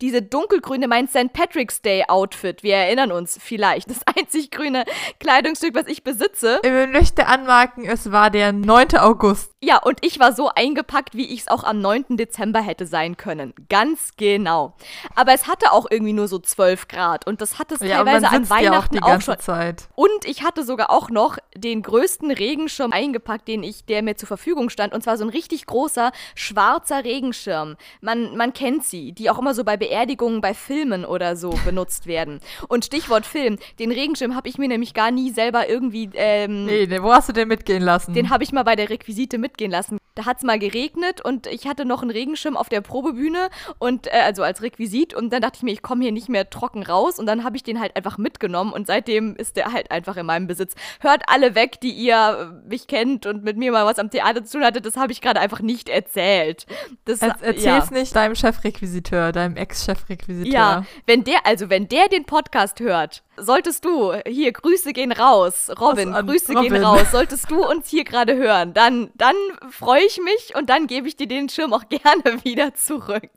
Diese 0.00 0.20
dunkelgrüne, 0.20 0.88
mein 0.88 1.06
St. 1.06 1.32
Patrick's 1.32 1.80
Day 1.80 2.04
Outfit, 2.08 2.62
wir 2.62 2.74
erinnern 2.74 3.12
uns 3.12 3.38
vielleicht, 3.40 3.88
das 3.90 4.00
einzig 4.16 4.50
grüne 4.50 4.84
Kleidungsstück, 5.20 5.74
was 5.74 5.86
ich 5.86 6.02
besitze. 6.02 6.60
Ich 6.62 6.92
möchte 6.92 7.26
anmerken, 7.26 7.84
es 7.84 8.10
war 8.10 8.30
der 8.30 8.52
9. 8.52 8.96
August. 8.98 9.49
Ja, 9.62 9.76
und 9.76 9.98
ich 10.00 10.18
war 10.18 10.32
so 10.32 10.48
eingepackt, 10.54 11.14
wie 11.14 11.26
ich 11.26 11.40
es 11.40 11.48
auch 11.48 11.64
am 11.64 11.82
9. 11.82 12.16
Dezember 12.16 12.60
hätte 12.62 12.86
sein 12.86 13.18
können. 13.18 13.52
Ganz 13.68 14.12
genau. 14.16 14.74
Aber 15.14 15.34
es 15.34 15.46
hatte 15.48 15.72
auch 15.72 15.86
irgendwie 15.90 16.14
nur 16.14 16.28
so 16.28 16.38
12 16.38 16.88
Grad 16.88 17.26
und 17.26 17.42
das 17.42 17.58
hat 17.58 17.70
es 17.70 17.80
Ja, 17.80 18.02
teilweise 18.02 18.30
an 18.30 18.44
auch 18.44 18.50
Weihnachten 18.50 18.98
auch, 19.00 19.08
ganze 19.08 19.32
schon. 19.32 19.38
Zeit. 19.40 19.88
Und 19.96 20.24
ich 20.24 20.42
hatte 20.44 20.64
sogar 20.64 20.88
auch 20.88 21.10
noch 21.10 21.36
den 21.54 21.82
größten 21.82 22.30
Regenschirm 22.30 22.90
eingepackt, 22.92 23.48
den 23.48 23.62
ich, 23.62 23.84
der 23.84 24.02
mir 24.02 24.16
zur 24.16 24.28
Verfügung 24.28 24.70
stand. 24.70 24.94
Und 24.94 25.02
zwar 25.02 25.18
so 25.18 25.24
ein 25.24 25.30
richtig 25.30 25.66
großer, 25.66 26.10
schwarzer 26.34 27.04
Regenschirm. 27.04 27.76
Man, 28.00 28.38
man 28.38 28.54
kennt 28.54 28.84
sie, 28.86 29.12
die 29.12 29.28
auch 29.28 29.38
immer 29.38 29.52
so 29.52 29.64
bei 29.64 29.76
Beerdigungen, 29.76 30.40
bei 30.40 30.54
Filmen 30.54 31.04
oder 31.04 31.36
so 31.36 31.50
benutzt 31.66 32.06
werden. 32.06 32.40
Und 32.68 32.86
Stichwort 32.86 33.26
Film, 33.26 33.58
den 33.78 33.92
Regenschirm 33.92 34.34
habe 34.34 34.48
ich 34.48 34.56
mir 34.56 34.68
nämlich 34.68 34.94
gar 34.94 35.10
nie 35.10 35.30
selber 35.32 35.68
irgendwie 35.68 36.08
ähm, 36.14 36.64
Nee, 36.64 36.86
nee, 36.86 37.02
wo 37.02 37.12
hast 37.12 37.28
du 37.28 37.34
den 37.34 37.48
mitgehen 37.48 37.82
lassen? 37.82 38.14
den 38.14 38.30
habe 38.30 38.42
ich 38.42 38.52
mal 38.52 38.62
bei 38.62 38.74
der 38.74 38.88
Requisite 38.88 39.36
mitgehen 39.50 39.70
lassen. 39.70 39.98
Da 40.16 40.26
hat 40.26 40.38
es 40.38 40.42
mal 40.42 40.58
geregnet 40.58 41.24
und 41.24 41.46
ich 41.46 41.66
hatte 41.66 41.84
noch 41.84 42.02
einen 42.02 42.10
Regenschirm 42.10 42.56
auf 42.56 42.68
der 42.68 42.80
Probebühne 42.80 43.48
und 43.78 44.06
äh, 44.08 44.10
also 44.24 44.42
als 44.42 44.60
Requisit 44.60 45.14
und 45.14 45.32
dann 45.32 45.40
dachte 45.40 45.56
ich 45.58 45.62
mir, 45.62 45.72
ich 45.72 45.82
komme 45.82 46.02
hier 46.02 46.12
nicht 46.12 46.28
mehr 46.28 46.50
trocken 46.50 46.82
raus 46.82 47.18
und 47.18 47.26
dann 47.26 47.44
habe 47.44 47.56
ich 47.56 47.62
den 47.62 47.80
halt 47.80 47.96
einfach 47.96 48.18
mitgenommen 48.18 48.72
und 48.72 48.86
seitdem 48.86 49.36
ist 49.36 49.56
der 49.56 49.72
halt 49.72 49.90
einfach 49.90 50.16
in 50.16 50.26
meinem 50.26 50.46
Besitz. 50.46 50.74
Hört 51.00 51.22
alle 51.28 51.54
weg, 51.54 51.80
die 51.80 51.92
ihr 51.92 52.50
äh, 52.64 52.68
mich 52.68 52.86
kennt 52.88 53.24
und 53.26 53.44
mit 53.44 53.56
mir 53.56 53.70
mal 53.72 53.86
was 53.86 53.98
am 53.98 54.10
Theater 54.10 54.44
zu 54.44 54.58
tun 54.58 54.66
hattet, 54.66 54.84
das 54.84 54.96
habe 54.96 55.12
ich 55.12 55.20
gerade 55.20 55.40
einfach 55.40 55.60
nicht 55.60 55.88
erzählt. 55.88 56.66
Das, 57.04 57.22
Er- 57.22 57.36
Erzähl's 57.40 57.90
ja. 57.90 57.98
nicht 57.98 58.14
deinem 58.16 58.34
Chefrequisiteur, 58.34 59.32
deinem 59.32 59.56
Ex-Chefrequisiteur. 59.56 60.52
Ja, 60.52 60.84
wenn 61.06 61.24
der, 61.24 61.46
also 61.46 61.70
wenn 61.70 61.88
der 61.88 62.08
den 62.08 62.24
Podcast 62.24 62.80
hört, 62.80 63.22
solltest 63.40 63.84
du, 63.84 64.14
hier, 64.26 64.52
Grüße 64.52 64.92
gehen 64.92 65.12
raus, 65.12 65.70
Robin, 65.80 66.12
Grüße 66.12 66.52
Robin? 66.52 66.72
gehen 66.72 66.84
raus, 66.84 67.10
solltest 67.10 67.50
du 67.50 67.64
uns 67.64 67.88
hier 67.88 68.04
gerade 68.04 68.36
hören, 68.36 68.72
dann, 68.74 69.10
dann 69.14 69.34
freue 69.70 70.04
ich 70.04 70.20
mich 70.20 70.54
und 70.56 70.70
dann 70.70 70.86
gebe 70.86 71.08
ich 71.08 71.16
dir 71.16 71.26
den 71.26 71.48
Schirm 71.48 71.72
auch 71.72 71.84
gerne 71.88 72.44
wieder 72.44 72.74
zurück. 72.74 73.30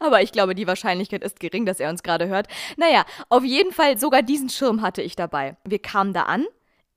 Aber 0.00 0.22
ich 0.22 0.32
glaube, 0.32 0.54
die 0.54 0.66
Wahrscheinlichkeit 0.66 1.22
ist 1.22 1.40
gering, 1.40 1.66
dass 1.66 1.80
er 1.80 1.90
uns 1.90 2.02
gerade 2.02 2.28
hört. 2.28 2.46
Naja, 2.76 3.04
auf 3.28 3.44
jeden 3.44 3.72
Fall, 3.72 3.98
sogar 3.98 4.22
diesen 4.22 4.48
Schirm 4.48 4.82
hatte 4.82 5.02
ich 5.02 5.16
dabei. 5.16 5.56
Wir 5.64 5.78
kamen 5.80 6.12
da 6.12 6.22
an. 6.22 6.46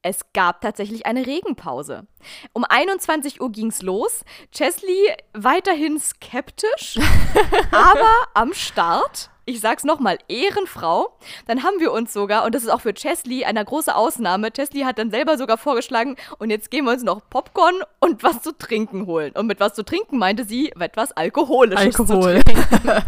Es 0.05 0.19
gab 0.33 0.59
tatsächlich 0.59 1.05
eine 1.05 1.25
Regenpause. 1.25 2.05
Um 2.51 2.65
21 2.65 3.39
Uhr 3.39 3.49
ging's 3.51 3.81
los. 3.81 4.25
Chesley 4.51 5.13
weiterhin 5.33 5.97
skeptisch, 5.97 6.99
aber 7.71 8.09
am 8.33 8.53
Start. 8.53 9.29
Ich 9.45 9.59
sag's 9.59 9.83
nochmal, 9.83 10.19
Ehrenfrau. 10.29 11.17
Dann 11.47 11.63
haben 11.63 11.79
wir 11.79 11.91
uns 11.91 12.13
sogar, 12.13 12.45
und 12.45 12.55
das 12.55 12.63
ist 12.63 12.69
auch 12.69 12.79
für 12.79 12.93
Chesley 12.93 13.43
eine 13.43 13.63
große 13.63 13.93
Ausnahme, 13.93 14.51
Chesley 14.51 14.83
hat 14.83 14.97
dann 14.97 15.11
selber 15.11 15.37
sogar 15.37 15.57
vorgeschlagen, 15.57 16.15
und 16.39 16.49
jetzt 16.49 16.71
gehen 16.71 16.85
wir 16.85 16.91
uns 16.91 17.03
noch 17.03 17.21
Popcorn 17.29 17.75
und 17.99 18.23
was 18.23 18.41
zu 18.41 18.57
trinken 18.57 19.05
holen. 19.05 19.33
Und 19.33 19.47
mit 19.47 19.59
was 19.59 19.73
zu 19.73 19.83
trinken 19.83 20.17
meinte 20.17 20.45
sie 20.45 20.71
etwas 20.79 21.11
Alkoholisches 21.11 21.99
Alkohol. 21.99 22.37
zu 22.37 22.43
trinken. 22.43 23.03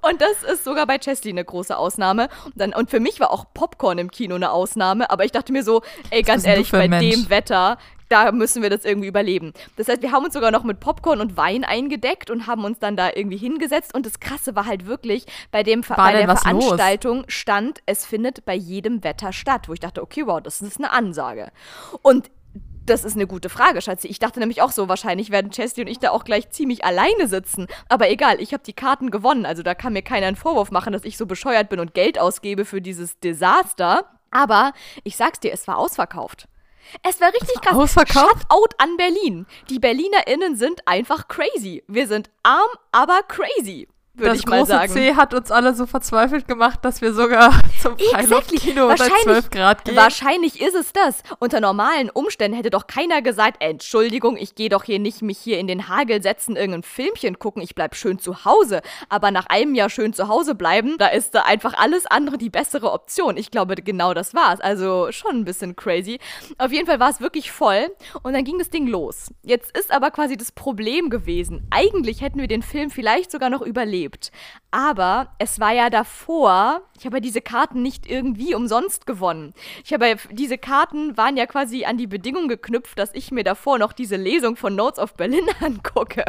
Und 0.00 0.20
das 0.20 0.42
ist 0.42 0.64
sogar 0.64 0.86
bei 0.86 0.98
Chesley 0.98 1.32
eine 1.32 1.44
große 1.44 1.76
Ausnahme. 1.76 2.28
Und, 2.44 2.54
dann, 2.56 2.74
und 2.74 2.90
für 2.90 3.00
mich 3.00 3.20
war 3.20 3.30
auch 3.30 3.44
Popcorn 3.54 3.98
im 3.98 4.10
Kino 4.10 4.34
eine 4.34 4.50
Ausnahme, 4.50 5.10
aber 5.10 5.24
ich 5.24 5.32
dachte 5.32 5.52
mir 5.52 5.62
so, 5.62 5.82
ey, 6.10 6.22
ganz 6.22 6.44
ehrlich, 6.44 6.72
bei 6.72 6.88
Mensch? 6.88 7.14
dem 7.14 7.30
Wetter, 7.30 7.78
da 8.08 8.32
müssen 8.32 8.62
wir 8.62 8.70
das 8.70 8.84
irgendwie 8.84 9.08
überleben. 9.08 9.52
Das 9.76 9.88
heißt, 9.88 10.02
wir 10.02 10.12
haben 10.12 10.24
uns 10.24 10.34
sogar 10.34 10.50
noch 10.50 10.64
mit 10.64 10.80
Popcorn 10.80 11.20
und 11.20 11.36
Wein 11.36 11.64
eingedeckt 11.64 12.30
und 12.30 12.46
haben 12.46 12.64
uns 12.64 12.78
dann 12.78 12.96
da 12.96 13.10
irgendwie 13.14 13.36
hingesetzt. 13.36 13.94
Und 13.94 14.06
das 14.06 14.20
Krasse 14.20 14.56
war 14.56 14.66
halt 14.66 14.86
wirklich, 14.86 15.26
bei, 15.50 15.62
dem, 15.62 15.82
Ver- 15.82 15.96
bei 15.96 16.12
der 16.12 16.28
was 16.28 16.44
los? 16.44 16.64
Veranstaltung 16.64 17.24
stand, 17.28 17.80
es 17.86 18.06
findet 18.06 18.44
bei 18.44 18.54
jedem 18.54 19.04
Wetter 19.04 19.32
statt. 19.32 19.68
Wo 19.68 19.72
ich 19.72 19.80
dachte, 19.80 20.02
okay, 20.02 20.26
wow, 20.26 20.40
das 20.40 20.60
ist 20.60 20.78
eine 20.78 20.90
Ansage. 20.90 21.50
Und 22.02 22.30
das 22.86 23.04
ist 23.04 23.16
eine 23.16 23.26
gute 23.26 23.50
Frage, 23.50 23.82
Schatzi. 23.82 24.08
Ich 24.08 24.18
dachte 24.18 24.40
nämlich 24.40 24.62
auch 24.62 24.70
so, 24.72 24.88
wahrscheinlich 24.88 25.30
werden 25.30 25.50
Chesty 25.50 25.82
und 25.82 25.88
ich 25.88 25.98
da 25.98 26.10
auch 26.10 26.24
gleich 26.24 26.48
ziemlich 26.48 26.84
alleine 26.86 27.28
sitzen. 27.28 27.66
Aber 27.90 28.08
egal, 28.10 28.40
ich 28.40 28.54
habe 28.54 28.62
die 28.64 28.72
Karten 28.72 29.10
gewonnen. 29.10 29.44
Also 29.44 29.62
da 29.62 29.74
kann 29.74 29.92
mir 29.92 30.00
keiner 30.00 30.26
einen 30.26 30.36
Vorwurf 30.36 30.70
machen, 30.70 30.94
dass 30.94 31.04
ich 31.04 31.18
so 31.18 31.26
bescheuert 31.26 31.68
bin 31.68 31.80
und 31.80 31.92
Geld 31.92 32.18
ausgebe 32.18 32.64
für 32.64 32.80
dieses 32.80 33.18
Desaster. 33.20 34.06
Aber 34.30 34.72
ich 35.04 35.18
sag's 35.18 35.40
dir, 35.40 35.52
es 35.52 35.68
war 35.68 35.76
ausverkauft. 35.76 36.48
Es 37.02 37.20
war 37.20 37.32
richtig 37.32 37.60
krass. 37.60 37.76
ausverkauft? 37.76 38.46
Shoutout 38.50 38.68
an 38.78 38.96
Berlin. 38.96 39.46
Die 39.70 39.78
BerlinerInnen 39.78 40.56
sind 40.56 40.86
einfach 40.86 41.28
crazy. 41.28 41.82
Wir 41.86 42.06
sind 42.06 42.30
arm, 42.42 42.68
aber 42.92 43.20
crazy. 43.22 43.88
Würde 44.18 44.36
ich 44.36 44.46
mal 44.46 44.66
sagen. 44.66 44.82
Das 44.82 44.94
große 44.94 45.10
C 45.10 45.14
hat 45.14 45.34
uns 45.34 45.50
alle 45.50 45.74
so 45.74 45.86
verzweifelt 45.86 46.48
gemacht, 46.48 46.84
dass 46.84 47.00
wir 47.00 47.12
sogar 47.12 47.52
zum 47.82 47.96
Exactly. 47.96 48.74
bei 48.74 48.96
12 48.96 49.50
Grad 49.50 49.84
gehen. 49.84 49.96
Wahrscheinlich 49.96 50.60
ist 50.60 50.74
es 50.74 50.92
das. 50.92 51.22
Unter 51.38 51.60
normalen 51.60 52.10
Umständen 52.10 52.56
hätte 52.56 52.70
doch 52.70 52.86
keiner 52.86 53.22
gesagt, 53.22 53.62
Entschuldigung, 53.62 54.36
ich 54.36 54.54
gehe 54.54 54.68
doch 54.68 54.84
hier 54.84 54.98
nicht 54.98 55.22
mich 55.22 55.38
hier 55.38 55.58
in 55.58 55.66
den 55.66 55.88
Hagel 55.88 56.22
setzen, 56.22 56.56
irgendein 56.56 56.82
Filmchen 56.82 57.38
gucken, 57.38 57.62
ich 57.62 57.74
bleib 57.74 57.94
schön 57.94 58.18
zu 58.18 58.44
Hause. 58.44 58.82
Aber 59.08 59.30
nach 59.30 59.46
einem 59.46 59.74
Jahr 59.74 59.90
schön 59.90 60.12
zu 60.12 60.28
Hause 60.28 60.54
bleiben, 60.54 60.96
da 60.98 61.08
ist 61.08 61.34
da 61.34 61.42
einfach 61.42 61.74
alles 61.74 62.06
andere 62.06 62.38
die 62.38 62.50
bessere 62.50 62.92
Option. 62.92 63.36
Ich 63.36 63.50
glaube, 63.50 63.74
genau 63.76 64.14
das 64.14 64.34
war's. 64.34 64.60
Also 64.60 65.12
schon 65.12 65.36
ein 65.36 65.44
bisschen 65.44 65.76
crazy. 65.76 66.18
Auf 66.58 66.72
jeden 66.72 66.86
Fall 66.86 67.00
war 67.00 67.10
es 67.10 67.20
wirklich 67.20 67.52
voll 67.52 67.88
und 68.22 68.32
dann 68.32 68.44
ging 68.44 68.58
das 68.58 68.70
Ding 68.70 68.86
los. 68.86 69.30
Jetzt 69.42 69.76
ist 69.76 69.92
aber 69.92 70.10
quasi 70.10 70.36
das 70.36 70.52
Problem 70.52 71.10
gewesen. 71.10 71.66
Eigentlich 71.70 72.20
hätten 72.20 72.40
wir 72.40 72.48
den 72.48 72.62
Film 72.62 72.90
vielleicht 72.90 73.30
sogar 73.30 73.50
noch 73.50 73.62
überlebt. 73.62 74.07
Aber 74.70 75.28
es 75.38 75.60
war 75.60 75.72
ja 75.72 75.88
davor, 75.88 76.82
ich 76.98 77.06
habe 77.06 77.16
ja 77.16 77.20
diese 77.20 77.40
Karten 77.40 77.82
nicht 77.82 78.08
irgendwie 78.08 78.54
umsonst 78.54 79.06
gewonnen. 79.06 79.54
Ich 79.84 79.92
habe 79.92 80.08
ja, 80.08 80.14
diese 80.30 80.58
Karten 80.58 81.16
waren 81.16 81.36
ja 81.36 81.46
quasi 81.46 81.84
an 81.84 81.96
die 81.96 82.06
Bedingung 82.06 82.48
geknüpft, 82.48 82.98
dass 82.98 83.14
ich 83.14 83.30
mir 83.30 83.44
davor 83.44 83.78
noch 83.78 83.92
diese 83.92 84.16
Lesung 84.16 84.56
von 84.56 84.74
Notes 84.76 84.98
of 84.98 85.14
Berlin 85.14 85.46
angucke. 85.60 86.24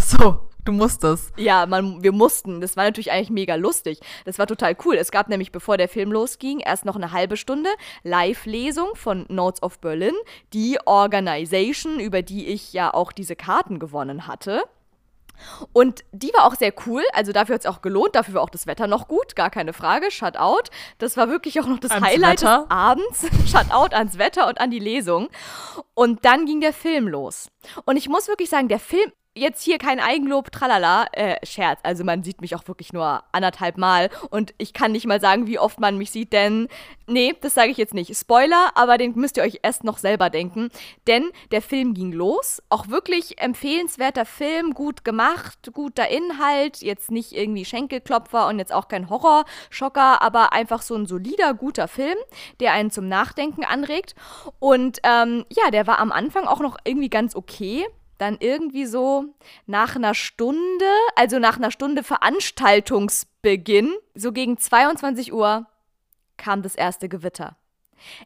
so, 0.00 0.48
du 0.64 0.72
musstest. 0.72 1.32
Ja, 1.36 1.66
man, 1.66 2.02
wir 2.02 2.12
mussten. 2.12 2.60
Das 2.60 2.76
war 2.76 2.84
natürlich 2.84 3.12
eigentlich 3.12 3.30
mega 3.30 3.54
lustig. 3.54 4.00
Das 4.24 4.38
war 4.38 4.46
total 4.46 4.76
cool. 4.84 4.96
Es 4.96 5.10
gab 5.10 5.28
nämlich, 5.28 5.52
bevor 5.52 5.76
der 5.76 5.88
Film 5.88 6.12
losging, 6.12 6.60
erst 6.60 6.84
noch 6.84 6.96
eine 6.96 7.12
halbe 7.12 7.36
Stunde 7.36 7.70
Live-Lesung 8.02 8.94
von 8.94 9.26
Notes 9.28 9.62
of 9.62 9.78
Berlin, 9.80 10.14
die 10.52 10.78
Organization, 10.84 12.00
über 12.00 12.22
die 12.22 12.46
ich 12.48 12.72
ja 12.72 12.92
auch 12.92 13.12
diese 13.12 13.36
Karten 13.36 13.78
gewonnen 13.78 14.26
hatte. 14.26 14.64
Und 15.72 16.04
die 16.12 16.32
war 16.34 16.44
auch 16.44 16.54
sehr 16.54 16.72
cool. 16.86 17.02
Also 17.12 17.32
dafür 17.32 17.54
hat 17.54 17.62
es 17.62 17.66
auch 17.66 17.82
gelohnt. 17.82 18.14
Dafür 18.14 18.34
war 18.34 18.42
auch 18.42 18.50
das 18.50 18.66
Wetter 18.66 18.86
noch 18.86 19.08
gut. 19.08 19.36
Gar 19.36 19.50
keine 19.50 19.72
Frage. 19.72 20.10
Shutout. 20.10 20.70
Das 20.98 21.16
war 21.16 21.28
wirklich 21.28 21.60
auch 21.60 21.66
noch 21.66 21.78
das 21.78 21.90
Ans 21.90 22.06
Highlight 22.06 22.42
Wetter. 22.42 22.58
des 22.62 22.70
Abends. 22.70 23.26
Shutout 23.50 23.94
ans 23.94 24.18
Wetter 24.18 24.48
und 24.48 24.60
an 24.60 24.70
die 24.70 24.78
Lesung. 24.78 25.28
Und 25.94 26.24
dann 26.24 26.46
ging 26.46 26.60
der 26.60 26.72
Film 26.72 27.08
los. 27.08 27.48
Und 27.84 27.96
ich 27.96 28.08
muss 28.08 28.28
wirklich 28.28 28.48
sagen, 28.50 28.68
der 28.68 28.80
Film. 28.80 29.12
Jetzt 29.38 29.62
hier 29.62 29.76
kein 29.76 30.00
Eigenlob, 30.00 30.50
tralala, 30.50 31.08
äh, 31.12 31.36
Scherz. 31.44 31.78
Also 31.82 32.04
man 32.04 32.24
sieht 32.24 32.40
mich 32.40 32.56
auch 32.56 32.66
wirklich 32.68 32.94
nur 32.94 33.22
anderthalb 33.32 33.76
Mal 33.76 34.08
und 34.30 34.54
ich 34.56 34.72
kann 34.72 34.92
nicht 34.92 35.04
mal 35.04 35.20
sagen, 35.20 35.46
wie 35.46 35.58
oft 35.58 35.78
man 35.78 35.98
mich 35.98 36.10
sieht, 36.10 36.32
denn, 36.32 36.68
nee, 37.06 37.34
das 37.42 37.52
sage 37.52 37.70
ich 37.70 37.76
jetzt 37.76 37.92
nicht. 37.92 38.16
Spoiler, 38.16 38.70
aber 38.76 38.96
den 38.96 39.12
müsst 39.14 39.36
ihr 39.36 39.42
euch 39.42 39.58
erst 39.62 39.84
noch 39.84 39.98
selber 39.98 40.30
denken, 40.30 40.70
denn 41.06 41.28
der 41.50 41.60
Film 41.60 41.92
ging 41.92 42.12
los. 42.12 42.62
Auch 42.70 42.88
wirklich 42.88 43.38
empfehlenswerter 43.38 44.24
Film, 44.24 44.72
gut 44.72 45.04
gemacht, 45.04 45.70
guter 45.74 46.08
Inhalt, 46.08 46.80
jetzt 46.80 47.10
nicht 47.10 47.32
irgendwie 47.32 47.66
Schenkelklopfer 47.66 48.48
und 48.48 48.58
jetzt 48.58 48.72
auch 48.72 48.88
kein 48.88 49.10
Horrorschocker, 49.10 50.22
aber 50.22 50.54
einfach 50.54 50.80
so 50.80 50.94
ein 50.94 51.04
solider, 51.04 51.52
guter 51.52 51.88
Film, 51.88 52.16
der 52.60 52.72
einen 52.72 52.90
zum 52.90 53.06
Nachdenken 53.06 53.66
anregt. 53.66 54.14
Und 54.60 55.00
ähm, 55.02 55.44
ja, 55.50 55.70
der 55.70 55.86
war 55.86 55.98
am 55.98 56.10
Anfang 56.10 56.46
auch 56.46 56.60
noch 56.60 56.78
irgendwie 56.86 57.10
ganz 57.10 57.36
okay 57.36 57.84
dann 58.18 58.36
irgendwie 58.40 58.86
so 58.86 59.34
nach 59.66 59.96
einer 59.96 60.14
Stunde, 60.14 60.86
also 61.14 61.38
nach 61.38 61.56
einer 61.56 61.70
Stunde 61.70 62.02
Veranstaltungsbeginn, 62.02 63.94
so 64.14 64.32
gegen 64.32 64.58
22 64.58 65.32
Uhr, 65.32 65.66
kam 66.36 66.62
das 66.62 66.74
erste 66.74 67.08
Gewitter. 67.08 67.56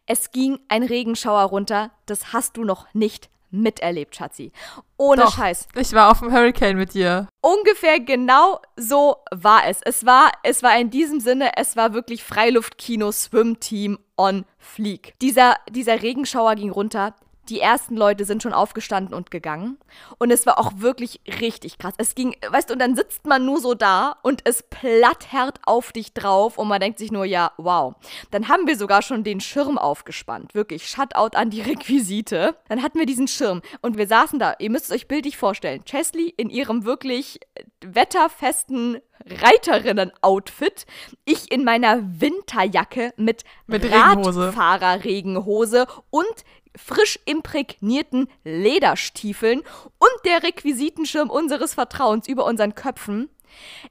Es 0.06 0.30
ging 0.30 0.58
ein 0.68 0.82
Regenschauer 0.82 1.42
runter, 1.42 1.90
das 2.06 2.32
hast 2.32 2.56
du 2.56 2.64
noch 2.64 2.92
nicht 2.94 3.30
miterlebt, 3.50 4.16
Schatzi. 4.16 4.52
Ohne 4.96 5.22
Doch, 5.22 5.36
Scheiß. 5.36 5.68
Ich 5.74 5.92
war 5.92 6.10
auf 6.10 6.20
dem 6.20 6.32
Hurricane 6.32 6.76
mit 6.76 6.94
dir. 6.94 7.28
Ungefähr 7.40 8.00
genau 8.00 8.60
so 8.76 9.16
war 9.32 9.66
es. 9.66 9.80
Es 9.82 10.06
war, 10.06 10.30
es 10.42 10.62
war 10.62 10.78
in 10.78 10.90
diesem 10.90 11.20
Sinne, 11.20 11.52
es 11.56 11.76
war 11.76 11.92
wirklich 11.92 12.22
Freiluftkino 12.22 13.10
Swim-Team 13.12 13.98
on 14.16 14.44
Fleek. 14.58 15.14
Dieser, 15.20 15.56
dieser 15.68 16.02
Regenschauer 16.02 16.54
ging 16.54 16.70
runter. 16.70 17.14
Die 17.50 17.60
ersten 17.60 17.96
Leute 17.96 18.24
sind 18.24 18.42
schon 18.44 18.52
aufgestanden 18.52 19.12
und 19.12 19.32
gegangen. 19.32 19.76
Und 20.18 20.30
es 20.30 20.46
war 20.46 20.58
auch 20.58 20.72
wirklich 20.76 21.20
richtig 21.40 21.78
krass. 21.78 21.94
Es 21.98 22.14
ging, 22.14 22.36
weißt 22.48 22.70
du, 22.70 22.74
und 22.74 22.78
dann 22.78 22.94
sitzt 22.94 23.26
man 23.26 23.44
nur 23.44 23.58
so 23.60 23.74
da 23.74 24.16
und 24.22 24.42
es 24.44 24.62
platterrt 24.62 25.58
auf 25.64 25.90
dich 25.90 26.14
drauf 26.14 26.58
und 26.58 26.68
man 26.68 26.80
denkt 26.80 27.00
sich 27.00 27.10
nur, 27.10 27.24
ja, 27.24 27.50
wow. 27.56 27.94
Dann 28.30 28.48
haben 28.48 28.68
wir 28.68 28.76
sogar 28.76 29.02
schon 29.02 29.24
den 29.24 29.40
Schirm 29.40 29.78
aufgespannt. 29.78 30.54
Wirklich, 30.54 30.88
Shutout 30.88 31.36
an 31.36 31.50
die 31.50 31.60
Requisite. 31.70 32.54
Dann 32.68 32.82
hatten 32.82 33.00
wir 33.00 33.06
diesen 33.06 33.26
Schirm 33.26 33.62
und 33.82 33.98
wir 33.98 34.06
saßen 34.06 34.38
da. 34.38 34.54
Ihr 34.60 34.70
müsst 34.70 34.86
es 34.86 34.92
euch 34.92 35.08
bildlich 35.08 35.36
vorstellen. 35.36 35.84
Chesley 35.84 36.32
in 36.36 36.50
ihrem 36.50 36.84
wirklich 36.84 37.40
wetterfesten 37.84 39.00
Reiterinnen-Outfit. 39.26 40.86
Ich 41.24 41.50
in 41.50 41.64
meiner 41.64 42.00
Winterjacke 42.20 43.12
mit, 43.16 43.44
Mit 43.66 43.84
Regenhose. 43.84 44.46
Radfahrerregenhose 44.46 45.86
und 46.10 46.44
frisch 46.76 47.18
imprägnierten 47.24 48.28
Lederstiefeln 48.44 49.60
und 49.60 50.24
der 50.24 50.42
Requisitenschirm 50.42 51.30
unseres 51.30 51.74
Vertrauens 51.74 52.28
über 52.28 52.44
unseren 52.44 52.74
Köpfen. 52.74 53.28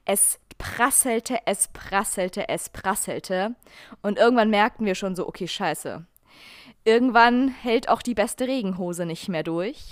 Es 0.04 0.38
prasselte, 0.58 1.38
es 1.46 1.68
prasselte, 1.68 2.48
es 2.48 2.68
prasselte. 2.68 3.54
Und 4.02 4.18
irgendwann 4.18 4.50
merkten 4.50 4.86
wir 4.86 4.94
schon 4.94 5.16
so, 5.16 5.26
okay, 5.26 5.48
scheiße. 5.48 6.04
Irgendwann 6.84 7.48
hält 7.48 7.88
auch 7.88 8.02
die 8.02 8.14
beste 8.14 8.46
Regenhose 8.46 9.04
nicht 9.04 9.28
mehr 9.28 9.42
durch. 9.42 9.84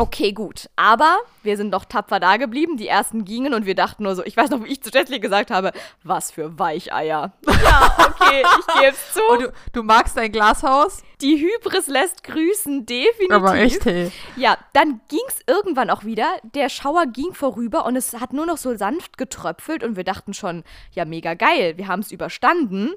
Okay, 0.00 0.32
gut. 0.32 0.70
Aber 0.76 1.18
wir 1.42 1.56
sind 1.56 1.72
doch 1.72 1.84
tapfer 1.84 2.20
da 2.20 2.36
geblieben. 2.36 2.76
Die 2.76 2.86
ersten 2.86 3.24
gingen 3.24 3.52
und 3.52 3.66
wir 3.66 3.74
dachten 3.74 4.04
nur 4.04 4.14
so, 4.14 4.24
ich 4.24 4.36
weiß 4.36 4.50
noch, 4.50 4.62
wie 4.62 4.68
ich 4.68 4.80
zu 4.80 4.90
Jessie 4.90 5.18
gesagt 5.18 5.50
habe, 5.50 5.72
was 6.04 6.30
für 6.30 6.58
Weicheier. 6.58 7.32
Ja, 7.68 7.90
okay, 7.98 8.44
ich 8.60 8.80
gebe 8.80 8.92
es 8.92 9.12
zu. 9.12 9.20
Und 9.30 9.42
du, 9.42 9.52
du 9.72 9.82
magst 9.82 10.16
dein 10.16 10.30
Glashaus? 10.30 11.02
Die 11.20 11.36
Hybris 11.36 11.88
lässt 11.88 12.22
grüßen, 12.22 12.86
definitiv. 12.86 13.32
Aber 13.32 13.56
echt, 13.56 13.84
hey. 13.84 14.12
Ja, 14.36 14.56
dann 14.72 15.00
ging's 15.08 15.40
irgendwann 15.46 15.90
auch 15.90 16.04
wieder. 16.04 16.28
Der 16.54 16.68
Schauer 16.68 17.06
ging 17.06 17.34
vorüber 17.34 17.84
und 17.84 17.96
es 17.96 18.14
hat 18.14 18.32
nur 18.32 18.46
noch 18.46 18.56
so 18.56 18.76
sanft 18.76 19.18
getröpfelt 19.18 19.82
und 19.82 19.96
wir 19.96 20.04
dachten 20.04 20.34
schon, 20.34 20.62
ja, 20.92 21.04
mega 21.04 21.34
geil, 21.34 21.76
wir 21.76 21.88
haben 21.88 22.00
es 22.00 22.12
überstanden. 22.12 22.94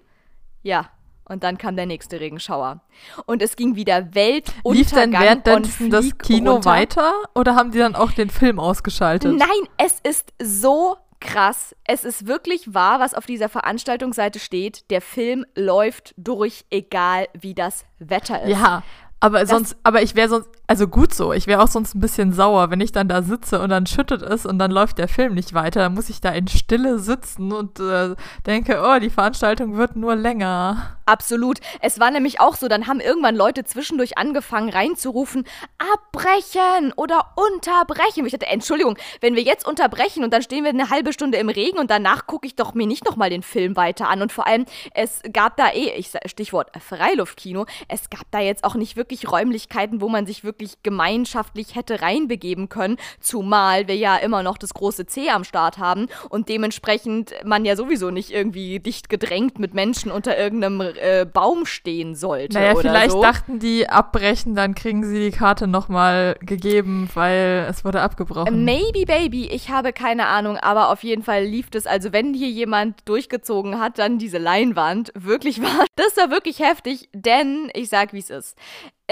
Ja, 0.61 0.89
und 1.31 1.43
dann 1.43 1.57
kam 1.57 1.75
der 1.75 1.85
nächste 1.85 2.19
Regenschauer. 2.19 2.81
Und 3.25 3.41
es 3.41 3.55
ging 3.55 3.75
wieder 3.75 4.13
Weltuntergang 4.13 4.73
Lief 4.73 4.91
denn 4.91 5.15
on 5.15 5.21
währenddessen 5.21 5.89
das 5.89 6.17
Kino 6.17 6.53
runter. 6.53 6.69
weiter 6.69 7.13
oder 7.33 7.55
haben 7.55 7.71
die 7.71 7.79
dann 7.79 7.95
auch 7.95 8.11
den 8.11 8.29
Film 8.29 8.59
ausgeschaltet? 8.59 9.35
Nein, 9.37 9.47
es 9.77 9.99
ist 10.03 10.33
so 10.41 10.97
krass. 11.19 11.75
Es 11.85 12.03
ist 12.03 12.27
wirklich 12.27 12.73
wahr, 12.73 12.99
was 12.99 13.13
auf 13.13 13.25
dieser 13.25 13.47
Veranstaltungsseite 13.47 14.39
steht. 14.39 14.89
Der 14.89 15.01
Film 15.01 15.45
läuft 15.55 16.13
durch, 16.17 16.65
egal 16.69 17.27
wie 17.39 17.53
das 17.53 17.85
Wetter 17.99 18.43
ist. 18.43 18.49
Ja, 18.49 18.83
aber 19.19 19.45
sonst, 19.45 19.77
aber 19.83 20.01
ich 20.01 20.15
wäre 20.15 20.29
sonst, 20.29 20.49
also 20.71 20.87
gut 20.87 21.13
so, 21.13 21.33
ich 21.33 21.47
wäre 21.47 21.61
auch 21.61 21.67
sonst 21.67 21.95
ein 21.95 21.99
bisschen 21.99 22.31
sauer, 22.31 22.71
wenn 22.71 22.79
ich 22.79 22.93
dann 22.93 23.09
da 23.09 23.23
sitze 23.23 23.59
und 23.59 23.71
dann 23.71 23.85
schüttet 23.87 24.21
es 24.21 24.45
und 24.45 24.57
dann 24.57 24.71
läuft 24.71 24.99
der 24.99 25.09
Film 25.09 25.33
nicht 25.33 25.53
weiter. 25.53 25.81
Dann 25.81 25.93
muss 25.93 26.09
ich 26.09 26.21
da 26.21 26.29
in 26.29 26.47
Stille 26.47 26.97
sitzen 26.97 27.51
und 27.51 27.81
äh, 27.81 28.15
denke, 28.45 28.81
oh, 28.81 28.97
die 28.97 29.09
Veranstaltung 29.09 29.75
wird 29.75 29.97
nur 29.97 30.15
länger. 30.15 30.95
Absolut. 31.05 31.59
Es 31.81 31.99
war 31.99 32.09
nämlich 32.09 32.39
auch 32.39 32.55
so, 32.55 32.69
dann 32.69 32.87
haben 32.87 33.01
irgendwann 33.01 33.35
Leute 33.35 33.65
zwischendurch 33.65 34.17
angefangen 34.17 34.69
reinzurufen, 34.69 35.43
abbrechen 35.77 36.93
oder 36.95 37.33
unterbrechen. 37.35 38.25
Ich 38.25 38.31
dachte, 38.31 38.47
Entschuldigung, 38.47 38.97
wenn 39.19 39.35
wir 39.35 39.43
jetzt 39.43 39.67
unterbrechen 39.67 40.23
und 40.23 40.31
dann 40.31 40.41
stehen 40.41 40.63
wir 40.63 40.69
eine 40.69 40.89
halbe 40.89 41.11
Stunde 41.11 41.37
im 41.37 41.49
Regen 41.49 41.79
und 41.79 41.91
danach 41.91 42.27
gucke 42.27 42.47
ich 42.47 42.55
doch 42.55 42.75
mir 42.75 42.87
nicht 42.87 43.03
nochmal 43.03 43.29
den 43.29 43.43
Film 43.43 43.75
weiter 43.75 44.07
an. 44.07 44.21
Und 44.21 44.31
vor 44.31 44.47
allem, 44.47 44.65
es 44.93 45.21
gab 45.33 45.57
da 45.57 45.73
eh, 45.73 45.91
ich 45.97 46.13
Stichwort 46.27 46.71
Freiluftkino, 46.79 47.65
es 47.89 48.09
gab 48.09 48.31
da 48.31 48.39
jetzt 48.39 48.63
auch 48.63 48.75
nicht 48.75 48.95
wirklich 48.95 49.29
Räumlichkeiten, 49.29 49.99
wo 49.99 50.07
man 50.07 50.25
sich 50.25 50.45
wirklich 50.45 50.60
gemeinschaftlich 50.83 51.75
hätte 51.75 52.01
reinbegeben 52.01 52.69
können, 52.69 52.97
zumal 53.19 53.87
wir 53.87 53.95
ja 53.95 54.17
immer 54.17 54.43
noch 54.43 54.57
das 54.57 54.73
große 54.73 55.05
C 55.05 55.29
am 55.29 55.43
Start 55.43 55.77
haben 55.77 56.07
und 56.29 56.49
dementsprechend 56.49 57.33
man 57.43 57.65
ja 57.65 57.75
sowieso 57.75 58.11
nicht 58.11 58.31
irgendwie 58.31 58.79
dicht 58.79 59.09
gedrängt 59.09 59.59
mit 59.59 59.73
Menschen 59.73 60.11
unter 60.11 60.37
irgendeinem 60.37 60.81
äh, 60.81 61.25
Baum 61.25 61.65
stehen 61.65 62.15
sollte. 62.15 62.57
Naja, 62.57 62.73
oder 62.73 62.81
vielleicht 62.81 63.11
so. 63.11 63.21
dachten 63.21 63.59
die 63.59 63.89
abbrechen, 63.89 64.55
dann 64.55 64.75
kriegen 64.75 65.03
sie 65.03 65.19
die 65.19 65.35
Karte 65.35 65.67
nochmal 65.67 66.35
gegeben, 66.41 67.09
weil 67.13 67.67
es 67.69 67.83
wurde 67.85 68.01
abgebrochen. 68.01 68.63
Maybe 68.65 69.05
Baby, 69.05 69.47
ich 69.47 69.69
habe 69.69 69.93
keine 69.93 70.27
Ahnung, 70.27 70.57
aber 70.57 70.89
auf 70.89 71.03
jeden 71.03 71.23
Fall 71.23 71.43
lief 71.43 71.69
das, 71.69 71.85
also 71.85 72.13
wenn 72.13 72.33
hier 72.33 72.49
jemand 72.49 73.07
durchgezogen 73.07 73.79
hat, 73.79 73.99
dann 73.99 74.17
diese 74.17 74.37
Leinwand, 74.37 75.11
wirklich 75.15 75.61
war, 75.61 75.85
das 75.95 76.17
war 76.17 76.29
wirklich 76.29 76.59
heftig, 76.59 77.09
denn 77.13 77.69
ich 77.73 77.89
sag, 77.89 78.13
wie 78.13 78.19
es 78.19 78.29
ist. 78.29 78.57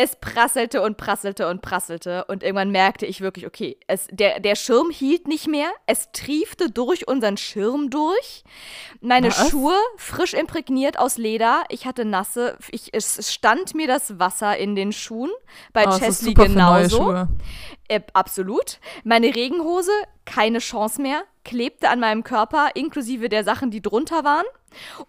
Es 0.02 0.16
prasselte 0.16 0.82
und 0.82 0.96
prasselte 0.96 1.50
und 1.50 1.62
prasselte 1.62 2.24
und 2.30 2.42
irgendwann 2.42 2.72
merkte 2.72 3.06
ich 3.06 3.20
wirklich, 3.20 3.46
okay, 3.46 3.78
es, 3.88 4.08
der, 4.12 4.40
der 4.40 4.56
Schirm 4.56 4.92
hielt 4.92 5.28
nicht 5.28 5.46
mehr, 5.46 5.70
es 5.88 6.14
triefte 6.14 6.72
durch 6.72 7.10
unseren 7.10 7.36
Schirm 7.36 7.90
durch. 7.90 8.46
Meine 9.02 9.28
Was? 9.28 9.50
Schuhe 9.50 9.76
frisch 9.98 10.34
imprägniert 10.34 10.98
aus 10.98 11.18
Leder, 11.18 11.64
ich 11.68 11.86
hatte 11.86 12.06
nasse, 12.06 12.58
ich, 12.72 12.94
es 12.94 13.34
stand 13.34 13.76
mir 13.76 13.88
das 13.88 14.20
Wasser 14.20 14.56
in 14.56 14.78
den 14.78 14.94
Schuhen, 14.94 15.32
bei 15.74 15.86
Oh, 15.86 15.98
Chesley 16.00 16.34
genauso. 16.34 16.98
Schuhe. 16.98 17.28
Äh, 17.90 18.00
absolut. 18.14 18.80
Meine 19.04 19.36
Regenhose, 19.36 19.92
keine 20.24 20.60
Chance 20.60 21.02
mehr. 21.02 21.24
klebte 21.44 21.90
an 21.90 22.00
meinem 22.00 22.24
Körper, 22.24 22.70
inklusive 22.76 23.28
der 23.28 23.44
Sachen, 23.44 23.70
die 23.70 23.82
drunter 23.82 24.24
waren. 24.24 24.46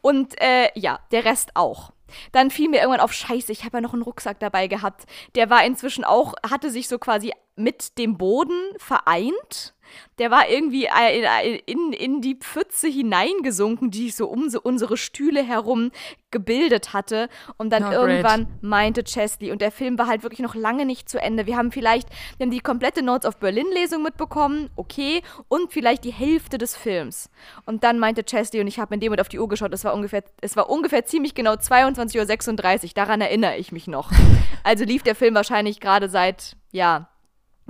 Und 0.00 0.40
äh, 0.40 0.70
ja, 0.74 0.98
der 1.12 1.24
Rest 1.26 1.50
auch. 1.54 1.92
Dann 2.32 2.50
fiel 2.50 2.68
mir 2.68 2.80
irgendwann 2.80 3.00
auf, 3.00 3.12
scheiße, 3.12 3.52
ich 3.52 3.64
habe 3.64 3.78
ja 3.78 3.80
noch 3.80 3.92
einen 3.92 4.02
Rucksack 4.02 4.40
dabei 4.40 4.66
gehabt. 4.66 5.04
Der 5.34 5.50
war 5.50 5.64
inzwischen 5.64 6.04
auch, 6.04 6.34
hatte 6.48 6.70
sich 6.70 6.88
so 6.88 6.98
quasi 6.98 7.32
mit 7.56 7.98
dem 7.98 8.16
Boden 8.16 8.58
vereint. 8.78 9.74
Der 10.18 10.30
war 10.30 10.48
irgendwie 10.48 10.86
äh, 10.86 11.60
in, 11.66 11.92
in 11.92 12.20
die 12.20 12.36
Pfütze 12.36 12.88
hineingesunken, 12.88 13.90
die 13.90 14.04
sich 14.04 14.16
so 14.16 14.28
um 14.28 14.50
so 14.50 14.60
unsere 14.60 14.96
Stühle 14.96 15.42
herum 15.42 15.90
gebildet 16.30 16.92
hatte. 16.92 17.28
Und 17.56 17.70
dann 17.70 17.84
oh, 17.84 17.90
irgendwann 17.90 18.44
great. 18.44 18.62
meinte 18.62 19.04
Chesley, 19.04 19.50
und 19.50 19.60
der 19.60 19.72
Film 19.72 19.98
war 19.98 20.06
halt 20.06 20.22
wirklich 20.22 20.40
noch 20.40 20.54
lange 20.54 20.84
nicht 20.84 21.08
zu 21.08 21.20
Ende. 21.20 21.46
Wir 21.46 21.56
haben 21.56 21.72
vielleicht 21.72 22.08
wir 22.36 22.44
haben 22.44 22.50
die 22.50 22.60
komplette 22.60 23.02
Notes 23.02 23.26
of 23.26 23.36
Berlin-Lesung 23.38 24.02
mitbekommen, 24.02 24.70
okay, 24.76 25.22
und 25.48 25.72
vielleicht 25.72 26.04
die 26.04 26.12
Hälfte 26.12 26.58
des 26.58 26.76
Films. 26.76 27.30
Und 27.66 27.84
dann 27.84 27.98
meinte 27.98 28.24
Chesley, 28.24 28.60
und 28.60 28.66
ich 28.66 28.78
habe 28.78 28.94
in 28.94 29.00
dem 29.00 29.08
Moment 29.08 29.20
auf 29.20 29.28
die 29.28 29.38
Uhr 29.38 29.48
geschaut, 29.48 29.72
es 29.72 29.84
war 29.84 29.94
ungefähr, 29.94 30.22
es 30.40 30.56
war 30.56 30.70
ungefähr 30.70 31.04
ziemlich 31.04 31.34
genau 31.34 31.52
22.36 31.54 32.84
Uhr, 32.84 32.90
daran 32.94 33.20
erinnere 33.20 33.56
ich 33.56 33.72
mich 33.72 33.86
noch. 33.86 34.10
Also 34.62 34.84
lief 34.84 35.02
der 35.02 35.14
Film 35.14 35.34
wahrscheinlich 35.34 35.80
gerade 35.80 36.10
seit, 36.10 36.54
ja, 36.70 37.08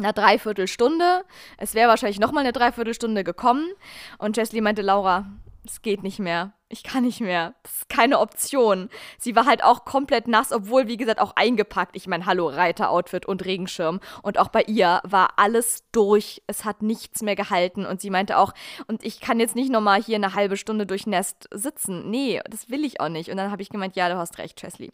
einer 0.01 0.13
Dreiviertelstunde. 0.13 1.25
Es 1.57 1.75
wäre 1.75 1.89
wahrscheinlich 1.89 2.21
nochmal 2.21 2.45
eine 2.45 2.53
Dreiviertelstunde 2.53 3.25
gekommen. 3.25 3.71
Und 4.19 4.37
Chesley 4.37 4.61
meinte, 4.61 4.83
Laura, 4.83 5.27
es 5.65 5.83
geht 5.83 6.03
nicht 6.03 6.19
mehr. 6.19 6.53
Ich 6.73 6.85
kann 6.85 7.03
nicht 7.03 7.21
mehr. 7.21 7.55
Das 7.65 7.73
ist 7.73 7.89
keine 7.89 8.21
Option. 8.21 8.91
Sie 9.19 9.35
war 9.35 9.45
halt 9.45 9.65
auch 9.65 9.85
komplett 9.85 10.29
nass, 10.29 10.53
obwohl, 10.53 10.87
wie 10.87 10.97
gesagt, 10.97 11.21
auch 11.21 11.35
eingepackt. 11.35 11.97
Ich 11.97 12.07
meine, 12.07 12.27
hallo, 12.27 12.47
Reiteroutfit 12.47 13.27
und 13.27 13.45
Regenschirm. 13.45 13.99
Und 14.23 14.39
auch 14.39 14.51
bei 14.51 14.63
ihr 14.63 15.01
war 15.03 15.31
alles 15.35 15.83
durch. 15.91 16.45
Es 16.47 16.65
hat 16.65 16.83
nichts 16.83 17.23
mehr 17.23 17.35
gehalten. 17.35 17.85
Und 17.87 18.01
sie 18.01 18.11
meinte 18.11 18.39
auch, 18.39 18.53
und 18.87 19.05
ich 19.05 19.21
kann 19.21 19.41
jetzt 19.41 19.57
nicht 19.57 19.73
nochmal 19.73 20.01
hier 20.01 20.15
eine 20.15 20.35
halbe 20.35 20.57
Stunde 20.57 20.87
durch 20.87 21.09
Nest 21.09 21.49
sitzen. 21.53 22.09
Nee, 22.09 22.41
das 22.49 22.71
will 22.71 22.85
ich 22.85 23.01
auch 23.01 23.09
nicht. 23.09 23.31
Und 23.31 23.37
dann 23.37 23.51
habe 23.51 23.63
ich 23.63 23.71
gemeint, 23.71 23.97
ja, 23.97 24.09
du 24.09 24.17
hast 24.17 24.39
recht, 24.39 24.61
Chesley. 24.61 24.93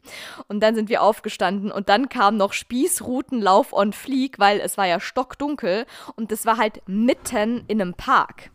Und 0.49 0.61
dann 0.61 0.75
sind 0.75 0.89
wir 0.89 1.03
aufgestanden 1.03 1.71
und 1.71 1.91
dann 1.91 2.09
kam 2.09 2.39
noch 2.39 2.55
Spießrutenlauf 2.55 3.75
on 3.75 3.93
Fleek, 3.93 4.39
weil 4.39 4.61
es 4.61 4.79
war 4.79 4.87
ja 4.87 4.99
stockdunkel 4.99 5.85
und 6.15 6.33
es 6.33 6.47
war 6.47 6.57
halt 6.57 6.81
mitten 6.87 7.65
in 7.69 7.83
einem 7.83 7.93
Park. 7.93 8.51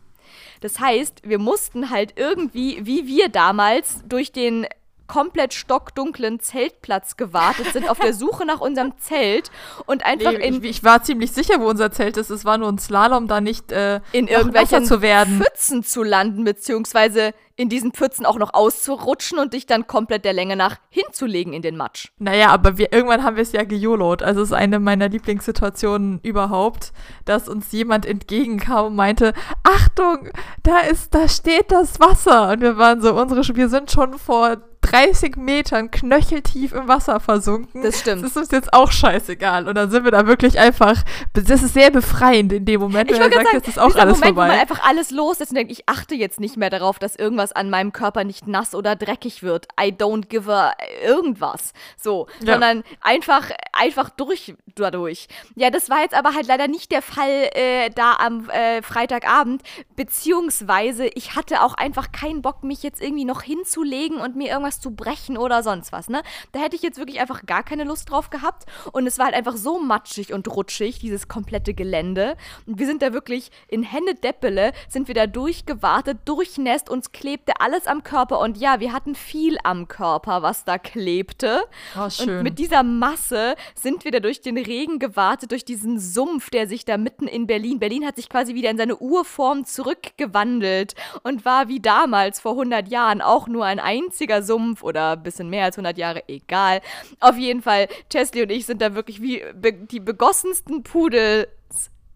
Das 0.60 0.80
heißt, 0.80 1.21
wir 1.23 1.39
mussten 1.39 1.89
halt 1.89 2.13
irgendwie, 2.15 2.86
wie 2.86 3.08
wir 3.08 3.30
damals, 3.30 4.04
durch 4.08 4.32
den 4.32 4.67
komplett 5.12 5.54
stockdunklen 5.54 6.39
Zeltplatz 6.39 7.17
gewartet 7.17 7.74
sind, 7.74 7.89
auf 7.89 8.00
der 8.00 8.13
Suche 8.13 8.45
nach 8.45 8.62
unserem 8.62 8.93
Zelt 8.97 9.52
und 9.86 10.06
einfach 10.06 10.32
nee, 10.32 10.47
in. 10.47 10.63
Ich, 10.63 10.69
ich, 10.69 10.84
war 10.86 11.04
ziemlich 11.04 11.34
sicher, 11.34 11.60
wo 11.60 11.65
unser 11.65 11.91
Zelt 11.91 12.15
ist. 12.15 12.30
Es 12.30 12.45
war 12.45 12.58
nur 12.58 12.69
ein 12.69 12.80
Slalom, 12.80 13.28
da 13.28 13.41
nicht 13.41 13.74
äh, 13.74 14.00
in 14.13 14.30
irgendwelchen 14.30 14.86
zu 14.86 15.02
werden. 15.02 15.41
Pfützen 15.41 15.84
zu 15.84 16.04
landen, 16.04 16.45
beziehungsweise 16.45 17.34
in 17.58 17.67
diesen 17.67 17.91
Pfützen 17.91 18.26
auch 18.26 18.38
noch 18.38 18.54
auszurutschen 18.54 19.38
und 19.38 19.52
dich 19.52 19.65
dann 19.65 19.86
komplett 19.86 20.24
der 20.24 20.32
Länge 20.32 20.56
nach 20.56 20.78
hinzulegen 20.89 21.52
in 21.52 21.62
den 21.62 21.76
Matsch. 21.76 22.08
Naja, 22.17 22.47
aber 22.47 22.78
wir, 22.78 22.93
irgendwann 22.93 23.24
haben 23.24 23.36
wir 23.36 23.43
es 23.43 23.52
ja 23.52 23.65
gejolot. 23.65 24.24
Also 24.24 24.41
es 24.41 24.47
ist 24.47 24.54
eine 24.54 24.80
meiner 24.80 25.10
Lieblingssituationen 25.10 26.21
überhaupt, 26.24 26.93
dass 27.26 27.50
uns 27.50 27.69
jemand 27.74 28.06
entgegenkam 28.06 28.88
und 28.88 28.95
meinte, 28.95 29.34
Achtung, 29.63 30.30
da 30.63 30.80
ist, 30.80 31.13
da 31.13 31.28
steht 31.28 31.69
das 31.69 32.00
Wasser. 32.00 32.52
Und 32.52 32.62
wir 32.62 32.78
waren 32.78 33.02
so, 33.02 33.13
unsere, 33.13 33.41
wir 33.58 33.67
sind 33.67 33.91
schon 33.91 34.17
vor 34.17 34.58
30 34.82 35.38
Metern 35.38 35.91
knöcheltief 35.91 36.74
im 36.74 36.88
Wasser 36.88 37.20
versunken. 37.20 37.84
Das 37.84 38.00
stimmt. 38.00 38.24
Das 38.24 38.32
ist 38.32 38.38
uns 38.38 38.52
jetzt 38.52 38.74
auch 38.74 38.91
scheißegal. 38.91 39.67
Und 39.67 39.76
dann 39.76 39.91
sind 39.91 40.04
wir 40.04 40.12
da 40.12 40.28
wirklich 40.28 40.60
einfach, 40.60 41.04
das 41.34 41.62
ist 41.62 41.74
sehr 41.74 41.91
befreiend 41.91 42.52
in 42.52 42.65
dem 42.65 42.82
Moment, 42.82 43.12
wenn 43.12 43.20
man 43.20 43.32
sagt, 43.32 43.46
sagen, 43.46 43.60
das 43.60 43.67
ist 43.67 43.80
auch 43.80 43.96
alles 43.96 44.17
Moment, 44.17 44.36
vorbei. 44.36 44.44
Wo 44.44 44.52
man 44.52 44.60
einfach 44.60 44.84
alles 44.84 45.12
loslässt 45.12 45.52
und 45.52 45.56
denkt, 45.56 45.72
ich 45.72 45.88
achte 45.88 46.15
jetzt 46.15 46.39
nicht 46.39 46.58
mehr 46.58 46.70
darauf, 46.70 47.00
dass 47.00 47.15
irgendwas 47.15 47.52
an 47.52 47.70
meinem 47.70 47.94
Körper 47.94 48.24
nicht 48.24 48.48
nass 48.48 48.74
oder 48.76 48.96
dreckig 48.96 49.44
wird. 49.44 49.67
I 49.80 49.91
don't 49.91 50.28
give 50.28 50.52
a 50.52 50.74
irgendwas. 51.04 51.74
So, 51.98 52.28
ja. 52.41 52.54
sondern 52.54 52.84
einfach, 53.02 53.50
einfach 53.74 54.10
durch 54.10 54.56
dadurch. 54.79 55.27
Ja, 55.55 55.69
das 55.69 55.89
war 55.89 56.01
jetzt 56.01 56.15
aber 56.15 56.34
halt 56.34 56.47
leider 56.47 56.67
nicht 56.67 56.91
der 56.91 57.01
Fall 57.01 57.49
äh, 57.53 57.89
da 57.89 58.15
am 58.15 58.49
äh, 58.49 58.81
Freitagabend, 58.81 59.63
beziehungsweise 59.95 61.07
ich 61.07 61.36
hatte 61.36 61.62
auch 61.63 61.73
einfach 61.73 62.12
keinen 62.12 62.41
Bock, 62.41 62.63
mich 62.63 62.84
jetzt 62.84 63.01
irgendwie 63.01 63.25
noch 63.25 63.41
hinzulegen 63.41 64.17
und 64.17 64.36
mir 64.36 64.49
irgendwas 64.49 64.79
zu 64.79 64.91
brechen 64.91 65.38
oder 65.38 65.63
sonst 65.63 65.91
was, 65.91 66.10
ne? 66.10 66.21
Da 66.51 66.60
hätte 66.60 66.75
ich 66.75 66.81
jetzt 66.81 66.97
wirklich 66.97 67.19
einfach 67.19 67.45
gar 67.45 67.63
keine 67.63 67.84
Lust 67.84 68.10
drauf 68.10 68.29
gehabt 68.29 68.65
und 68.91 69.07
es 69.07 69.17
war 69.17 69.25
halt 69.25 69.36
einfach 69.36 69.57
so 69.57 69.79
matschig 69.79 70.34
und 70.34 70.47
rutschig, 70.47 70.99
dieses 70.99 71.27
komplette 71.27 71.73
Gelände. 71.73 72.36
Und 72.65 72.79
wir 72.79 72.86
sind 72.86 73.01
da 73.01 73.13
wirklich 73.13 73.51
in 73.67 73.84
Hände 73.84 74.15
Deppele, 74.15 74.73
sind 74.88 75.07
wir 75.07 75.15
da 75.15 75.27
durchgewartet, 75.27 76.19
durchnässt, 76.25 76.89
uns 76.89 77.12
klebte 77.12 77.53
alles 77.60 77.88
am 77.88 78.03
Körper 78.03 78.39
und 78.39 78.57
ja, 78.57 78.79
wir 78.79 78.93
hatten 78.93 79.15
viel 79.15 79.57
am 79.63 79.88
Körper, 79.88 80.41
was 80.41 80.65
da 80.65 80.77
klebte. 80.77 81.63
Oh, 81.97 82.10
schön. 82.10 82.38
Und 82.38 82.43
mit 82.43 82.60
dieser 82.60 82.84
Masse 82.84 83.55
sind 83.75 84.03
wir 84.03 84.12
da 84.12 84.19
durch 84.19 84.41
den 84.41 84.57
Regen 84.62 85.00
gewartet, 85.00 85.52
durch 85.52 85.65
diesen 85.65 86.00
Sumpf, 86.00 86.50
der 86.50 86.67
sich 86.67 86.86
da 86.86 86.97
mitten 86.97 87.28
in 87.28 87.47
Berlin, 87.47 87.80
Berlin 87.80 88.06
hat 88.06 88.15
sich 88.15 88.30
quasi 88.30 88.56
wieder 88.56 88.69
in 88.69 88.78
seine 88.78 88.97
Urform 88.97 89.65
zurückgewandelt 89.65 90.95
und 91.24 91.45
war 91.45 91.67
wie 91.67 91.80
damals 91.80 92.39
vor 92.39 92.54
100 92.54 92.88
Jahren 92.89 93.21
auch 93.21 93.47
nur 93.47 93.65
ein 93.65 93.80
einziger 93.80 94.43
Sumpf 94.43 94.84
oder 94.84 95.13
ein 95.13 95.24
bisschen 95.24 95.50
mehr 95.50 95.65
als 95.65 95.78
100 95.78 95.97
Jahre, 95.97 96.24
egal. 96.28 96.82
Auf 97.19 97.38
jeden 97.38 97.62
Fall, 97.62 97.88
Chesley 98.10 98.43
und 98.43 98.52
ich 98.52 98.65
sind 98.65 98.82
da 98.82 98.95
wirklich 98.95 99.21
wie 99.21 99.43
be 99.54 99.74
die 99.74 100.00
begossensten 100.00 100.84
Pudels, 100.84 101.47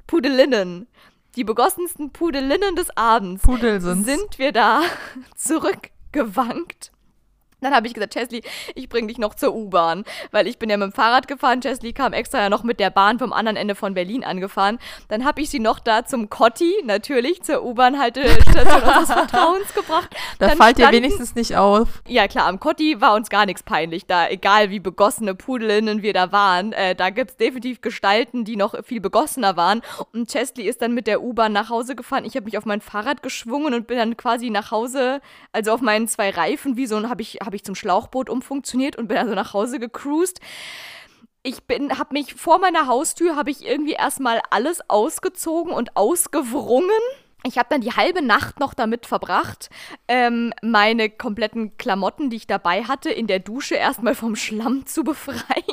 Pudelinnen. 0.08 0.88
Die 1.36 1.44
begossensten 1.44 2.12
Pudelinnen 2.12 2.76
des 2.76 2.96
Abends 2.96 3.44
Pudel 3.44 3.82
sind 3.82 4.38
wir 4.38 4.54
da 4.54 4.82
zurückgewankt 5.36 6.92
dann 7.66 7.76
habe 7.76 7.88
ich 7.88 7.94
gesagt, 7.94 8.14
Chesley, 8.14 8.44
ich 8.76 8.90
bringe 8.90 9.08
dich 9.08 9.18
noch 9.18 9.34
zur 9.34 9.56
U-Bahn, 9.56 10.04
weil 10.32 10.48
ich 10.48 10.60
bin 10.60 10.70
ja 10.70 10.78
mit 10.78 10.92
dem 10.92 10.94
Fahrrad 10.94 11.28
gefahren. 11.28 11.62
Chesley 11.62 11.94
kam 11.94 12.14
extra 12.14 12.40
ja 12.40 12.50
noch 12.50 12.64
mit 12.64 12.80
der 12.80 12.92
Bahn 12.92 13.18
vom 13.18 13.34
anderen 13.34 13.58
Ende 13.58 13.74
von 13.76 13.96
Berlin 13.96 14.24
angefahren. 14.24 14.78
Dann 15.08 15.26
habe 15.26 15.42
ich 15.42 15.50
sie 15.50 15.60
noch 15.60 15.80
da 15.80 16.06
zum 16.06 16.30
Cotti, 16.30 16.74
natürlich, 16.84 17.42
zur 17.42 17.64
U-Bahn-Haltestation 17.64 18.84
unseres 18.84 19.12
Vertrauens 19.12 19.74
gebracht. 19.74 20.16
Da 20.38 20.50
Dann 20.50 20.58
fällt 20.58 20.78
dir 20.78 20.92
wenigstens 20.92 21.34
nicht 21.34 21.56
auf. 21.58 22.04
Ja 22.08 22.28
klar, 22.28 22.46
am 22.46 22.60
Cotti 22.60 23.02
war 23.02 23.16
uns 23.16 23.30
gar 23.30 23.48
nichts 23.48 23.64
peinlich. 23.64 24.06
Da, 24.06 24.30
egal 24.30 24.70
wie 24.70 24.80
begossene 24.80 25.34
Pudelinnen 25.34 26.04
wir 26.04 26.14
da 26.14 26.32
waren, 26.32 26.72
äh, 26.74 26.94
da 26.94 27.10
gibt 27.10 27.32
es 27.32 27.38
definitiv 27.38 27.82
Gestalten, 27.82 28.46
die 28.46 28.56
noch 28.56 28.76
viel 28.86 29.02
begossener 29.02 29.58
waren. 29.58 29.82
Und 30.14 30.32
Chesley 30.32 30.68
ist 30.68 30.84
dann 30.84 30.94
mit 30.94 31.08
der 31.08 31.24
U-Bahn 31.24 31.52
nach 31.52 31.70
Hause 31.70 31.96
gefahren. 31.96 32.26
Ich 32.26 32.36
habe 32.36 32.46
mich 32.46 32.60
auf 32.60 32.66
mein 32.66 32.82
Fahrrad 32.82 33.24
geschwungen 33.24 33.74
und 33.74 33.88
bin 33.88 33.98
dann 33.98 34.18
quasi 34.18 34.52
nach 34.52 34.70
Hause, 34.70 35.20
also 35.52 35.72
auf 35.72 35.82
meinen 35.82 36.08
zwei 36.08 36.30
Reifen, 36.30 36.78
wie 36.78 36.86
so 36.86 36.96
ein, 36.96 37.10
habe 37.10 37.24
ich, 37.24 37.40
hab 37.44 37.55
ich 37.56 37.64
zum 37.64 37.76
Schlauchboot 37.76 38.30
umfunktioniert 38.30 38.96
und 38.96 39.08
bin 39.08 39.18
also 39.18 39.34
nach 39.34 39.54
Hause 39.54 39.80
gecruised. 39.80 40.40
Ich 41.44 41.64
bin, 41.64 41.98
habe 42.00 42.14
mich 42.14 42.34
vor 42.34 42.60
meiner 42.60 42.88
Haustür, 42.88 43.36
habe 43.36 43.52
ich 43.52 43.66
irgendwie 43.66 43.94
erstmal 43.94 44.42
alles 44.50 44.90
ausgezogen 44.90 45.74
und 45.74 45.96
ausgewrungen. 45.96 46.90
Ich 47.46 47.60
habe 47.60 47.70
dann 47.70 47.82
die 47.82 47.92
halbe 47.92 48.24
Nacht 48.24 48.60
noch 48.60 48.74
damit 48.74 49.06
verbracht, 49.06 49.70
ähm, 50.08 50.52
meine 50.64 51.12
kompletten 51.12 51.78
Klamotten, 51.78 52.32
die 52.32 52.38
ich 52.38 52.48
dabei 52.48 52.84
hatte, 52.84 53.12
in 53.12 53.28
der 53.28 53.40
Dusche 53.40 53.76
erstmal 53.76 54.16
vom 54.16 54.36
Schlamm 54.36 54.88
zu 54.88 55.04
befreien. 55.04 55.64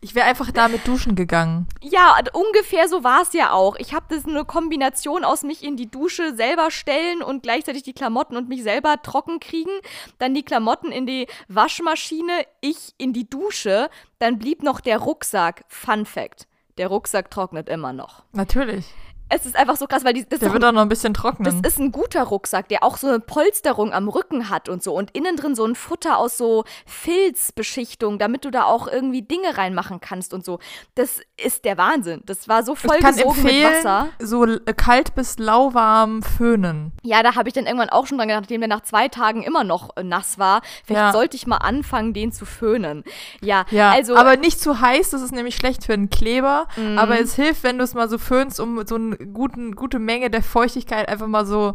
Ich 0.00 0.14
wäre 0.14 0.26
einfach 0.26 0.50
damit 0.50 0.86
duschen 0.86 1.14
gegangen. 1.14 1.66
Ja, 1.80 2.18
ungefähr 2.32 2.88
so 2.88 3.04
war 3.04 3.22
es 3.22 3.32
ja 3.32 3.52
auch. 3.52 3.76
Ich 3.76 3.94
habe 3.94 4.06
das 4.10 4.26
eine 4.26 4.44
Kombination 4.44 5.24
aus 5.24 5.44
mich 5.44 5.62
in 5.62 5.76
die 5.76 5.90
Dusche 5.90 6.34
selber 6.34 6.70
stellen 6.70 7.22
und 7.22 7.42
gleichzeitig 7.42 7.84
die 7.84 7.94
Klamotten 7.94 8.36
und 8.36 8.48
mich 8.48 8.64
selber 8.64 9.00
trocken 9.02 9.40
kriegen. 9.40 9.70
Dann 10.18 10.34
die 10.34 10.42
Klamotten 10.42 10.92
in 10.92 11.06
die 11.06 11.26
Waschmaschine, 11.48 12.44
ich 12.60 12.92
in 12.98 13.12
die 13.12 13.30
Dusche. 13.30 13.88
Dann 14.18 14.38
blieb 14.38 14.62
noch 14.62 14.80
der 14.80 14.98
Rucksack. 14.98 15.64
Fun 15.68 16.04
Fact. 16.04 16.48
Der 16.76 16.88
Rucksack 16.88 17.30
trocknet 17.30 17.68
immer 17.68 17.92
noch. 17.92 18.24
Natürlich 18.32 18.84
es 19.30 19.46
ist 19.46 19.56
einfach 19.56 19.76
so 19.76 19.86
krass, 19.86 20.04
weil 20.04 20.12
die, 20.12 20.28
das 20.28 20.40
der 20.40 20.52
wird 20.52 20.64
auch 20.64 20.72
noch 20.72 20.82
ein 20.82 20.88
bisschen 20.88 21.14
trocknen. 21.14 21.62
Das 21.62 21.72
ist 21.72 21.80
ein 21.80 21.92
guter 21.92 22.24
Rucksack, 22.24 22.68
der 22.68 22.84
auch 22.84 22.98
so 22.98 23.08
eine 23.08 23.20
Polsterung 23.20 23.92
am 23.92 24.08
Rücken 24.08 24.50
hat 24.50 24.68
und 24.68 24.82
so 24.82 24.94
und 24.94 25.10
innen 25.12 25.36
drin 25.36 25.54
so 25.54 25.64
ein 25.64 25.74
Futter 25.74 26.18
aus 26.18 26.36
so 26.36 26.64
Filzbeschichtung, 26.86 28.18
damit 28.18 28.44
du 28.44 28.50
da 28.50 28.64
auch 28.64 28.86
irgendwie 28.86 29.22
Dinge 29.22 29.56
reinmachen 29.56 30.00
kannst 30.00 30.34
und 30.34 30.44
so. 30.44 30.58
Das 30.94 31.20
ist 31.42 31.64
der 31.64 31.78
Wahnsinn. 31.78 32.22
Das 32.26 32.48
war 32.48 32.62
so 32.62 32.74
voll 32.74 32.96
ich 32.96 33.02
kann 33.02 33.16
empfehlen, 33.16 33.72
mit 33.72 33.84
Wasser. 33.84 34.08
So 34.18 34.46
kalt 34.76 35.14
bis 35.14 35.38
lauwarm 35.38 36.22
föhnen. 36.22 36.92
Ja, 37.02 37.22
da 37.22 37.34
habe 37.34 37.48
ich 37.48 37.54
dann 37.54 37.64
irgendwann 37.64 37.88
auch 37.88 38.06
schon 38.06 38.18
dran 38.18 38.28
gedacht, 38.28 38.42
nachdem 38.42 38.60
der 38.60 38.68
nach 38.68 38.82
zwei 38.82 39.08
Tagen 39.08 39.42
immer 39.42 39.64
noch 39.64 39.96
äh, 39.96 40.04
nass 40.04 40.38
war. 40.38 40.60
Vielleicht 40.84 41.06
ja. 41.06 41.12
sollte 41.12 41.36
ich 41.36 41.46
mal 41.46 41.56
anfangen, 41.58 42.12
den 42.12 42.30
zu 42.30 42.44
föhnen. 42.44 43.04
Ja, 43.40 43.64
ja, 43.70 43.90
also 43.90 44.16
aber 44.16 44.36
nicht 44.36 44.60
zu 44.60 44.80
heiß, 44.80 45.10
das 45.10 45.22
ist 45.22 45.32
nämlich 45.32 45.56
schlecht 45.56 45.84
für 45.84 45.94
einen 45.94 46.10
Kleber. 46.10 46.66
Mhm. 46.76 46.98
Aber 46.98 47.18
es 47.18 47.34
hilft, 47.34 47.62
wenn 47.62 47.78
du 47.78 47.84
es 47.84 47.94
mal 47.94 48.08
so 48.08 48.18
föhnst, 48.18 48.60
um 48.60 48.86
so 48.86 48.96
einen 48.96 49.13
guten, 49.16 49.74
gute 49.74 49.98
Menge 49.98 50.30
der 50.30 50.42
Feuchtigkeit 50.42 51.08
einfach 51.08 51.26
mal 51.26 51.46
so 51.46 51.74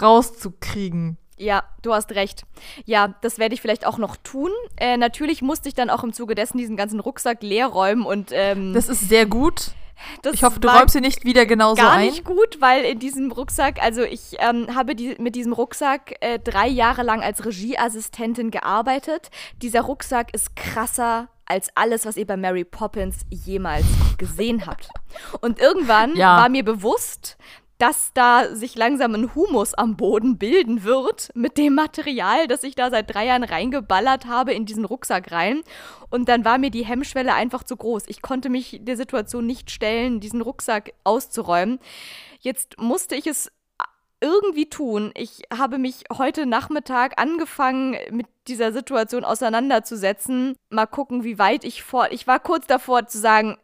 rauszukriegen. 0.00 1.16
Ja, 1.36 1.64
du 1.80 1.94
hast 1.94 2.12
recht. 2.12 2.44
Ja, 2.84 3.14
das 3.22 3.38
werde 3.38 3.54
ich 3.54 3.62
vielleicht 3.62 3.86
auch 3.86 3.96
noch 3.96 4.16
tun. 4.16 4.50
Äh, 4.76 4.98
natürlich 4.98 5.40
musste 5.40 5.68
ich 5.70 5.74
dann 5.74 5.88
auch 5.88 6.04
im 6.04 6.12
Zuge 6.12 6.34
dessen 6.34 6.58
diesen 6.58 6.76
ganzen 6.76 7.00
Rucksack 7.00 7.42
leer 7.42 7.68
räumen 7.68 8.04
und. 8.04 8.30
Ähm, 8.32 8.74
das 8.74 8.90
ist 8.90 9.08
sehr 9.08 9.24
gut. 9.24 9.72
Das 10.22 10.34
Ich 10.34 10.42
hoffe, 10.42 10.60
du 10.60 10.68
räumst 10.68 10.94
sie 10.94 11.00
nicht 11.00 11.24
wieder 11.24 11.46
genauso 11.46 11.82
gar 11.82 11.92
ein. 11.92 12.06
nicht 12.06 12.24
gut, 12.24 12.60
weil 12.60 12.84
in 12.84 12.98
diesem 12.98 13.32
Rucksack, 13.32 13.82
also 13.82 14.02
ich 14.02 14.36
ähm, 14.38 14.74
habe 14.74 14.94
die, 14.94 15.16
mit 15.18 15.34
diesem 15.34 15.52
Rucksack 15.52 16.14
äh, 16.20 16.38
drei 16.38 16.68
Jahre 16.68 17.02
lang 17.02 17.22
als 17.22 17.44
Regieassistentin 17.44 18.50
gearbeitet. 18.50 19.30
Dieser 19.62 19.82
Rucksack 19.82 20.34
ist 20.34 20.56
krasser 20.56 21.28
als 21.50 21.68
alles, 21.74 22.06
was 22.06 22.16
ihr 22.16 22.26
bei 22.26 22.36
Mary 22.36 22.64
Poppins 22.64 23.26
jemals 23.28 23.84
gesehen 24.18 24.66
habt. 24.66 24.88
Und 25.40 25.58
irgendwann 25.58 26.14
Ja. 26.16 26.38
war 26.38 26.48
mir 26.48 26.64
bewusst, 26.64 27.36
dass 27.78 28.12
da 28.12 28.54
sich 28.54 28.76
langsam 28.76 29.14
ein 29.14 29.34
Humus 29.34 29.72
am 29.72 29.96
Boden 29.96 30.36
bilden 30.36 30.84
wird 30.84 31.30
mit 31.34 31.56
dem 31.56 31.74
Material, 31.74 32.46
das 32.46 32.62
ich 32.62 32.74
da 32.74 32.90
seit 32.90 33.12
drei 33.12 33.24
Jahren 33.26 33.42
reingeballert 33.42 34.26
habe 34.26 34.52
in 34.52 34.66
diesen 34.66 34.84
Rucksack 34.84 35.32
rein. 35.32 35.62
Und 36.10 36.28
dann 36.28 36.44
war 36.44 36.58
mir 36.58 36.70
die 36.70 36.84
Hemmschwelle 36.84 37.32
einfach 37.32 37.64
zu 37.64 37.76
groß. 37.76 38.04
Ich 38.08 38.20
konnte 38.20 38.50
mich 38.50 38.80
der 38.82 38.98
Situation 38.98 39.46
nicht 39.46 39.70
stellen, 39.70 40.20
diesen 40.20 40.42
Rucksack 40.42 40.92
auszuräumen. 41.04 41.78
Jetzt 42.40 42.78
musste 42.78 43.16
ich 43.16 43.26
es 43.26 43.50
irgendwie 44.20 44.68
tun. 44.68 45.12
Ich 45.14 45.42
habe 45.56 45.78
mich 45.78 46.04
heute 46.16 46.46
Nachmittag 46.46 47.20
angefangen, 47.20 47.96
mit 48.10 48.26
dieser 48.48 48.72
Situation 48.72 49.24
auseinanderzusetzen. 49.24 50.56
Mal 50.68 50.86
gucken, 50.86 51.24
wie 51.24 51.38
weit 51.38 51.64
ich 51.64 51.82
vor. 51.82 52.12
Ich 52.12 52.26
war 52.26 52.40
kurz 52.40 52.66
davor 52.66 53.06
zu 53.06 53.18
sagen, 53.18 53.58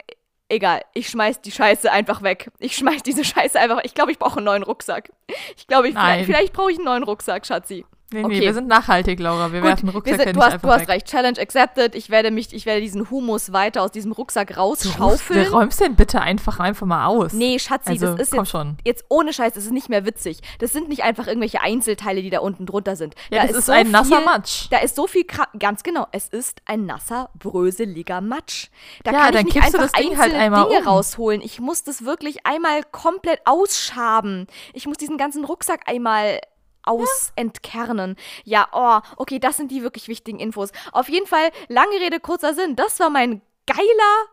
egal, 0.48 0.82
ich 0.94 1.08
schmeiß 1.08 1.40
die 1.40 1.52
Scheiße 1.52 1.90
einfach 1.90 2.22
weg. 2.22 2.50
Ich 2.58 2.76
schmeiß 2.76 3.02
diese 3.02 3.24
Scheiße 3.24 3.58
einfach. 3.58 3.80
Ich 3.84 3.94
glaube, 3.94 4.12
ich 4.12 4.18
brauche 4.18 4.38
einen 4.38 4.46
neuen 4.46 4.62
Rucksack. 4.62 5.12
Ich 5.56 5.66
glaube, 5.66 5.88
ich, 5.88 5.94
Nein. 5.94 6.04
vielleicht, 6.04 6.26
vielleicht 6.26 6.52
brauche 6.52 6.70
ich 6.70 6.78
einen 6.78 6.86
neuen 6.86 7.02
Rucksack, 7.02 7.46
Schatzi. 7.46 7.84
Nee, 8.12 8.20
nee, 8.20 8.24
Okay. 8.36 8.40
wir 8.42 8.54
sind 8.54 8.68
nachhaltig, 8.68 9.18
Laura. 9.18 9.50
Wir 9.52 9.60
Gut, 9.62 9.68
werfen 9.70 9.86
wir 9.88 9.94
Rucksäcke 9.94 10.18
sind, 10.18 10.26
nicht 10.26 10.36
du 10.36 10.42
hast, 10.42 10.62
du 10.64 10.68
hast 10.68 10.80
weg. 10.82 10.88
recht. 10.90 11.06
Challenge 11.08 11.40
accepted. 11.40 11.94
Ich 11.96 12.08
werde 12.08 12.30
mich, 12.30 12.52
ich 12.54 12.64
werde 12.64 12.80
diesen 12.80 13.10
Humus 13.10 13.52
weiter 13.52 13.82
aus 13.82 13.90
diesem 13.90 14.12
Rucksack 14.12 14.56
rausschaufeln. 14.56 15.44
du 15.46 15.50
räumst 15.52 15.80
den 15.80 15.96
bitte 15.96 16.20
einfach 16.20 16.60
einfach 16.60 16.86
mal 16.86 17.06
aus. 17.06 17.32
Nee, 17.32 17.58
Schatzi, 17.58 17.90
Also, 17.90 18.12
das 18.14 18.28
ist 18.28 18.34
jetzt, 18.34 18.48
schon. 18.50 18.76
jetzt 18.84 19.04
ohne 19.08 19.32
Scheiß, 19.32 19.54
das 19.54 19.64
ist 19.64 19.72
nicht 19.72 19.88
mehr 19.88 20.06
witzig. 20.06 20.38
Das 20.60 20.72
sind 20.72 20.88
nicht 20.88 21.02
einfach 21.02 21.26
irgendwelche 21.26 21.60
Einzelteile, 21.62 22.22
die 22.22 22.30
da 22.30 22.38
unten 22.38 22.64
drunter 22.64 22.94
sind. 22.94 23.16
Ja, 23.30 23.40
da 23.42 23.48
das 23.48 23.56
ist 23.56 23.66
so 23.66 23.72
ein 23.72 23.90
nasser 23.90 24.18
viel, 24.18 24.24
Matsch. 24.24 24.66
Da 24.70 24.78
ist 24.78 24.94
so 24.94 25.08
viel, 25.08 25.24
ganz 25.58 25.82
genau, 25.82 26.06
es 26.12 26.28
ist 26.28 26.60
ein 26.64 26.86
nasser, 26.86 27.30
bröseliger 27.38 28.20
Matsch. 28.20 28.68
Da 29.02 29.10
Ja, 29.10 29.18
kann 29.22 29.32
dann 29.32 29.48
ich 29.48 29.54
nicht 29.56 29.64
einfach 29.66 29.80
das 29.80 29.92
Ding 29.92 30.10
einzelne 30.12 30.22
halt 30.22 30.34
einmal 30.34 30.68
Dinge 30.68 30.80
um. 30.82 30.86
rausholen. 30.86 31.40
Ich 31.40 31.58
muss 31.60 31.82
das 31.82 32.04
wirklich 32.04 32.46
einmal 32.46 32.82
komplett 32.92 33.40
ausschaben. 33.46 34.46
Ich 34.74 34.86
muss 34.86 34.96
diesen 34.96 35.18
ganzen 35.18 35.44
Rucksack 35.44 35.80
einmal 35.86 36.40
aus 36.86 37.32
entkernen. 37.36 38.16
Ja, 38.44 38.68
oh, 38.72 39.00
okay, 39.16 39.38
das 39.38 39.56
sind 39.56 39.70
die 39.70 39.82
wirklich 39.82 40.08
wichtigen 40.08 40.38
Infos. 40.38 40.70
Auf 40.92 41.08
jeden 41.08 41.26
Fall, 41.26 41.50
lange 41.68 41.96
Rede, 42.00 42.20
kurzer 42.20 42.54
Sinn. 42.54 42.76
Das 42.76 42.98
war 43.00 43.10
mein 43.10 43.42
geiler, 43.66 44.26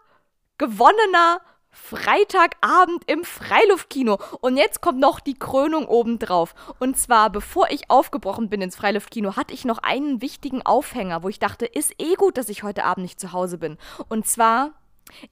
gewonnener 0.58 1.42
Freitagabend 1.74 3.04
im 3.08 3.24
Freiluftkino. 3.24 4.20
Und 4.42 4.58
jetzt 4.58 4.82
kommt 4.82 5.00
noch 5.00 5.20
die 5.20 5.34
Krönung 5.34 5.88
obendrauf. 5.88 6.54
Und 6.80 6.98
zwar, 6.98 7.32
bevor 7.32 7.72
ich 7.72 7.89
aufgebrochen 7.89 8.50
bin 8.50 8.62
ins 8.62 8.76
Freiluftkino, 8.76 9.36
hatte 9.36 9.54
ich 9.54 9.66
noch 9.66 9.80
einen 9.80 10.22
wichtigen 10.22 10.62
Aufhänger, 10.62 11.24
wo 11.24 11.30
ich 11.30 11.39
dachte, 11.39 11.66
ist 11.66 11.96
eh 11.98 12.13
gut, 12.13 12.38
dass 12.38 12.50
ich 12.50 12.63
heute 12.63 12.86
Abend 12.86 13.04
nicht 13.04 13.20
zu 13.20 13.34
Hause 13.34 13.58
bin. 13.58 13.78
Und 14.08 14.28
zwar, 14.28 14.72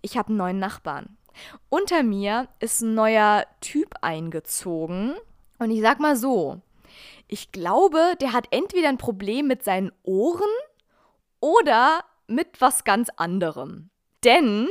ich 0.01 0.17
habe 0.17 0.29
einen 0.29 0.37
neuen 0.37 0.59
Nachbarn. 0.59 1.17
Unter 1.69 2.03
mir 2.03 2.47
ist 2.59 2.81
ein 2.81 2.95
neuer 2.95 3.45
Typ 3.61 3.93
eingezogen. 4.01 5.13
Und 5.59 5.69
ich 5.69 5.81
sag 5.81 5.99
mal 5.99 6.15
so, 6.15 6.59
ich 7.27 7.51
glaube, 7.51 8.15
der 8.21 8.33
hat 8.33 8.47
entweder 8.51 8.89
ein 8.89 8.97
Problem 8.97 9.47
mit 9.47 9.63
seinen 9.63 9.91
Ohren 10.03 10.49
oder 11.39 12.03
mit 12.27 12.59
was 12.61 12.83
ganz 12.83 13.09
anderem. 13.17 13.89
Denn 14.23 14.67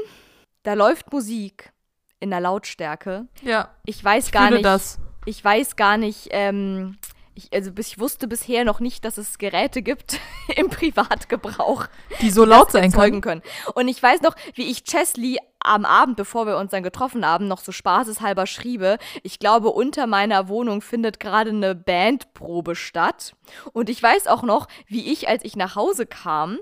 da 0.62 0.74
läuft 0.74 1.12
Musik 1.12 1.72
in 2.20 2.30
der 2.30 2.40
Lautstärke. 2.40 3.26
Ja, 3.42 3.74
Ich 3.86 4.02
weiß 4.04 4.26
ich 4.26 4.32
gar 4.32 4.50
nicht. 4.50 4.64
das. 4.64 4.98
Ich 5.26 5.44
weiß 5.44 5.76
gar 5.76 5.96
nicht. 5.96 6.28
Ähm, 6.30 6.96
ich, 7.34 7.52
also 7.52 7.70
ich 7.78 7.98
wusste 7.98 8.28
bisher 8.28 8.64
noch 8.64 8.80
nicht, 8.80 9.04
dass 9.04 9.16
es 9.18 9.38
Geräte 9.38 9.82
gibt 9.82 10.18
im 10.56 10.68
Privatgebrauch 10.68 11.86
Die 12.20 12.30
so 12.30 12.44
laut 12.44 12.72
sein 12.72 12.92
können. 12.92 13.20
können. 13.20 13.42
Und 13.74 13.88
ich 13.88 14.02
weiß 14.02 14.20
noch, 14.22 14.34
wie 14.54 14.70
ich 14.70 14.84
Chesley 14.84 15.38
am 15.64 15.84
Abend, 15.84 16.16
bevor 16.16 16.46
wir 16.46 16.56
uns 16.56 16.70
dann 16.70 16.82
getroffen 16.82 17.24
haben, 17.24 17.48
noch 17.48 17.60
so 17.60 17.72
spaßeshalber 17.72 18.46
schriebe. 18.46 18.98
Ich 19.22 19.38
glaube, 19.38 19.70
unter 19.70 20.06
meiner 20.06 20.48
Wohnung 20.48 20.82
findet 20.82 21.20
gerade 21.20 21.50
eine 21.50 21.74
Bandprobe 21.74 22.74
statt. 22.74 23.34
Und 23.72 23.90
ich 23.90 24.02
weiß 24.02 24.26
auch 24.26 24.42
noch, 24.42 24.68
wie 24.86 25.12
ich, 25.12 25.28
als 25.28 25.44
ich 25.44 25.56
nach 25.56 25.76
Hause 25.76 26.06
kam, 26.06 26.58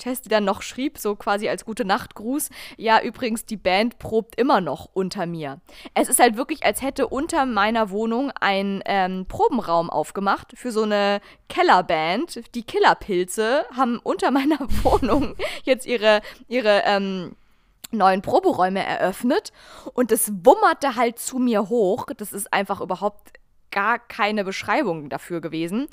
Chesley 0.00 0.28
dann 0.28 0.44
noch 0.44 0.62
schrieb, 0.62 0.98
so 0.98 1.14
quasi 1.14 1.48
als 1.48 1.64
gute 1.64 1.84
Nachtgruß, 1.84 2.50
ja, 2.76 3.00
übrigens, 3.00 3.44
die 3.44 3.56
Band 3.56 3.98
probt 3.98 4.36
immer 4.36 4.60
noch 4.60 4.88
unter 4.92 5.26
mir. 5.26 5.60
Es 5.94 6.08
ist 6.08 6.20
halt 6.20 6.36
wirklich, 6.36 6.64
als 6.64 6.82
hätte 6.82 7.08
unter 7.08 7.46
meiner 7.46 7.90
Wohnung 7.90 8.32
ein 8.40 8.82
ähm, 8.86 9.26
Probenraum 9.28 9.90
aufgemacht 9.90 10.52
für 10.56 10.72
so 10.72 10.82
eine 10.82 11.20
Kellerband. 11.48 12.40
Die 12.54 12.62
Killerpilze 12.62 13.66
haben 13.76 14.00
unter 14.02 14.30
meiner 14.30 14.58
Wohnung 14.82 15.36
jetzt 15.64 15.86
ihre, 15.86 16.22
ihre 16.48 16.82
ähm, 16.86 17.36
neuen 17.90 18.22
Proberäume 18.22 18.84
eröffnet 18.84 19.52
und 19.94 20.12
es 20.12 20.32
wummerte 20.44 20.96
halt 20.96 21.18
zu 21.18 21.38
mir 21.38 21.68
hoch. 21.68 22.06
Das 22.16 22.32
ist 22.32 22.52
einfach 22.52 22.80
überhaupt 22.80 23.32
gar 23.70 23.98
keine 23.98 24.44
Beschreibung 24.44 25.08
dafür 25.08 25.40
gewesen. 25.40 25.88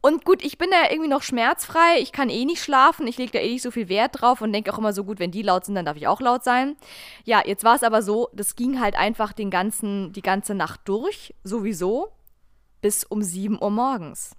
Und 0.00 0.24
gut, 0.24 0.44
ich 0.44 0.58
bin 0.58 0.70
da 0.70 0.90
irgendwie 0.90 1.08
noch 1.08 1.22
schmerzfrei. 1.22 1.98
Ich 1.98 2.12
kann 2.12 2.30
eh 2.30 2.44
nicht 2.44 2.62
schlafen. 2.62 3.06
Ich 3.06 3.18
lege 3.18 3.32
da 3.32 3.38
eh 3.38 3.52
nicht 3.52 3.62
so 3.62 3.70
viel 3.70 3.88
Wert 3.88 4.20
drauf 4.20 4.40
und 4.40 4.52
denke 4.52 4.72
auch 4.72 4.78
immer 4.78 4.92
so 4.92 5.04
gut, 5.04 5.18
wenn 5.18 5.30
die 5.30 5.42
laut 5.42 5.64
sind, 5.64 5.74
dann 5.74 5.84
darf 5.84 5.96
ich 5.96 6.06
auch 6.06 6.20
laut 6.20 6.44
sein. 6.44 6.76
Ja, 7.24 7.42
jetzt 7.44 7.64
war 7.64 7.76
es 7.76 7.82
aber 7.82 8.02
so, 8.02 8.28
das 8.32 8.56
ging 8.56 8.80
halt 8.80 8.96
einfach 8.96 9.32
den 9.32 9.50
ganzen, 9.50 10.12
die 10.12 10.22
ganze 10.22 10.54
Nacht 10.54 10.80
durch, 10.84 11.34
sowieso, 11.42 12.12
bis 12.80 13.04
um 13.04 13.22
7 13.22 13.60
Uhr 13.60 13.70
morgens. 13.70 14.36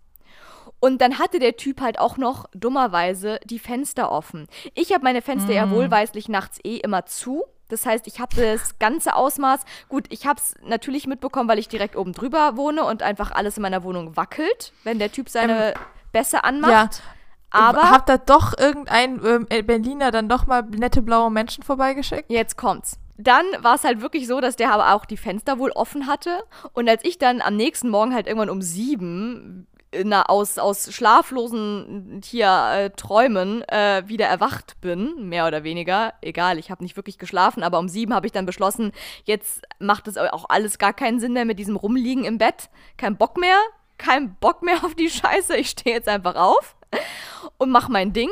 Und 0.79 1.01
dann 1.01 1.17
hatte 1.19 1.39
der 1.39 1.57
Typ 1.57 1.81
halt 1.81 1.99
auch 1.99 2.17
noch 2.17 2.45
dummerweise 2.53 3.39
die 3.45 3.59
Fenster 3.59 4.11
offen. 4.11 4.47
Ich 4.75 4.93
habe 4.93 5.03
meine 5.03 5.21
Fenster 5.21 5.53
ja 5.53 5.71
wohlweislich 5.71 6.29
nachts 6.29 6.59
eh 6.63 6.77
immer 6.77 7.05
zu. 7.05 7.43
Das 7.69 7.85
heißt, 7.85 8.07
ich 8.07 8.19
habe 8.19 8.35
das 8.35 8.77
ganze 8.79 9.15
Ausmaß. 9.15 9.61
Gut, 9.89 10.05
ich 10.09 10.25
habe 10.25 10.39
es 10.39 10.55
natürlich 10.63 11.07
mitbekommen, 11.07 11.49
weil 11.49 11.59
ich 11.59 11.67
direkt 11.67 11.95
oben 11.95 12.13
drüber 12.13 12.57
wohne 12.57 12.83
und 12.83 13.01
einfach 13.01 13.31
alles 13.31 13.57
in 13.57 13.63
meiner 13.63 13.83
Wohnung 13.83 14.15
wackelt, 14.15 14.71
wenn 14.83 14.99
der 14.99 15.11
Typ 15.11 15.29
seine 15.29 15.73
Bässe 16.11 16.43
anmacht. 16.43 16.71
Ja. 16.71 16.89
Aber 17.49 17.89
Habt 17.89 18.09
da 18.09 18.17
doch 18.17 18.57
irgendein 18.57 19.21
ähm, 19.25 19.47
Berliner 19.65 20.11
dann 20.11 20.27
doch 20.29 20.47
mal 20.47 20.63
nette 20.63 21.01
blaue 21.01 21.31
Menschen 21.31 21.63
vorbeigeschickt? 21.63 22.29
Jetzt 22.29 22.57
kommt's. 22.57 22.99
Dann 23.17 23.45
war 23.61 23.75
es 23.75 23.83
halt 23.83 24.01
wirklich 24.01 24.27
so, 24.27 24.41
dass 24.41 24.57
der 24.57 24.71
aber 24.71 24.93
auch 24.93 25.05
die 25.05 25.17
Fenster 25.17 25.57
wohl 25.57 25.71
offen 25.71 26.07
hatte. 26.07 26.43
Und 26.73 26.87
als 26.87 27.03
ich 27.03 27.17
dann 27.17 27.41
am 27.41 27.55
nächsten 27.55 27.89
Morgen 27.89 28.13
halt 28.13 28.27
irgendwann 28.27 28.49
um 28.49 28.61
sieben 28.61 29.65
na, 30.03 30.23
aus, 30.23 30.57
aus 30.57 30.93
schlaflosen 30.93 32.21
hier 32.23 32.69
äh, 32.73 32.89
Träumen 32.91 33.63
äh, 33.69 34.03
wieder 34.05 34.25
erwacht 34.25 34.79
bin, 34.81 35.29
mehr 35.29 35.47
oder 35.47 35.63
weniger, 35.63 36.13
egal, 36.21 36.59
ich 36.59 36.69
habe 36.69 36.83
nicht 36.83 36.97
wirklich 36.97 37.17
geschlafen, 37.17 37.63
aber 37.63 37.79
um 37.79 37.87
sieben 37.87 38.13
habe 38.13 38.25
ich 38.25 38.33
dann 38.33 38.45
beschlossen, 38.45 38.91
jetzt 39.23 39.61
macht 39.79 40.07
es 40.07 40.17
auch 40.17 40.45
alles 40.49 40.77
gar 40.77 40.93
keinen 40.93 41.19
Sinn 41.19 41.33
mehr 41.33 41.45
mit 41.45 41.59
diesem 41.59 41.75
Rumliegen 41.75 42.25
im 42.25 42.37
Bett. 42.37 42.69
Kein 42.97 43.17
Bock 43.17 43.37
mehr, 43.37 43.57
kein 43.97 44.35
Bock 44.35 44.61
mehr 44.61 44.77
auf 44.83 44.95
die 44.95 45.09
Scheiße. 45.09 45.55
Ich 45.55 45.69
stehe 45.69 45.95
jetzt 45.95 46.09
einfach 46.09 46.35
auf 46.35 46.75
und 47.57 47.71
mache 47.71 47.91
mein 47.91 48.13
Ding. 48.13 48.29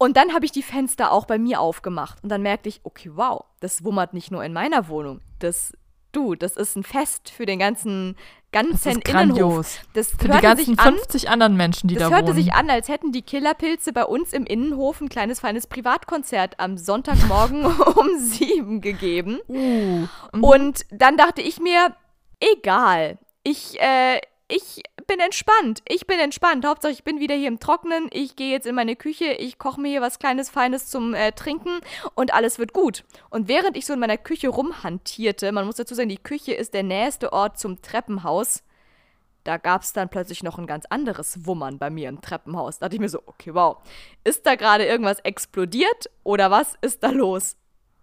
Und 0.00 0.16
dann 0.16 0.32
habe 0.32 0.44
ich 0.44 0.52
die 0.52 0.62
Fenster 0.62 1.10
auch 1.10 1.26
bei 1.26 1.38
mir 1.38 1.60
aufgemacht. 1.60 2.22
Und 2.22 2.28
dann 2.28 2.42
merkte 2.42 2.68
ich, 2.68 2.80
okay, 2.84 3.10
wow, 3.14 3.44
das 3.58 3.82
wummert 3.82 4.14
nicht 4.14 4.30
nur 4.30 4.44
in 4.44 4.52
meiner 4.52 4.88
Wohnung. 4.88 5.20
Das, 5.40 5.72
du, 6.12 6.36
das 6.36 6.56
ist 6.56 6.76
ein 6.76 6.84
Fest 6.84 7.30
für 7.30 7.46
den 7.46 7.58
ganzen, 7.58 8.16
ganzen 8.52 8.72
Das 8.72 8.86
ist 8.86 8.86
Innenhof. 8.86 9.04
grandios. 9.04 9.78
Das 9.92 10.10
Für 10.10 10.16
die 10.16 10.28
hörte 10.28 10.42
ganzen 10.42 10.64
sich 10.66 10.78
an, 10.78 10.94
50 10.94 11.30
anderen 11.30 11.56
Menschen, 11.56 11.88
die 11.88 11.94
das 11.94 12.08
da 12.08 12.14
hörte 12.14 12.28
wohnen. 12.28 12.36
sich 12.36 12.52
an, 12.54 12.70
als 12.70 12.88
hätten 12.88 13.12
die 13.12 13.22
Killerpilze 13.22 13.92
bei 13.92 14.04
uns 14.04 14.32
im 14.32 14.44
Innenhof 14.46 15.00
ein 15.00 15.08
kleines, 15.08 15.40
feines 15.40 15.66
Privatkonzert 15.66 16.58
am 16.58 16.78
Sonntagmorgen 16.78 17.64
um 17.96 18.18
sieben 18.18 18.80
gegeben. 18.80 19.40
Uh, 19.48 20.06
mhm. 20.32 20.44
Und 20.44 20.86
dann 20.90 21.16
dachte 21.16 21.42
ich 21.42 21.60
mir, 21.60 21.94
egal, 22.40 23.18
ich, 23.42 23.80
äh, 23.80 24.20
ich 24.48 24.82
bin 25.08 25.18
entspannt. 25.18 25.82
Ich 25.88 26.06
bin 26.06 26.20
entspannt. 26.20 26.64
Hauptsache, 26.64 26.92
ich 26.92 27.02
bin 27.02 27.18
wieder 27.18 27.34
hier 27.34 27.48
im 27.48 27.58
Trocknen. 27.58 28.08
Ich 28.12 28.36
gehe 28.36 28.52
jetzt 28.52 28.66
in 28.66 28.76
meine 28.76 28.94
Küche. 28.94 29.32
Ich 29.32 29.58
koche 29.58 29.80
mir 29.80 29.88
hier 29.88 30.02
was 30.02 30.20
Kleines, 30.20 30.50
Feines 30.50 30.86
zum 30.86 31.14
äh, 31.14 31.32
Trinken 31.32 31.80
und 32.14 32.32
alles 32.32 32.60
wird 32.60 32.72
gut. 32.72 33.04
Und 33.30 33.48
während 33.48 33.76
ich 33.76 33.86
so 33.86 33.94
in 33.94 33.98
meiner 33.98 34.18
Küche 34.18 34.48
rumhantierte, 34.48 35.50
man 35.50 35.66
muss 35.66 35.76
dazu 35.76 35.94
sagen, 35.94 36.10
die 36.10 36.18
Küche 36.18 36.52
ist 36.52 36.74
der 36.74 36.84
nächste 36.84 37.32
Ort 37.32 37.58
zum 37.58 37.82
Treppenhaus. 37.82 38.62
Da 39.44 39.56
gab 39.56 39.82
es 39.82 39.94
dann 39.94 40.10
plötzlich 40.10 40.42
noch 40.42 40.58
ein 40.58 40.66
ganz 40.66 40.84
anderes 40.86 41.46
Wummern 41.46 41.78
bei 41.78 41.88
mir 41.88 42.10
im 42.10 42.20
Treppenhaus. 42.20 42.78
Da 42.78 42.86
dachte 42.86 42.96
ich 42.96 43.00
mir 43.00 43.08
so, 43.08 43.22
okay, 43.24 43.54
wow. 43.54 43.78
Ist 44.24 44.46
da 44.46 44.56
gerade 44.56 44.84
irgendwas 44.84 45.20
explodiert 45.20 46.10
oder 46.22 46.50
was 46.50 46.74
ist 46.82 47.02
da 47.02 47.08
los? 47.08 47.56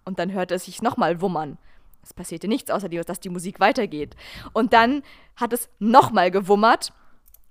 Und 0.05 0.17
dann 0.17 0.31
hörte 0.31 0.55
es 0.55 0.65
sich 0.65 0.81
nochmal 0.81 1.21
wummern. 1.21 1.59
Es 2.05 2.13
passierte 2.13 2.47
nichts, 2.47 2.69
außer 2.69 2.87
die- 2.87 3.01
dass 3.01 3.19
die 3.19 3.29
Musik 3.29 3.59
weitergeht. 3.59 4.15
Und 4.53 4.73
dann 4.73 5.01
hat 5.35 5.51
es 5.53 5.69
nochmal 5.79 6.29
gewummert. 6.29 6.93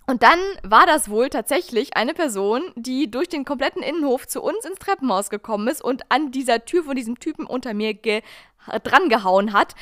Und 0.07 0.23
dann 0.23 0.39
war 0.63 0.87
das 0.87 1.09
wohl 1.09 1.29
tatsächlich 1.29 1.97
eine 1.97 2.15
Person, 2.15 2.63
die 2.77 3.11
durch 3.11 3.29
den 3.29 3.45
kompletten 3.45 3.83
Innenhof 3.83 4.27
zu 4.29 4.43
uns 4.43 4.65
ins 4.65 4.79
Treppenhaus 4.79 5.29
gekommen 5.29 5.67
ist 5.67 5.83
und 5.83 6.03
an 6.11 6.31
dieser 6.31 6.65
Tür 6.65 6.85
von 6.85 6.95
diesem 6.95 7.19
Typen 7.19 7.47
unter 7.47 7.75
mir 7.75 7.95
drangehauen 8.83 9.53
hat, 9.53 9.75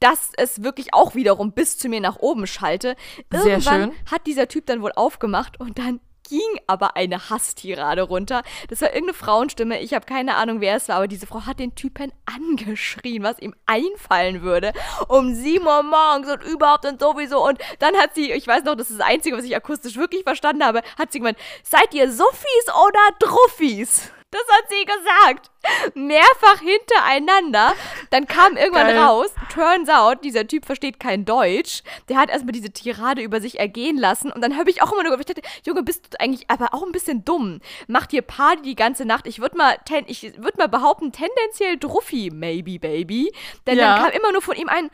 dass 0.00 0.30
es 0.36 0.62
wirklich 0.62 0.94
auch 0.94 1.14
wiederum 1.14 1.52
bis 1.52 1.78
zu 1.78 1.88
mir 1.88 2.00
nach 2.00 2.16
oben 2.18 2.46
schalte. 2.46 2.96
Sehr 3.32 3.52
Irgendwann 3.58 3.92
hat 4.10 4.26
dieser 4.26 4.48
Typ 4.48 4.66
dann 4.66 4.82
wohl 4.82 4.92
aufgemacht 4.94 5.58
und 5.58 5.78
dann 5.78 6.00
ging 6.28 6.60
aber 6.66 6.96
eine 6.96 7.30
Hasstirade 7.30 8.02
runter. 8.02 8.42
Das 8.68 8.80
war 8.80 8.88
irgendeine 8.88 9.14
Frauenstimme. 9.14 9.80
Ich 9.80 9.94
habe 9.94 10.06
keine 10.06 10.36
Ahnung, 10.36 10.60
wer 10.60 10.76
es 10.76 10.88
war, 10.88 10.96
aber 10.96 11.08
diese 11.08 11.26
Frau 11.26 11.46
hat 11.46 11.58
den 11.58 11.74
Typen 11.74 12.12
angeschrien, 12.26 13.22
was 13.22 13.38
ihm 13.38 13.54
einfallen 13.66 14.42
würde. 14.42 14.72
Um 15.08 15.34
7 15.34 15.64
Uhr 15.66 15.82
morgens 15.82 16.30
und 16.30 16.42
überhaupt 16.44 16.86
und 16.86 17.00
sowieso. 17.00 17.44
Und 17.46 17.58
dann 17.78 17.96
hat 17.96 18.14
sie, 18.14 18.32
ich 18.32 18.46
weiß 18.46 18.64
noch, 18.64 18.74
das 18.74 18.90
ist 18.90 19.00
das 19.00 19.06
Einzige, 19.06 19.36
was 19.36 19.44
ich 19.44 19.56
akustisch 19.56 19.96
wirklich 19.96 20.22
verstanden 20.24 20.64
habe, 20.64 20.82
hat 20.98 21.12
sie 21.12 21.18
gemeint, 21.18 21.38
seid 21.62 21.94
ihr 21.94 22.10
Sophies 22.10 22.66
oder 22.68 23.00
Druffis? 23.18 24.10
Das 24.30 24.42
hat 24.50 24.64
sie 24.68 24.84
gesagt. 24.84 25.50
Mehrfach 25.94 26.60
hintereinander. 26.60 27.72
Dann 28.10 28.26
kam 28.26 28.56
irgendwann 28.58 28.88
Geil. 28.88 28.98
raus, 28.98 29.30
turns 29.52 29.88
out, 29.88 30.22
dieser 30.22 30.46
Typ 30.46 30.66
versteht 30.66 31.00
kein 31.00 31.24
Deutsch. 31.24 31.82
Der 32.10 32.18
hat 32.18 32.28
erstmal 32.28 32.52
diese 32.52 32.70
Tirade 32.70 33.22
über 33.22 33.40
sich 33.40 33.58
ergehen 33.58 33.96
lassen. 33.96 34.30
Und 34.30 34.42
dann 34.42 34.58
habe 34.58 34.70
ich 34.70 34.82
auch 34.82 34.92
immer 34.92 35.02
nur 35.02 35.16
gedacht, 35.16 35.40
Junge, 35.66 35.82
bist 35.82 36.12
du 36.12 36.20
eigentlich 36.20 36.50
aber 36.50 36.74
auch 36.74 36.82
ein 36.82 36.92
bisschen 36.92 37.24
dumm. 37.24 37.60
Macht 37.86 38.12
dir 38.12 38.20
Party 38.22 38.60
die 38.62 38.74
ganze 38.76 39.06
Nacht. 39.06 39.26
Ich 39.26 39.40
würde 39.40 39.56
mal, 39.56 39.78
ten, 39.86 40.04
ich 40.08 40.22
würd 40.36 40.58
mal 40.58 40.68
behaupten, 40.68 41.10
tendenziell 41.10 41.78
Druffi, 41.78 42.30
maybe, 42.32 42.78
baby. 42.78 43.32
Denn 43.66 43.78
Ja. 43.78 43.94
dann 43.96 44.04
kam 44.04 44.12
immer 44.20 44.32
nur 44.32 44.42
von 44.42 44.56
ihm 44.56 44.68
ein 44.68 44.90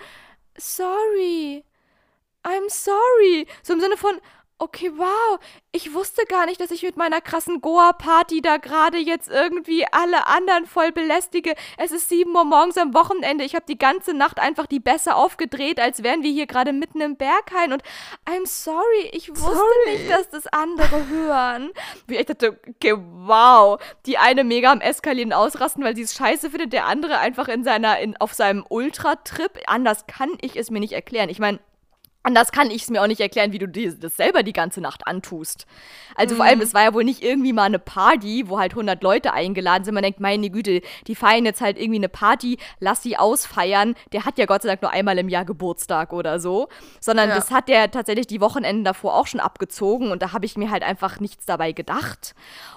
Sorry. 0.56 1.64
I'm 2.44 2.68
sorry. 2.68 3.46
So 3.62 3.72
im 3.72 3.80
Sinne 3.80 3.96
von, 3.96 4.20
okay, 4.58 4.90
wow, 4.96 5.38
ich 5.72 5.92
wusste 5.92 6.24
gar 6.26 6.46
nicht, 6.46 6.60
dass 6.60 6.70
ich 6.70 6.82
mit 6.82 6.96
meiner 6.96 7.20
krassen 7.20 7.60
Goa-Party 7.60 8.40
da 8.40 8.58
gerade 8.58 8.98
jetzt 8.98 9.28
irgendwie 9.28 9.84
alle 9.90 10.26
anderen 10.26 10.66
voll 10.66 10.92
belästige. 10.92 11.54
Es 11.76 11.90
ist 11.90 12.08
7 12.08 12.34
Uhr 12.34 12.44
morgens 12.44 12.78
am 12.78 12.94
Wochenende. 12.94 13.44
Ich 13.44 13.54
habe 13.54 13.66
die 13.68 13.78
ganze 13.78 14.14
Nacht 14.14 14.38
einfach 14.38 14.66
die 14.66 14.80
Bässe 14.80 15.16
aufgedreht, 15.16 15.80
als 15.80 16.02
wären 16.02 16.22
wir 16.22 16.30
hier 16.30 16.46
gerade 16.46 16.72
mitten 16.72 17.00
im 17.00 17.16
Berghain. 17.16 17.72
Und 17.72 17.82
I'm 18.26 18.46
sorry, 18.46 19.10
ich 19.12 19.30
wusste 19.30 19.56
Sorry. 19.56 19.98
nicht, 19.98 20.10
dass 20.10 20.30
das 20.30 20.46
andere 20.46 21.08
hören. 21.08 21.72
Wie 22.06 22.16
ich 22.16 22.26
dachte, 22.26 22.58
okay, 22.68 22.94
wow. 22.96 23.80
Die 24.06 24.18
eine 24.18 24.44
mega 24.44 24.70
am 24.70 24.80
Eskalieren 24.80 25.32
ausrasten, 25.32 25.82
weil 25.82 25.96
sie 25.96 26.02
es 26.02 26.14
scheiße 26.14 26.50
findet, 26.50 26.72
der 26.72 26.86
andere 26.86 27.18
einfach 27.18 27.48
in 27.48 27.64
seiner, 27.64 27.98
in, 27.98 28.16
auf 28.18 28.34
seinem 28.34 28.64
Ultra-Trip. 28.68 29.62
Anders 29.66 30.06
kann 30.06 30.30
ich 30.40 30.56
es 30.56 30.70
mir 30.70 30.80
nicht 30.80 30.92
erklären. 30.92 31.28
Ich 31.28 31.40
meine, 31.40 31.58
Anders 32.26 32.52
kann 32.52 32.70
ich 32.70 32.82
es 32.82 32.90
mir 32.90 33.02
auch 33.02 33.06
nicht 33.06 33.20
erklären, 33.20 33.52
wie 33.52 33.58
du 33.58 33.68
dir 33.68 33.92
das 33.92 34.16
selber 34.16 34.42
die 34.42 34.54
ganze 34.54 34.80
Nacht 34.80 35.06
antust. 35.06 35.66
Also 36.16 36.36
vor 36.36 36.44
allem, 36.46 36.60
es 36.62 36.72
war 36.72 36.82
ja 36.84 36.94
wohl 36.94 37.04
nicht 37.04 37.22
irgendwie 37.22 37.52
mal 37.52 37.64
eine 37.64 37.78
Party, 37.78 38.44
wo 38.48 38.58
halt 38.58 38.72
100 38.72 39.02
Leute 39.02 39.32
eingeladen 39.34 39.84
sind. 39.84 39.94
Man 39.94 40.02
denkt, 40.02 40.20
meine 40.20 40.48
Güte, 40.48 40.80
die 41.06 41.14
feiern 41.14 41.44
jetzt 41.44 41.60
halt 41.60 41.76
irgendwie 41.78 41.98
eine 41.98 42.08
Party, 42.08 42.56
lass 42.80 43.02
sie 43.02 43.16
ausfeiern. 43.18 43.94
Der 44.12 44.24
hat 44.24 44.38
ja 44.38 44.46
Gott 44.46 44.62
sei 44.62 44.68
Dank 44.68 44.80
nur 44.80 44.90
einmal 44.90 45.18
im 45.18 45.28
Jahr 45.28 45.44
Geburtstag 45.44 46.12
oder 46.14 46.40
so. 46.40 46.68
Sondern 47.00 47.28
Ja. 47.28 47.34
das 47.34 47.50
hat 47.50 47.68
der 47.68 47.90
tatsächlich 47.90 48.26
die 48.26 48.40
Wochenenden 48.40 48.84
davor 48.84 49.14
auch 49.16 49.26
schon 49.26 49.40
abgezogen 49.40 50.10
und 50.10 50.22
da 50.22 50.32
habe 50.32 50.46
ich 50.46 50.56
mir 50.56 50.70
halt 50.70 50.82
einfach 50.82 51.20
nichts 51.20 51.44
dabei 51.44 51.72
gedacht. 51.72 52.34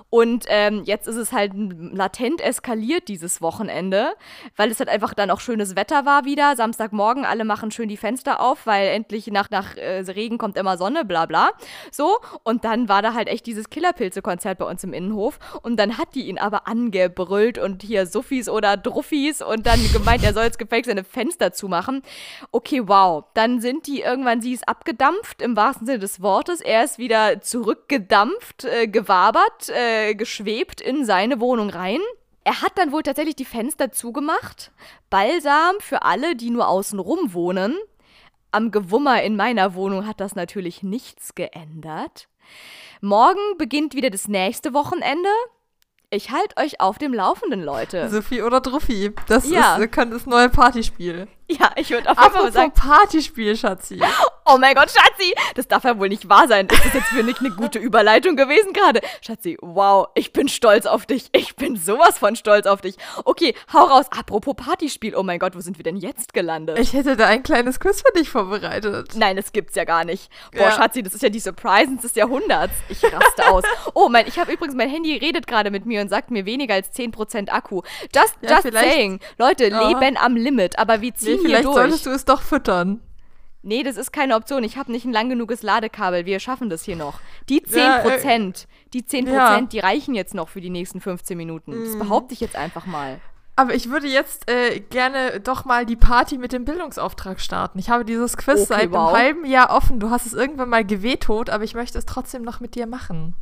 Und 0.10 0.46
ähm, 0.48 0.84
jetzt 0.86 1.08
ist 1.08 1.18
es 1.18 1.32
halt 1.34 1.52
latent 1.56 2.40
eskaliert 2.42 3.08
dieses 3.10 3.42
Wochenende, 3.42 4.14
weil 4.56 4.72
es 4.72 4.80
halt 4.80 4.90
einfach 4.90 5.14
dann 5.14 5.30
auch 5.32 5.42
schönes 5.42 5.76
Wetter 5.76 6.06
war 6.06 6.24
wieder. 6.26 6.56
Samstagmorgen, 6.56 7.26
alle 7.26 7.44
machen 7.46 7.72
schön 7.72 7.90
die 7.90 7.98
Fenster 7.98 8.40
auf, 8.42 8.66
weil 8.66 8.88
endlich 8.88 9.28
nach, 9.38 9.50
nach 9.50 9.78
äh, 9.78 10.00
Regen 10.00 10.38
kommt 10.38 10.58
immer 10.58 10.78
Sonne, 10.78 11.06
bla 11.06 11.26
bla. 11.26 11.50
So, 11.92 12.18
und 12.44 12.66
dann 12.66 12.90
war 12.90 13.02
da 13.02 13.14
halt 13.14 13.28
echt 13.28 13.46
dieses 13.46 13.70
Killerpilze-Konzert 13.70 14.58
bei 14.58 14.66
uns 14.66 14.84
im 14.84 14.94
Innenhof. 14.94 15.40
Und 15.62 15.78
dann 15.78 15.98
hat 15.98 16.16
die 16.16 16.28
ihn 16.28 16.38
aber 16.38 16.68
angebrüllt 16.68 17.58
und 17.58 17.84
hier 17.84 18.06
Suffis 18.06 18.50
oder 18.50 18.78
Druffis 18.78 19.42
und 19.42 19.66
dann 19.68 19.80
gemeint, 19.92 20.24
er 20.24 20.34
soll 20.34 20.44
jetzt 20.44 20.60
gefälligst 20.60 20.90
seine 20.90 21.04
Fenster 21.04 21.54
zumachen. 21.54 22.02
Okay, 22.52 22.82
wow. 22.88 23.26
Dann 23.34 23.62
sind 23.62 23.88
die 23.88 24.02
irgendwann, 24.02 24.42
sie 24.42 24.54
ist 24.54 24.68
abgedampft 24.68 25.42
im 25.42 25.56
wahrsten 25.56 25.86
Sinne 25.86 26.00
des 26.00 26.22
Wortes. 26.22 26.62
Er 26.62 26.84
ist 26.84 26.98
wieder 26.98 27.42
zurückgedampft, 27.42 28.66
äh, 28.66 28.88
gewabert, 28.88 29.70
äh, 29.70 30.16
geschwebt 30.16 30.82
in 30.82 31.06
seine 31.06 31.40
Wohnung 31.40 31.70
rein. 31.70 32.00
Er 32.44 32.62
hat 32.62 32.78
dann 32.78 32.94
wohl 32.94 33.04
tatsächlich 33.04 33.36
die 33.36 33.44
Fenster 33.44 33.92
zugemacht. 33.92 34.72
Balsam 35.10 35.76
für 35.80 36.04
alle, 36.04 36.36
die 36.38 36.50
nur 36.50 36.70
außenrum 36.70 37.34
wohnen. 37.34 37.76
Am 38.52 38.72
Gewummer 38.72 39.22
in 39.24 39.36
meiner 39.36 39.74
Wohnung 39.74 40.06
hat 40.08 40.20
das 40.20 40.36
natürlich 40.36 40.84
nichts 40.84 41.36
geändert. 41.36 42.28
Morgen 43.02 43.40
beginnt 43.58 43.94
wieder 43.94 44.10
das 44.10 44.28
nächste 44.28 44.74
Wochenende. 44.74 45.30
Ich 46.10 46.32
halte 46.32 46.56
euch 46.58 46.80
auf 46.80 46.98
dem 46.98 47.14
Laufenden, 47.14 47.62
Leute. 47.62 48.10
Sophie 48.12 48.42
oder 48.42 48.62
Druffi. 48.62 49.14
Das 49.28 49.50
Ja. 49.50 49.76
ist, 49.76 49.98
das 49.98 50.26
neue 50.26 50.48
Partyspiel. 50.50 51.28
Ja, 51.50 51.72
ich 51.76 51.90
würde 51.90 52.10
auf 52.10 52.18
jeden 52.22 52.34
Fall 52.34 52.52
sagen, 52.52 52.72
Partyspiel, 52.72 53.56
Schatzi. 53.58 54.02
oh 54.48 54.58
mein 54.58 54.76
Gott, 54.76 54.90
Schatzi, 54.92 55.34
das 55.56 55.68
darf 55.68 55.84
ja 55.84 55.98
wohl 56.00 56.10
nicht 56.10 56.30
wahr 56.30 56.48
sein. 56.48 56.68
Ist 56.68 56.86
das 56.86 56.94
jetzt 56.94 57.08
für 57.08 57.24
mich 57.24 57.40
eine 57.40 57.52
gute 57.52 57.80
Überleitung 57.80 58.36
gewesen 58.36 58.74
gerade? 58.74 59.02
Schatzi, 59.22 59.58
wow, 59.62 60.08
ich 60.16 60.34
bin 60.34 60.48
stolz 60.48 60.86
auf 60.86 61.06
dich. 61.06 61.30
Ich 61.34 61.56
bin 61.56 61.76
sowas 61.78 62.18
von 62.18 62.36
stolz 62.36 62.66
auf 62.66 62.82
dich. 62.82 62.96
Okay, 63.26 63.54
hau 63.74 63.86
raus. 63.86 64.06
Apropos 64.12 64.56
Partyspiel, 64.56 65.16
oh 65.16 65.24
mein 65.24 65.40
Gott, 65.40 65.56
wo 65.56 65.60
sind 65.62 65.78
wir 65.78 65.84
denn 65.84 65.98
jetzt 65.98 66.34
gelandet? 66.34 66.80
Ich 66.80 66.94
hätte 66.94 67.16
da 67.16 67.26
ein 67.28 67.44
kleines 67.44 67.80
Quiz 67.80 68.02
für 68.02 68.18
dich 68.18 68.30
vorbereitet. 68.30 69.12
Nein, 69.16 69.36
das 69.36 69.52
gibt's 69.52 69.76
ja 69.76 69.84
gar 69.84 70.06
nicht. 70.06 70.30
Boah, 70.52 70.62
Ja. 70.64 70.72
Schatzi, 70.72 71.04
das 71.04 71.14
ist 71.14 71.24
ja 71.24 71.30
die 71.30 71.40
Surprisens 71.40 72.02
des 72.02 72.16
Jahrhunderts. 72.16 72.74
Ich 72.90 73.04
raste 73.04 73.50
aus. 73.50 73.64
Oh, 73.94 74.10
mein, 74.10 74.28
ich 74.28 74.38
habe 74.40 74.52
übrigens, 74.52 74.76
mein 74.76 74.90
Handy 74.90 75.16
redet 75.18 75.48
gerade 75.48 75.72
mit 75.72 75.86
mir 75.86 76.02
und 76.02 76.10
sagt 76.10 76.32
mir 76.32 76.46
weniger 76.46 76.74
als 76.76 76.92
10% 76.94 77.50
Akku. 77.50 77.82
Just, 78.16 78.36
Ja, 78.42 78.60
just 78.62 78.72
saying. 78.74 79.20
Leute, 79.38 79.68
Ja. 79.70 79.88
leben 79.88 80.18
am 80.18 80.36
Limit, 80.36 80.78
aber 80.80 81.02
wir 81.02 81.12
Nee, 81.12 81.16
ziehen 81.18 81.40
hier 81.40 81.50
vielleicht 81.50 81.66
durch. 81.66 81.76
solltest 81.76 82.06
du 82.06 82.10
es 82.12 82.26
doch 82.26 82.42
füttern. 82.42 83.02
Nee, 83.68 83.84
das 83.84 83.98
ist 83.98 84.12
keine 84.14 84.36
Option. 84.36 84.64
Ich 84.64 84.78
habe 84.78 84.92
nicht 84.92 85.06
ein 85.06 85.12
lang 85.12 85.30
genuges 85.30 85.62
Ladekabel. 85.62 86.26
Wir 86.26 86.40
schaffen 86.40 86.70
das 86.70 86.84
hier 86.84 86.96
noch. 86.96 87.20
Die 87.50 87.62
10%, 87.62 87.76
Ja, 87.78 88.68
die 88.94 89.04
10%, 89.04 89.28
ja. 89.32 89.62
die 89.62 89.80
reichen 89.80 90.16
jetzt 90.16 90.34
noch 90.34 90.48
für 90.50 90.62
die 90.62 90.70
nächsten 90.70 91.02
15 91.02 91.38
Minuten. 91.38 91.74
Das 91.84 91.94
Mhm. 91.96 92.00
behaupte 92.00 92.34
ich 92.34 92.40
jetzt 92.40 92.56
einfach 92.56 92.86
mal. 92.86 93.20
Aber 93.58 93.74
ich 93.74 93.90
würde 93.90 94.08
jetzt 94.08 94.50
äh, 94.50 94.80
gerne 94.80 95.40
doch 95.42 95.66
mal 95.66 95.86
die 95.86 95.96
Party 95.96 96.38
mit 96.38 96.54
dem 96.54 96.64
Bildungsauftrag 96.64 97.42
starten. 97.42 97.80
Ich 97.80 97.90
habe 97.90 98.06
dieses 98.06 98.38
Quiz 98.38 98.56
Okay, 98.62 98.66
seit 98.68 98.92
wow. 98.92 99.08
einem 99.10 99.18
halben 99.18 99.46
Jahr 99.46 99.72
offen. 99.76 100.00
Du 100.00 100.12
hast 100.12 100.28
es 100.28 100.34
irgendwann 100.34 100.70
mal 100.70 100.86
gewetot, 100.86 101.50
aber 101.50 101.64
ich 101.64 101.74
möchte 101.74 101.98
es 101.98 102.06
trotzdem 102.06 102.44
noch 102.44 102.60
mit 102.60 102.76
dir 102.76 102.86
machen. 102.88 103.34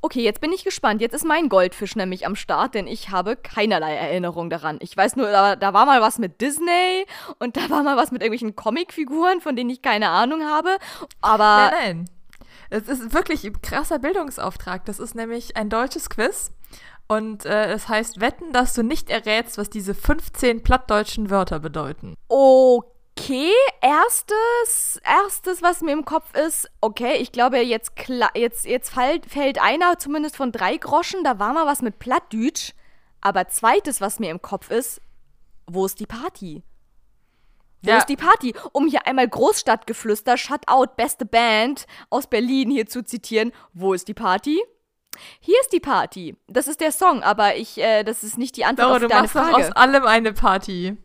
Okay, 0.00 0.22
jetzt 0.22 0.40
bin 0.40 0.52
ich 0.52 0.64
gespannt. 0.64 1.00
Jetzt 1.00 1.14
ist 1.14 1.24
mein 1.24 1.48
Goldfisch 1.48 1.96
nämlich 1.96 2.26
am 2.26 2.36
Start, 2.36 2.74
denn 2.74 2.86
ich 2.86 3.10
habe 3.10 3.36
keinerlei 3.36 3.94
Erinnerung 3.94 4.50
daran. 4.50 4.78
Ich 4.80 4.96
weiß 4.96 5.16
nur, 5.16 5.30
da, 5.30 5.56
da 5.56 5.72
war 5.72 5.86
mal 5.86 6.00
was 6.00 6.18
mit 6.18 6.40
Disney 6.40 7.06
und 7.38 7.56
da 7.56 7.70
war 7.70 7.82
mal 7.82 7.96
was 7.96 8.10
mit 8.10 8.22
irgendwelchen 8.22 8.56
Comicfiguren, 8.56 9.40
von 9.40 9.56
denen 9.56 9.70
ich 9.70 9.82
keine 9.82 10.08
Ahnung 10.08 10.42
habe. 10.44 10.78
Aber 11.20 11.70
nein, 11.70 12.04
nein. 12.06 12.10
Es 12.70 12.88
ist 12.88 13.12
wirklich 13.12 13.44
ein 13.44 13.60
krasser 13.60 13.98
Bildungsauftrag. 13.98 14.86
Das 14.86 14.98
ist 14.98 15.14
nämlich 15.14 15.56
ein 15.58 15.68
deutsches 15.68 16.08
Quiz. 16.08 16.52
Und 17.06 17.44
äh, 17.44 17.70
es 17.70 17.88
heißt, 17.88 18.20
wetten, 18.22 18.52
dass 18.52 18.72
du 18.72 18.82
nicht 18.82 19.10
errätst, 19.10 19.58
was 19.58 19.68
diese 19.68 19.94
15 19.94 20.62
plattdeutschen 20.62 21.28
Wörter 21.28 21.60
bedeuten. 21.60 22.14
okay, 22.28 22.91
erstes, 23.80 25.00
erstes, 25.04 25.62
was 25.62 25.80
mir 25.80 25.92
im 25.92 26.04
Kopf 26.04 26.34
ist, 26.34 26.68
okay, 26.80 27.16
ich 27.18 27.32
glaube, 27.32 27.58
jetzt, 27.58 27.92
jetzt, 28.34 28.64
jetzt 28.64 28.90
fällt, 28.90 29.26
fällt 29.26 29.60
einer 29.62 29.98
zumindest 29.98 30.36
von 30.36 30.52
drei 30.52 30.76
Groschen, 30.76 31.22
da 31.24 31.38
war 31.38 31.52
mal 31.52 31.66
was 31.66 31.82
mit 31.82 31.98
Plattdütsch. 31.98 32.72
Aber 33.20 33.48
zweites, 33.48 34.00
was 34.00 34.18
mir 34.18 34.30
im 34.30 34.42
Kopf 34.42 34.70
ist, 34.70 35.00
wo 35.66 35.86
ist 35.86 36.00
die 36.00 36.06
Party? 36.06 36.62
Wo 37.82 37.90
Ja. 37.90 37.98
ist 37.98 38.08
die 38.08 38.16
Party? 38.16 38.54
Um 38.72 38.88
hier 38.88 39.06
einmal 39.06 39.28
Großstadtgeflüster, 39.28 40.36
Shutout, 40.36 40.94
beste 40.96 41.24
Band 41.24 41.86
aus 42.10 42.26
Berlin 42.26 42.70
hier 42.70 42.86
zu 42.86 43.04
zitieren. 43.04 43.52
Wo 43.72 43.92
ist 43.94 44.08
die 44.08 44.14
Party? 44.14 44.60
Hier 45.40 45.60
ist 45.60 45.72
die 45.72 45.80
Party. 45.80 46.36
Das 46.48 46.66
ist 46.66 46.80
der 46.80 46.90
Song, 46.90 47.22
aber 47.22 47.56
ich, 47.56 47.78
äh, 47.78 48.02
das 48.02 48.22
ist 48.24 48.38
nicht 48.38 48.56
die 48.56 48.64
Antwort 48.64 48.86
Laura, 48.86 48.96
auf 48.96 49.02
du 49.02 49.08
deine 49.08 49.22
machst 49.22 49.36
doch 49.36 49.42
Frage. 49.50 49.66
aus 49.68 49.72
allem 49.72 50.04
eine 50.06 50.32
Party. 50.32 50.96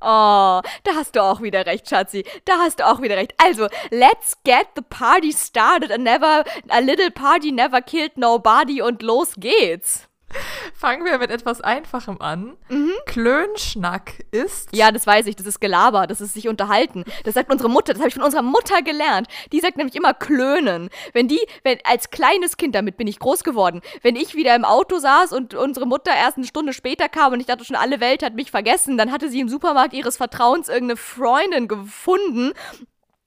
Oh, 0.00 0.60
da 0.84 0.94
hast 0.94 1.14
du 1.14 1.22
auch 1.22 1.42
wieder 1.42 1.66
recht, 1.66 1.88
Schatzi. 1.88 2.24
Da 2.44 2.58
hast 2.58 2.80
du 2.80 2.86
auch 2.86 3.00
wieder 3.02 3.16
recht. 3.16 3.34
Also, 3.38 3.68
let's 3.90 4.36
get 4.44 4.68
the 4.74 4.82
party 4.82 5.32
started. 5.32 5.92
A 5.92 5.98
never, 5.98 6.44
a 6.68 6.80
little 6.80 7.10
party 7.10 7.52
never 7.52 7.82
killed 7.82 8.16
nobody 8.16 8.80
und 8.80 9.02
los 9.02 9.34
geht's. 9.36 10.09
Fangen 10.74 11.04
wir 11.04 11.18
mit 11.18 11.30
etwas 11.30 11.60
Einfachem 11.60 12.20
an. 12.20 12.56
Klönschnack 13.06 14.24
ist. 14.30 14.68
Ja, 14.72 14.92
das 14.92 15.06
weiß 15.06 15.26
ich. 15.26 15.36
Das 15.36 15.46
ist 15.46 15.60
Gelaber. 15.60 16.06
Das 16.06 16.20
ist 16.20 16.34
sich 16.34 16.48
unterhalten. 16.48 17.04
Das 17.24 17.34
sagt 17.34 17.50
unsere 17.50 17.68
Mutter. 17.68 17.92
Das 17.92 18.00
habe 18.00 18.08
ich 18.08 18.14
von 18.14 18.22
unserer 18.22 18.42
Mutter 18.42 18.82
gelernt. 18.82 19.28
Die 19.52 19.60
sagt 19.60 19.76
nämlich 19.76 19.96
immer 19.96 20.14
klönen. 20.14 20.88
Wenn 21.12 21.28
die, 21.28 21.40
wenn 21.64 21.78
als 21.84 22.10
kleines 22.10 22.56
Kind, 22.56 22.74
damit 22.74 22.96
bin 22.96 23.06
ich 23.06 23.18
groß 23.18 23.44
geworden, 23.44 23.80
wenn 24.02 24.16
ich 24.16 24.34
wieder 24.34 24.54
im 24.54 24.64
Auto 24.64 24.98
saß 24.98 25.32
und 25.32 25.54
unsere 25.54 25.86
Mutter 25.86 26.12
erst 26.14 26.36
eine 26.36 26.46
Stunde 26.46 26.72
später 26.72 27.08
kam 27.08 27.32
und 27.32 27.40
ich 27.40 27.46
dachte 27.46 27.64
schon, 27.64 27.76
alle 27.76 28.00
Welt 28.00 28.22
hat 28.22 28.34
mich 28.34 28.50
vergessen, 28.50 28.96
dann 28.96 29.12
hatte 29.12 29.28
sie 29.28 29.40
im 29.40 29.48
Supermarkt 29.48 29.92
ihres 29.92 30.16
Vertrauens 30.16 30.68
irgendeine 30.68 30.96
Freundin 30.96 31.68
gefunden. 31.68 32.52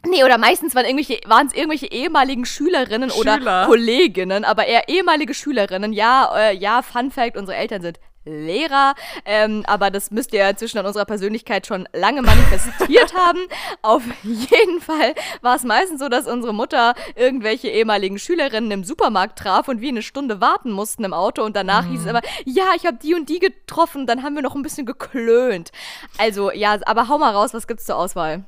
Nee, 0.05 0.23
oder 0.23 0.37
meistens 0.37 0.75
waren 0.75 0.85
irgendwelche, 0.85 1.21
waren 1.27 1.47
es 1.47 1.53
irgendwelche 1.53 1.91
ehemaligen 1.91 2.45
Schülerinnen 2.45 3.09
oder 3.11 3.37
Schüler. 3.37 3.65
Kolleginnen, 3.65 4.43
aber 4.43 4.65
eher 4.65 4.89
ehemalige 4.89 5.33
Schülerinnen. 5.33 5.93
Ja, 5.93 6.31
äh, 6.35 6.55
ja, 6.55 6.81
Fun 6.81 7.09
Fact, 7.09 7.37
unsere 7.37 7.57
Eltern 7.57 7.81
sind 7.81 7.99
Lehrer. 8.25 8.95
Ähm, 9.25 9.63
aber 9.67 9.91
das 9.91 10.11
müsst 10.11 10.33
ihr 10.33 10.39
ja 10.39 10.55
zwischen 10.55 10.77
an 10.77 10.85
unserer 10.85 11.05
Persönlichkeit 11.05 11.67
schon 11.67 11.87
lange 11.93 12.21
manifestiert 12.21 13.13
haben. 13.17 13.39
Auf 13.81 14.03
jeden 14.23 14.81
Fall 14.81 15.13
war 15.41 15.55
es 15.55 15.63
meistens 15.63 15.99
so, 15.99 16.09
dass 16.09 16.27
unsere 16.27 16.53
Mutter 16.53 16.93
irgendwelche 17.15 17.69
ehemaligen 17.69 18.19
Schülerinnen 18.19 18.71
im 18.71 18.83
Supermarkt 18.83 19.39
traf 19.39 19.67
und 19.67 19.81
wir 19.81 19.89
eine 19.89 20.01
Stunde 20.01 20.41
warten 20.41 20.71
mussten 20.71 21.03
im 21.03 21.13
Auto 21.13 21.43
und 21.43 21.55
danach 21.55 21.85
mhm. 21.85 21.91
hieß 21.91 22.01
es 22.01 22.07
immer, 22.07 22.21
ja, 22.45 22.65
ich 22.75 22.85
habe 22.85 22.97
die 23.01 23.13
und 23.13 23.29
die 23.29 23.39
getroffen. 23.39 24.07
Dann 24.07 24.23
haben 24.23 24.35
wir 24.35 24.41
noch 24.41 24.55
ein 24.55 24.63
bisschen 24.63 24.85
geklönt. 24.85 25.71
Also 26.17 26.51
ja, 26.51 26.77
aber 26.85 27.07
hau 27.07 27.17
mal 27.17 27.31
raus, 27.31 27.53
was 27.53 27.67
gibt's 27.67 27.85
zur 27.85 27.97
Auswahl? 27.97 28.45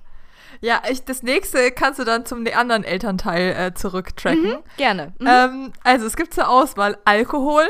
Ja, 0.66 0.82
ich, 0.90 1.06
das 1.06 1.22
nächste 1.22 1.72
kannst 1.72 2.00
du 2.00 2.06
dann 2.06 2.26
zum 2.26 2.44
anderen 2.48 2.84
Elternteil 2.84 3.56
äh, 3.56 3.74
zurücktracken. 3.76 4.42
Mhm, 4.42 4.64
gerne. 4.78 5.14
Mhm. 5.20 5.28
Ähm, 5.28 5.74
also 5.84 6.08
es 6.08 6.16
gibt 6.16 6.34
zur 6.34 6.50
Auswahl 6.50 6.98
Alkohol, 7.06 7.66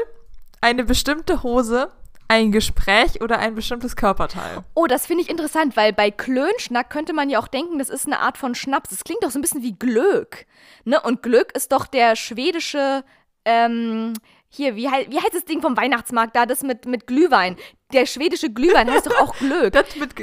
eine 0.62 0.86
bestimmte 0.86 1.44
Hose, 1.44 1.92
ein 2.30 2.54
Gespräch 2.54 3.22
oder 3.22 3.38
ein 3.40 3.54
bestimmtes 3.54 3.98
Körperteil. 3.98 4.64
Oh, 4.76 4.88
das 4.88 5.06
finde 5.06 5.24
ich 5.24 5.30
interessant, 5.30 5.76
weil 5.76 5.92
bei 5.92 6.10
Klönschnack 6.10 6.90
könnte 6.90 7.12
man 7.12 7.30
ja 7.30 7.40
auch 7.40 7.50
denken, 7.50 7.80
das 7.80 7.90
ist 7.90 8.06
eine 8.06 8.20
Art 8.22 8.38
von 8.38 8.56
Schnaps. 8.56 8.92
Das 8.92 9.04
klingt 9.04 9.26
doch 9.26 9.32
so 9.32 9.40
ein 9.40 9.42
bisschen 9.42 9.62
wie 9.62 9.78
Glück. 9.78 10.46
Ne? 10.86 11.02
Und 11.02 11.22
Glück 11.22 11.52
ist 11.54 11.74
doch 11.74 11.88
der 11.88 12.16
schwedische, 12.16 13.04
ähm, 13.44 14.14
hier, 14.56 14.76
wie, 14.76 14.84
wie 14.84 15.18
heißt 15.18 15.34
das 15.34 15.46
Ding 15.46 15.62
vom 15.62 15.78
Weihnachtsmarkt 15.78 16.36
da, 16.36 16.46
das 16.46 16.64
mit, 16.64 16.86
mit 16.86 17.08
Glühwein? 17.08 17.58
Der 17.94 18.06
schwedische 18.06 18.52
Glühwein 18.52 18.90
heißt 18.90 19.08
doch 19.08 19.20
auch 19.20 19.36
Glück. 19.40 19.74
das, 19.74 19.96
mit, 19.96 20.14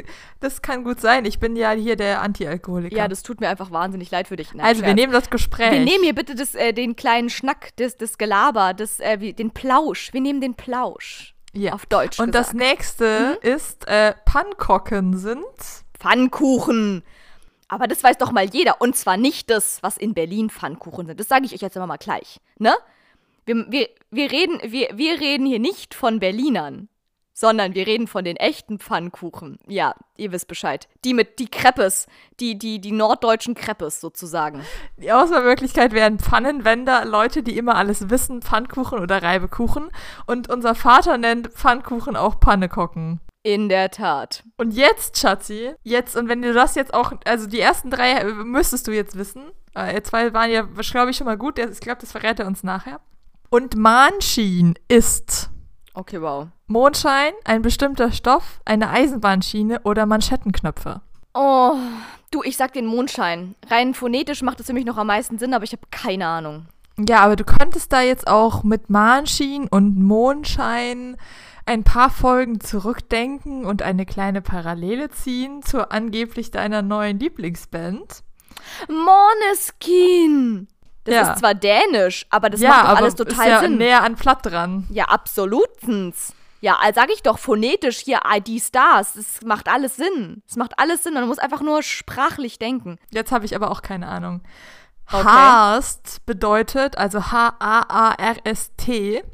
das 0.41 0.63
kann 0.63 0.85
gut 0.85 1.01
sein. 1.01 1.25
Ich 1.25 1.39
bin 1.39 1.57
ja 1.57 1.71
hier 1.73 1.97
der 1.97 2.23
Antialkoholiker. 2.23 2.97
Ja, 2.97 3.09
das 3.09 3.23
tut 3.23 3.41
mir 3.41 3.49
einfach 3.49 3.71
wahnsinnig 3.71 4.11
leid 4.11 4.29
für 4.29 4.37
dich. 4.37 4.53
Nein, 4.55 4.65
also, 4.67 4.81
Scherz. 4.81 4.89
wir 4.89 4.95
nehmen 4.95 5.13
das 5.13 5.31
Gespräch. 5.31 5.73
Wir 5.73 5.81
nehmen 5.81 6.05
hier 6.05 6.15
bitte 6.15 6.35
das, 6.35 6.55
äh, 6.55 6.73
den 6.73 6.97
kleinen 6.97 7.31
Schnack, 7.31 7.71
das, 7.77 7.97
das 7.97 8.19
Gelaber, 8.19 8.75
das, 8.75 9.01
äh, 9.01 9.21
wie, 9.21 9.33
den 9.33 9.51
Plausch. 9.51 10.13
Wir 10.13 10.21
nehmen 10.21 10.41
den 10.41 10.55
Plausch. 10.55 11.35
Ja. 11.53 11.75
Auf 11.75 11.87
Deutsch. 11.87 12.19
Und 12.19 12.33
gesagt. 12.33 12.49
das 12.49 12.55
nächste 12.55 13.39
mhm. 13.43 13.49
ist, 13.49 13.87
äh, 13.87 14.15
Pannkocken 14.25 15.17
sind. 15.17 15.45
Pfannkuchen. 15.99 17.03
Aber 17.69 17.87
das 17.87 18.03
weiß 18.03 18.19
doch 18.19 18.33
mal 18.33 18.45
jeder. 18.45 18.81
Und 18.81 18.97
zwar 18.97 19.17
nicht 19.17 19.49
das, 19.49 19.83
was 19.83 19.97
in 19.97 20.15
Berlin 20.15 20.51
Pfannkuchen 20.51 21.07
sind. 21.07 21.21
Das 21.21 21.29
sage 21.29 21.47
ich 21.47 21.55
euch 21.55 21.61
jetzt 21.61 21.77
immer 21.77 21.87
mal 21.87 21.97
gleich. 21.97 22.39
Ne? 22.59 22.75
Wir, 23.45 23.67
wir, 23.71 23.89
wir, 24.11 24.31
reden, 24.31 24.61
wir, 24.65 24.91
wir 24.95 25.21
reden 25.21 25.47
hier 25.47 25.59
nicht 25.59 25.95
von 25.95 26.21
Berlinern, 26.21 26.89
sondern 27.33 27.75
wir 27.75 27.87
reden 27.87 28.07
von 28.07 28.25
den 28.25 28.37
echten 28.37 28.79
Pfannkuchen. 28.79 29.59
Ja, 29.67 29.95
ihr 30.17 30.33
wisst 30.33 30.49
Bescheid. 30.49 30.89
Die 31.05 31.15
mit 31.15 31.39
die 31.39 31.49
Kreppes, 31.49 32.07
die, 32.39 32.57
die, 32.59 32.81
die 32.81 32.93
norddeutschen 32.93 33.55
Kreppes 33.55 34.01
sozusagen. 34.01 34.65
Die 34.97 35.11
Auswahlmöglichkeit 35.11 35.93
wären 35.93 36.19
Pfannenwender, 36.19 37.05
Leute, 37.05 37.43
die 37.43 37.57
immer 37.57 37.75
alles 37.75 38.11
wissen, 38.11 38.43
Pfannkuchen 38.43 39.01
oder 39.01 39.23
Reibekuchen. 39.23 39.91
Und 40.27 40.49
unser 40.49 40.75
Vater 40.75 41.19
nennt 41.19 41.49
Pfannkuchen 41.49 42.17
auch 42.17 42.39
Pannekocken. 42.39 43.21
In 43.43 43.69
der 43.69 43.91
Tat. 43.91 44.45
Und 44.57 44.73
jetzt, 44.73 45.19
Schatzi, 45.19 45.73
jetzt, 45.83 46.15
und 46.17 46.29
wenn 46.29 46.43
du 46.43 46.53
das 46.53 46.77
jetzt 46.77 46.95
auch, 46.95 47.13
also 47.25 47.49
die 47.49 47.59
ersten 47.59 47.91
drei 47.91 48.23
müsstest 48.25 48.87
du 48.87 48.93
jetzt 48.93 49.17
wissen. 49.17 49.51
Äh, 49.75 50.01
zwei 50.03 50.33
waren 50.33 50.51
ja, 50.51 50.63
glaube 50.63 51.11
ich, 51.11 51.17
schon 51.17 51.25
mal 51.25 51.39
gut. 51.39 51.59
Ich 51.59 51.81
glaube, 51.81 52.01
das 52.01 52.13
verrät 52.13 52.39
er 52.39 52.47
uns 52.47 52.63
nachher. 52.63 53.01
Und 53.53 53.77
Mahnschien 53.77 54.79
ist. 54.89 55.51
Okay, 55.93 56.23
wow. 56.23 56.47
Mondschein, 56.69 57.35
ein 57.45 57.61
bestimmter 57.61 58.11
Stoff, 58.11 58.63
eine 58.65 58.89
Eisenbahnschiene 58.89 59.83
oder 59.83 60.07
Manschettenknöpfe. 60.07 61.03
Oh, 61.35 61.75
du, 62.31 62.43
ich 62.43 62.57
sag 62.57 62.73
den 62.73 62.87
Mondschein. 62.87 63.55
Rein 63.69 63.93
phonetisch 63.93 64.41
macht 64.41 64.61
es 64.61 64.69
für 64.69 64.73
mich 64.73 64.87
noch 64.87 64.97
am 64.97 65.09
meisten 65.09 65.39
Sinn, 65.39 65.53
aber 65.53 65.65
ich 65.65 65.73
habe 65.73 65.83
keine 65.91 66.29
Ahnung. 66.29 66.65
Ja, 66.99 67.21
aber 67.21 67.37
du 67.37 67.45
könntest 67.45 67.93
da 67.93 68.01
jetzt 68.01 68.27
auch 68.27 68.63
mit 68.63 68.89
Mahnschien 68.89 69.69
und 69.69 70.01
Mondschein 70.01 71.19
ein 71.67 71.85
paar 71.85 72.09
Folgen 72.09 72.59
zurückdenken 72.59 73.67
und 73.67 73.83
eine 73.83 74.07
kleine 74.07 74.41
Parallele 74.41 75.11
ziehen 75.11 75.61
zur 75.61 75.93
angeblich 75.93 76.53
deiner 76.53 76.81
neuen 76.81 77.19
Lieblingsband. 77.19 78.23
Måneskin! 78.89 80.69
Das 81.05 81.15
ja. 81.15 81.33
ist 81.33 81.39
zwar 81.41 81.55
dänisch, 81.55 82.27
aber 82.31 82.51
das 82.51 82.61
ja, 82.61 82.69
macht 82.71 82.85
doch 82.85 82.97
alles 82.97 83.15
total 83.17 83.47
ist 83.47 83.47
ja 83.47 83.61
Sinn. 83.61 83.79
näher 83.79 84.03
an 84.03 84.15
Platt 84.17 84.47
dran. 84.47 84.87
Ja, 84.91 85.05
absolutens. 85.07 86.35
Ja, 86.61 86.77
also 86.81 87.01
sage 87.01 87.13
ich 87.13 87.23
doch 87.23 87.39
phonetisch 87.39 87.99
hier 87.99 88.21
ID 88.33 88.63
Stars. 88.63 89.15
Das 89.15 89.43
macht 89.45 89.69
alles 89.69 89.97
Sinn. 89.97 90.43
Es 90.49 90.55
macht 90.57 90.79
alles 90.79 91.03
Sinn. 91.03 91.15
Man 91.15 91.27
muss 91.27 91.41
einfach 91.41 91.61
nur 91.61 91.83
sprachlich 91.83 92.61
denken. 92.61 92.99
Jetzt 93.11 93.33
habe 93.33 93.45
ich 93.45 93.57
aber 93.57 93.73
auch 93.73 93.83
keine 93.83 94.07
Ahnung. 94.07 94.43
Okay. 95.11 95.25
Harst 95.25 96.25
bedeutet, 96.25 96.97
also 96.97 97.33
H-A-A-R-S-T. 97.33 99.25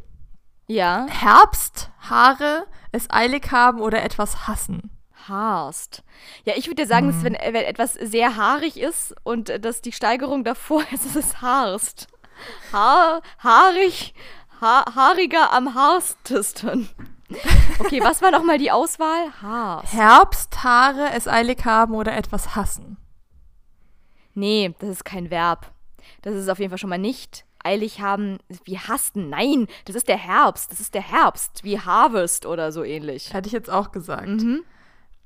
Ja. 0.69 1.07
Herbst, 1.09 1.91
Haare, 2.01 2.67
es 2.93 3.11
eilig 3.11 3.53
haben 3.53 3.81
oder 3.81 4.03
etwas 4.03 4.49
hassen 4.49 4.98
haarst. 5.29 6.03
Ja, 6.45 6.55
ich 6.57 6.67
würde 6.67 6.83
dir 6.83 6.89
sagen, 6.89 7.07
mhm. 7.07 7.13
dass 7.13 7.25
wenn, 7.25 7.33
wenn, 7.35 7.65
etwas 7.65 7.95
sehr 7.95 8.37
haarig 8.37 8.79
ist 8.79 9.15
und 9.23 9.51
äh, 9.51 9.61
dass 9.61 9.83
die 9.83 9.93
Steigerung 9.93 10.45
davor 10.45 10.83
ist, 10.93 11.07
ist 11.07 11.17
es 11.17 11.41
haarst. 11.41 12.09
Haar, 12.73 13.23
haarig, 13.43 14.15
ha 14.61 14.85
haariger 14.95 15.53
am 15.53 15.75
haarstesten. 15.75 16.89
Okay, 17.79 18.01
was 18.03 18.23
war 18.23 18.31
nochmal 18.31 18.59
die 18.59 18.71
Auswahl? 18.71 19.33
Haarst. 19.43 19.93
Herbst, 19.93 20.65
Haare, 20.65 21.11
es 21.15 21.29
eilig 21.29 21.65
haben 21.65 21.95
oder 21.95 22.17
etwas 22.17 22.57
hassen. 22.57 22.97
Nee, 24.35 24.75
das 24.79 24.89
ist 24.89 25.05
kein 25.05 25.31
Verb. 25.31 25.73
Das 26.23 26.35
ist 26.35 26.49
auf 26.49 26.59
jeden 26.59 26.71
Fall 26.71 26.79
schon 26.79 26.91
mal 26.91 26.99
nicht. 26.99 27.45
Eilig 27.63 28.01
haben, 28.01 28.39
wie 28.65 28.79
hasten. 28.79 29.29
Nein, 29.31 29.67
das 29.85 29.97
ist 29.97 30.09
der 30.09 30.17
Herbst. 30.17 30.71
Das 30.71 30.81
ist 30.81 30.95
der 30.95 31.03
Herbst. 31.03 31.65
Wie 31.65 31.81
Harvest 31.81 32.47
oder 32.47 32.73
so 32.73 32.85
ähnlich. 32.85 33.35
Hätte 33.35 33.49
ich 33.49 33.53
jetzt 33.53 33.69
auch 33.69 33.93
gesagt. 33.93 34.29
Mhm. 34.29 34.65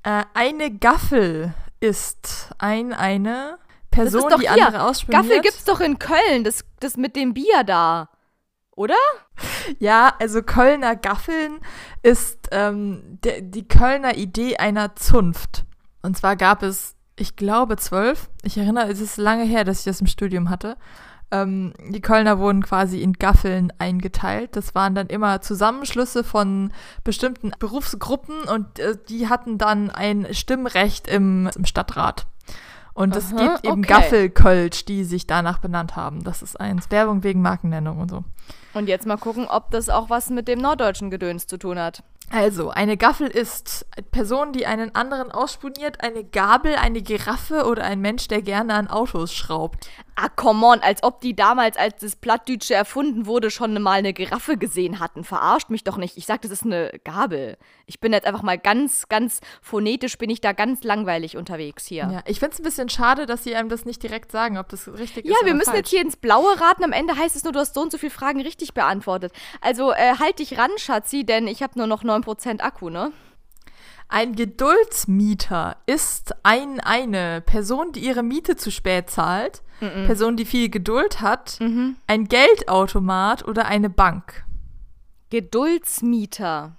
Äh, 0.03 0.23
eine 0.33 0.71
Gaffel 0.71 1.53
ist 1.79 2.49
ein, 2.57 2.93
eine 2.93 3.57
Person, 3.91 4.29
die 4.39 4.49
hier. 4.49 4.67
andere 4.67 4.83
ausspioniert. 4.83 5.23
Gaffel 5.23 5.41
gibt's 5.41 5.65
doch 5.65 5.79
in 5.79 5.99
Köln, 5.99 6.43
das, 6.43 6.65
das 6.79 6.97
mit 6.97 7.15
dem 7.15 7.33
Bier 7.33 7.63
da. 7.65 8.09
Oder? 8.75 8.95
Ja, 9.79 10.13
also 10.19 10.41
Kölner 10.41 10.95
Gaffeln 10.95 11.59
ist 12.01 12.49
ähm, 12.51 13.19
de, 13.23 13.41
die 13.41 13.67
Kölner 13.67 14.15
Idee 14.17 14.57
einer 14.57 14.95
Zunft. 14.95 15.65
Und 16.01 16.17
zwar 16.17 16.35
gab 16.35 16.63
es, 16.63 16.95
ich 17.15 17.35
glaube, 17.35 17.77
zwölf. 17.77 18.29
Ich 18.41 18.57
erinnere, 18.57 18.91
es 18.91 18.99
ist 18.99 19.17
lange 19.17 19.43
her, 19.43 19.63
dass 19.63 19.79
ich 19.79 19.85
das 19.85 20.01
im 20.01 20.07
Studium 20.07 20.49
hatte. 20.49 20.77
Ähm, 21.33 21.73
die 21.89 21.99
Kölner 21.99 22.37
wurden 22.37 22.61
quasi 22.61 23.01
in 23.01 23.13
Gaffeln 23.13 23.73
eingeteilt. 23.79 24.55
Das 24.55 24.75
waren 24.75 24.93
dann 24.93 25.07
immer 25.07 25.41
Zusammenschlüsse 25.41 26.23
von 26.23 26.71
bestimmten 27.03 27.51
Berufsgruppen 27.57 28.43
und 28.43 28.77
äh, 28.77 28.95
die 29.09 29.29
hatten 29.29 29.57
dann 29.57 29.89
ein 29.89 30.27
Stimmrecht 30.31 31.07
im, 31.07 31.49
im 31.55 31.65
Stadtrat. 31.65 32.27
Und 32.93 33.15
es 33.15 33.29
gibt 33.35 33.65
eben 33.65 33.79
okay. 33.79 33.87
Gaffelkölsch, 33.87 34.85
die 34.85 35.03
sich 35.03 35.25
danach 35.25 35.57
benannt 35.57 35.95
haben. 35.95 36.23
Das 36.23 36.43
ist 36.43 36.59
eins. 36.59 36.91
Werbung 36.91 37.23
wegen 37.23 37.41
Markennennung 37.41 37.97
und 37.97 38.11
so. 38.11 38.23
Und 38.75 38.87
jetzt 38.87 39.07
mal 39.07 39.17
gucken, 39.17 39.47
ob 39.47 39.71
das 39.71 39.89
auch 39.89 40.11
was 40.11 40.29
mit 40.29 40.47
dem 40.47 40.59
norddeutschen 40.59 41.09
Gedöns 41.09 41.47
zu 41.47 41.57
tun 41.57 41.79
hat. 41.79 42.03
Also, 42.29 42.69
eine 42.69 42.97
Gaffel 42.97 43.27
ist 43.27 43.85
eine 43.95 44.05
Person, 44.05 44.53
die 44.53 44.65
einen 44.65 44.95
anderen 44.95 45.31
ausspuniert, 45.31 46.03
eine 46.03 46.23
Gabel, 46.23 46.75
eine 46.75 47.01
Giraffe 47.01 47.65
oder 47.65 47.83
ein 47.83 47.99
Mensch, 47.99 48.27
der 48.27 48.41
gerne 48.41 48.73
an 48.73 48.87
Autos 48.87 49.33
schraubt. 49.33 49.87
Ah, 50.15 50.29
come 50.29 50.65
on, 50.65 50.79
als 50.79 51.01
ob 51.01 51.21
die 51.21 51.35
damals, 51.35 51.75
als 51.75 51.99
das 51.99 52.15
Plattdütsche 52.15 52.75
erfunden 52.75 53.25
wurde, 53.25 53.49
schon 53.49 53.81
mal 53.81 53.93
eine 53.93 54.13
Giraffe 54.13 54.57
gesehen 54.57 54.99
hatten. 54.99 55.23
Verarscht 55.23 55.69
mich 55.71 55.83
doch 55.83 55.97
nicht. 55.97 56.17
Ich 56.17 56.27
sag, 56.27 56.41
das 56.43 56.51
ist 56.51 56.63
eine 56.63 56.91
Gabel. 57.03 57.57
Ich 57.87 57.99
bin 57.99 58.13
jetzt 58.13 58.27
einfach 58.27 58.43
mal 58.43 58.59
ganz, 58.59 59.07
ganz 59.09 59.39
phonetisch 59.61 60.17
bin 60.19 60.29
ich 60.29 60.39
da 60.39 60.51
ganz 60.53 60.83
langweilig 60.83 61.35
unterwegs 61.35 61.87
hier. 61.87 62.09
Ja, 62.11 62.21
ich 62.25 62.39
finde 62.39 62.53
es 62.53 62.59
ein 62.59 62.63
bisschen 62.63 62.89
schade, 62.89 63.25
dass 63.25 63.43
sie 63.43 63.55
einem 63.55 63.69
das 63.69 63.85
nicht 63.85 64.03
direkt 64.03 64.31
sagen, 64.31 64.59
ob 64.59 64.69
das 64.69 64.87
richtig 64.87 65.25
ja, 65.25 65.31
ist. 65.31 65.41
Ja, 65.41 65.47
wir 65.47 65.53
müssen 65.55 65.71
falsch. 65.71 65.77
jetzt 65.79 65.89
hier 65.89 66.01
ins 66.01 66.15
Blaue 66.15 66.59
raten. 66.61 66.83
Am 66.83 66.91
Ende 66.91 67.17
heißt 67.17 67.35
es 67.35 67.43
nur, 67.43 67.53
du 67.53 67.59
hast 67.59 67.73
so 67.73 67.81
und 67.81 67.91
so 67.91 67.97
viele 67.97 68.11
Fragen 68.11 68.41
richtig 68.41 68.75
beantwortet. 68.75 69.33
Also 69.61 69.93
äh, 69.93 70.19
halt 70.19 70.37
dich 70.37 70.59
ran, 70.59 70.71
Schatzi, 70.77 71.25
denn 71.25 71.47
ich 71.47 71.63
habe 71.63 71.77
nur 71.77 71.87
noch 71.87 72.03
9% 72.03 72.61
Akku, 72.61 72.89
ne? 72.89 73.11
Ein 74.09 74.35
Geduldsmieter 74.35 75.77
ist 75.87 76.35
ein, 76.43 76.79
eine 76.79 77.41
Person, 77.41 77.93
die 77.93 78.01
ihre 78.01 78.21
Miete 78.21 78.55
zu 78.55 78.69
spät 78.69 79.09
zahlt, 79.09 79.63
-mm. 79.83 80.05
Person, 80.05 80.37
die 80.37 80.45
viel 80.45 80.69
Geduld 80.69 81.21
hat, 81.21 81.57
mhm. 81.59 81.95
ein 82.07 82.25
Geldautomat 82.27 83.47
oder 83.47 83.65
eine 83.65 83.89
Bank. 83.89 84.43
Geduldsmieter. 85.29 86.73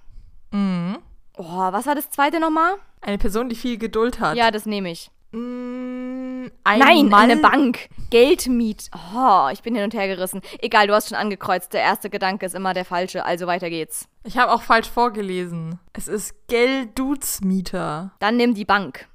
Mhm. 0.51 0.97
Oh, 1.37 1.43
was 1.43 1.85
war 1.85 1.95
das 1.95 2.09
zweite 2.09 2.39
nochmal? 2.39 2.75
Eine 3.01 3.17
Person, 3.17 3.49
die 3.49 3.55
viel 3.55 3.77
Geduld 3.77 4.19
hat. 4.19 4.37
Ja, 4.37 4.51
das 4.51 4.65
nehme 4.65 4.91
ich. 4.91 5.11
Mm, 5.31 6.45
ein 6.63 6.79
Nein, 6.79 7.09
Mann. 7.09 7.29
eine 7.29 7.41
Bank. 7.41 7.89
Geldmiet. 8.09 8.89
Oh, 9.13 9.49
ich 9.51 9.61
bin 9.61 9.75
hin 9.75 9.83
und 9.83 9.93
her 9.93 10.07
gerissen. 10.07 10.41
Egal, 10.59 10.87
du 10.87 10.93
hast 10.93 11.09
schon 11.09 11.17
angekreuzt. 11.17 11.73
Der 11.73 11.81
erste 11.81 12.09
Gedanke 12.09 12.45
ist 12.45 12.55
immer 12.55 12.73
der 12.73 12.85
falsche. 12.85 13.25
Also 13.25 13.45
weiter 13.45 13.69
geht's. 13.69 14.07
Ich 14.23 14.37
habe 14.37 14.53
auch 14.53 14.61
falsch 14.61 14.89
vorgelesen. 14.89 15.79
Es 15.91 16.07
ist 16.07 16.33
Geldutsmieter. 16.47 18.13
Dann 18.19 18.37
nimm 18.37 18.53
die 18.53 18.65
Bank. 18.65 19.07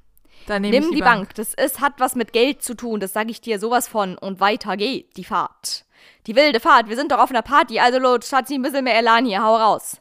Nimm 0.48 0.90
die, 0.92 1.00
Bank. 1.00 1.00
Bank. 1.00 1.34
Das 1.34 1.54
ist, 1.54 1.80
hat 1.80 1.94
was 1.98 2.14
mit 2.14 2.32
Geld 2.32 2.62
zu 2.62 2.74
tun. 2.74 3.00
Das 3.00 3.12
sage 3.12 3.30
ich 3.30 3.40
dir 3.40 3.58
sowas 3.58 3.88
von. 3.88 4.18
Und 4.18 4.40
weiter 4.40 4.76
geht 4.76 5.16
die 5.16 5.24
Fahrt. 5.24 5.84
Die 6.26 6.36
wilde 6.36 6.60
Fahrt. 6.60 6.88
Wir 6.88 6.96
sind 6.96 7.12
doch 7.12 7.18
auf 7.18 7.30
einer 7.30 7.42
Party. 7.42 7.78
Also, 7.78 7.98
Lot, 7.98 8.24
Schatzi, 8.24 8.54
ein 8.54 8.62
bisschen 8.62 8.84
mehr 8.84 8.96
Elan 8.96 9.24
hier. 9.26 9.42
Hau 9.42 9.56
raus. 9.56 10.00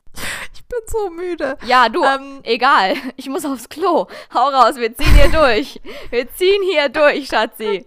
Ich 0.54 0.66
bin 0.66 0.80
so 0.88 1.10
müde. 1.10 1.58
Ja, 1.66 1.90
du, 1.90 2.04
Ähm, 2.04 2.40
egal. 2.44 2.96
Ich 3.16 3.30
muss 3.30 3.46
aufs 3.46 3.70
Klo. 3.70 4.08
Hau 4.34 4.50
raus, 4.50 4.76
wir 4.76 4.96
ziehen 4.96 5.14
hier 5.16 5.30
durch. 5.30 5.80
Wir 6.10 6.32
ziehen 6.34 6.62
hier 6.64 6.90
durch, 6.90 7.28
Schatzi. 7.28 7.86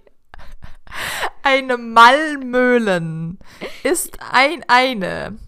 Eine 1.43 1.79
Malmöhlen 1.79 3.39
ist 3.83 4.19
ein 4.33 4.65
eine. 4.69 5.39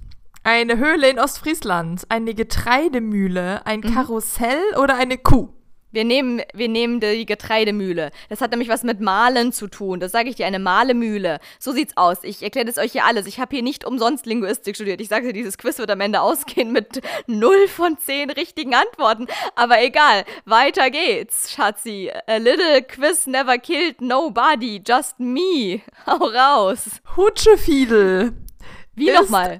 Eine 0.42 0.76
Höhle 0.76 1.08
in 1.08 1.18
Ostfriesland, 1.18 2.04
eine 2.10 2.34
Getreidemühle, 2.34 3.64
ein 3.64 3.80
Karussell 3.80 4.62
oder 4.76 4.96
eine 4.96 5.16
Kuh. 5.16 5.48
Wir 5.94 6.02
nehmen, 6.02 6.42
wir 6.52 6.68
nehmen 6.68 6.98
die 6.98 7.24
Getreidemühle. 7.24 8.10
Das 8.28 8.40
hat 8.40 8.50
nämlich 8.50 8.68
was 8.68 8.82
mit 8.82 9.00
Malen 9.00 9.52
zu 9.52 9.68
tun. 9.68 10.00
Das 10.00 10.10
sage 10.10 10.28
ich 10.28 10.34
dir, 10.34 10.44
eine 10.44 10.58
Malemühle. 10.58 11.38
So 11.60 11.70
sieht's 11.70 11.96
aus. 11.96 12.24
Ich 12.24 12.42
erkläre 12.42 12.66
das 12.66 12.78
euch 12.78 12.90
hier 12.90 13.04
alles. 13.04 13.28
Ich 13.28 13.38
habe 13.38 13.54
hier 13.54 13.62
nicht 13.62 13.84
umsonst 13.84 14.26
Linguistik 14.26 14.74
studiert. 14.74 15.00
Ich 15.00 15.06
sage 15.06 15.28
dir, 15.28 15.32
dieses 15.32 15.56
Quiz 15.56 15.78
wird 15.78 15.92
am 15.92 16.00
Ende 16.00 16.20
ausgehen 16.20 16.72
mit 16.72 17.00
0 17.28 17.68
von 17.68 17.96
10 17.96 18.30
richtigen 18.30 18.74
Antworten. 18.74 19.28
Aber 19.54 19.80
egal, 19.84 20.24
weiter 20.46 20.90
geht's, 20.90 21.52
Schatzi. 21.52 22.10
A 22.26 22.38
little 22.38 22.82
quiz 22.82 23.28
never 23.28 23.56
killed 23.56 24.00
nobody, 24.00 24.82
just 24.84 25.20
me. 25.20 25.80
Hau 26.06 26.24
raus. 26.24 27.00
Hutschefiedel. 27.16 28.32
Wie 28.96 29.12
nochmal? 29.12 29.58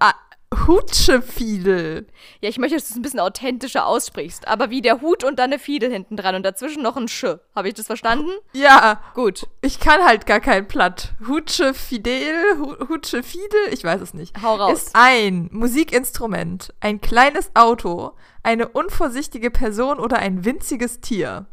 Hutschefiedel. 0.67 2.07
Ja, 2.41 2.49
ich 2.49 2.59
möchte, 2.59 2.77
dass 2.77 2.89
du 2.89 2.93
es 2.93 2.97
ein 2.97 3.03
bisschen 3.03 3.21
authentischer 3.21 3.87
aussprichst. 3.87 4.47
Aber 4.49 4.71
wie 4.71 4.83
der 4.83 5.01
Hut 5.01 5.25
und 5.25 5.39
dann 5.39 5.51
eine 5.53 5.59
Fiedel 5.59 5.91
hinten 5.91 6.17
dran 6.17 6.35
und 6.35 6.43
dazwischen 6.45 6.83
noch 6.83 6.97
ein 6.97 7.09
Sch. 7.09 7.25
Habe 7.55 7.69
ich 7.69 7.75
das 7.75 7.87
verstanden? 7.87 8.31
Ja, 8.53 9.01
Gut. 9.15 9.47
ich 9.61 9.81
kann 9.81 10.03
halt 10.05 10.27
gar 10.27 10.41
kein 10.41 10.67
Platt. 10.69 11.15
Hutschefidel, 11.27 12.59
Hu- 12.59 12.89
Hutschefiedel, 12.89 13.61
ich 13.73 13.85
weiß 13.85 14.01
es 14.01 14.15
nicht. 14.15 14.41
Hau 14.43 14.57
raus. 14.57 14.73
Ist 14.85 14.91
ein 14.95 15.49
Musikinstrument, 15.53 16.73
ein 16.81 17.01
kleines 17.01 17.51
Auto, 17.55 18.13
eine 18.43 18.69
unvorsichtige 18.69 19.51
Person 19.51 19.99
oder 19.99 20.19
ein 20.19 20.45
winziges 20.45 21.01
Tier. 21.01 21.47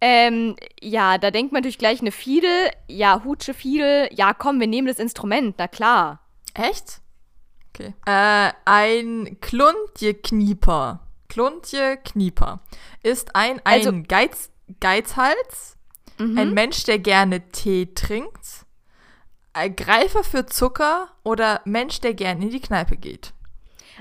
Ähm, 0.00 0.56
ja, 0.82 1.16
da 1.18 1.30
denkt 1.30 1.52
man 1.52 1.60
natürlich 1.60 1.78
gleich 1.78 2.00
eine 2.00 2.12
Fiedel. 2.12 2.70
Ja, 2.88 3.22
Hutsche 3.24 3.54
Fiedel. 3.54 4.08
Ja, 4.12 4.34
komm, 4.34 4.60
wir 4.60 4.66
nehmen 4.66 4.86
das 4.88 4.98
Instrument, 4.98 5.54
na 5.58 5.66
klar. 5.68 6.20
Echt? 6.52 7.00
Okay. 7.74 7.94
Äh, 8.06 8.52
ein 8.64 9.38
Kluntje-Knieper. 9.40 11.00
Kluntje-Knieper 11.28 12.60
ist 13.02 13.34
ein, 13.34 13.60
ein 13.64 13.80
Also- 13.80 13.92
Geiz, 14.06 14.50
Geizhals, 14.80 15.76
ein 16.18 16.54
Mensch, 16.54 16.84
der 16.84 17.00
gerne 17.00 17.48
Tee 17.50 17.86
trinkt, 17.92 18.64
ein 19.52 19.74
Greifer 19.74 20.22
für 20.22 20.46
Zucker 20.46 21.08
oder 21.24 21.60
Mensch, 21.64 22.00
der 22.00 22.14
gerne 22.14 22.44
in 22.44 22.50
die 22.50 22.60
Kneipe 22.60 22.96
geht. 22.96 23.32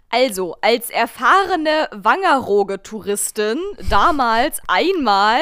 Also, 0.09 0.55
als 0.61 0.91
erfahrene 0.91 1.89
Wangerooge-Touristin, 1.91 3.57
damals 3.89 4.59
einmal, 4.67 5.41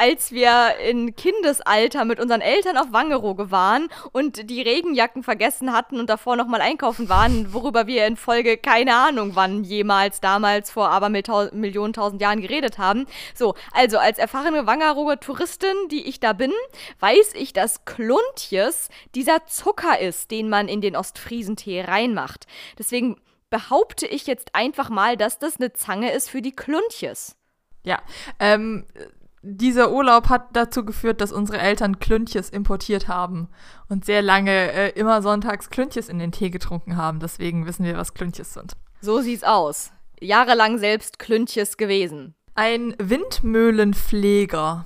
als 0.00 0.32
wir 0.32 0.76
in 0.82 1.14
Kindesalter 1.14 2.06
mit 2.06 2.20
unseren 2.20 2.40
Eltern 2.40 2.78
auf 2.78 2.90
Wangerooge 2.90 3.50
waren 3.50 3.88
und 4.12 4.48
die 4.48 4.62
Regenjacken 4.62 5.22
vergessen 5.22 5.74
hatten 5.74 6.00
und 6.00 6.08
davor 6.08 6.36
nochmal 6.36 6.62
einkaufen 6.62 7.10
waren, 7.10 7.52
worüber 7.52 7.86
wir 7.86 8.06
in 8.06 8.16
Folge 8.16 8.56
keine 8.56 8.96
Ahnung 8.96 9.32
wann 9.34 9.62
jemals 9.62 10.22
damals 10.22 10.70
vor 10.70 10.88
aber 10.88 11.10
Millionen 11.10 11.92
tausend 11.92 12.22
Jahren 12.22 12.40
geredet 12.40 12.78
haben. 12.78 13.06
So, 13.34 13.54
also 13.72 13.98
als 13.98 14.18
erfahrene 14.18 14.66
Wangerooge 14.66 15.20
Touristin, 15.20 15.76
die 15.90 16.08
ich 16.08 16.18
da 16.18 16.32
bin, 16.32 16.52
weiß 17.00 17.34
ich, 17.34 17.52
dass 17.52 17.84
Kluntjes 17.84 18.88
dieser 19.14 19.44
Zucker 19.46 20.00
ist, 20.00 20.30
den 20.30 20.48
man 20.48 20.68
in 20.68 20.80
den 20.80 20.96
Ostfriesentee 20.96 21.82
reinmacht. 21.82 22.46
Deswegen 22.78 23.20
behaupte 23.50 24.06
ich 24.06 24.26
jetzt 24.26 24.54
einfach 24.54 24.88
mal, 24.88 25.18
dass 25.18 25.38
das 25.38 25.56
eine 25.56 25.74
Zange 25.74 26.12
ist 26.12 26.30
für 26.30 26.40
die 26.40 26.56
Kluntjes. 26.56 27.36
Ja, 27.82 28.00
ähm, 28.38 28.86
dieser 29.42 29.90
Urlaub 29.92 30.28
hat 30.28 30.48
dazu 30.54 30.84
geführt, 30.84 31.20
dass 31.20 31.32
unsere 31.32 31.58
Eltern 31.58 31.98
Klüntjes 31.98 32.50
importiert 32.50 33.08
haben 33.08 33.48
und 33.88 34.04
sehr 34.04 34.22
lange 34.22 34.72
äh, 34.72 34.90
immer 34.90 35.22
sonntags 35.22 35.70
Klüntjes 35.70 36.08
in 36.08 36.18
den 36.18 36.32
Tee 36.32 36.50
getrunken 36.50 36.96
haben. 36.96 37.20
Deswegen 37.20 37.66
wissen 37.66 37.84
wir, 37.84 37.96
was 37.96 38.14
Klüntjes 38.14 38.52
sind. 38.52 38.76
So 39.00 39.20
sieht's 39.20 39.44
aus. 39.44 39.92
Jahrelang 40.20 40.78
selbst 40.78 41.18
Klüntjes 41.18 41.76
gewesen. 41.78 42.34
Ein 42.54 42.94
Windmühlenpfleger 42.98 44.84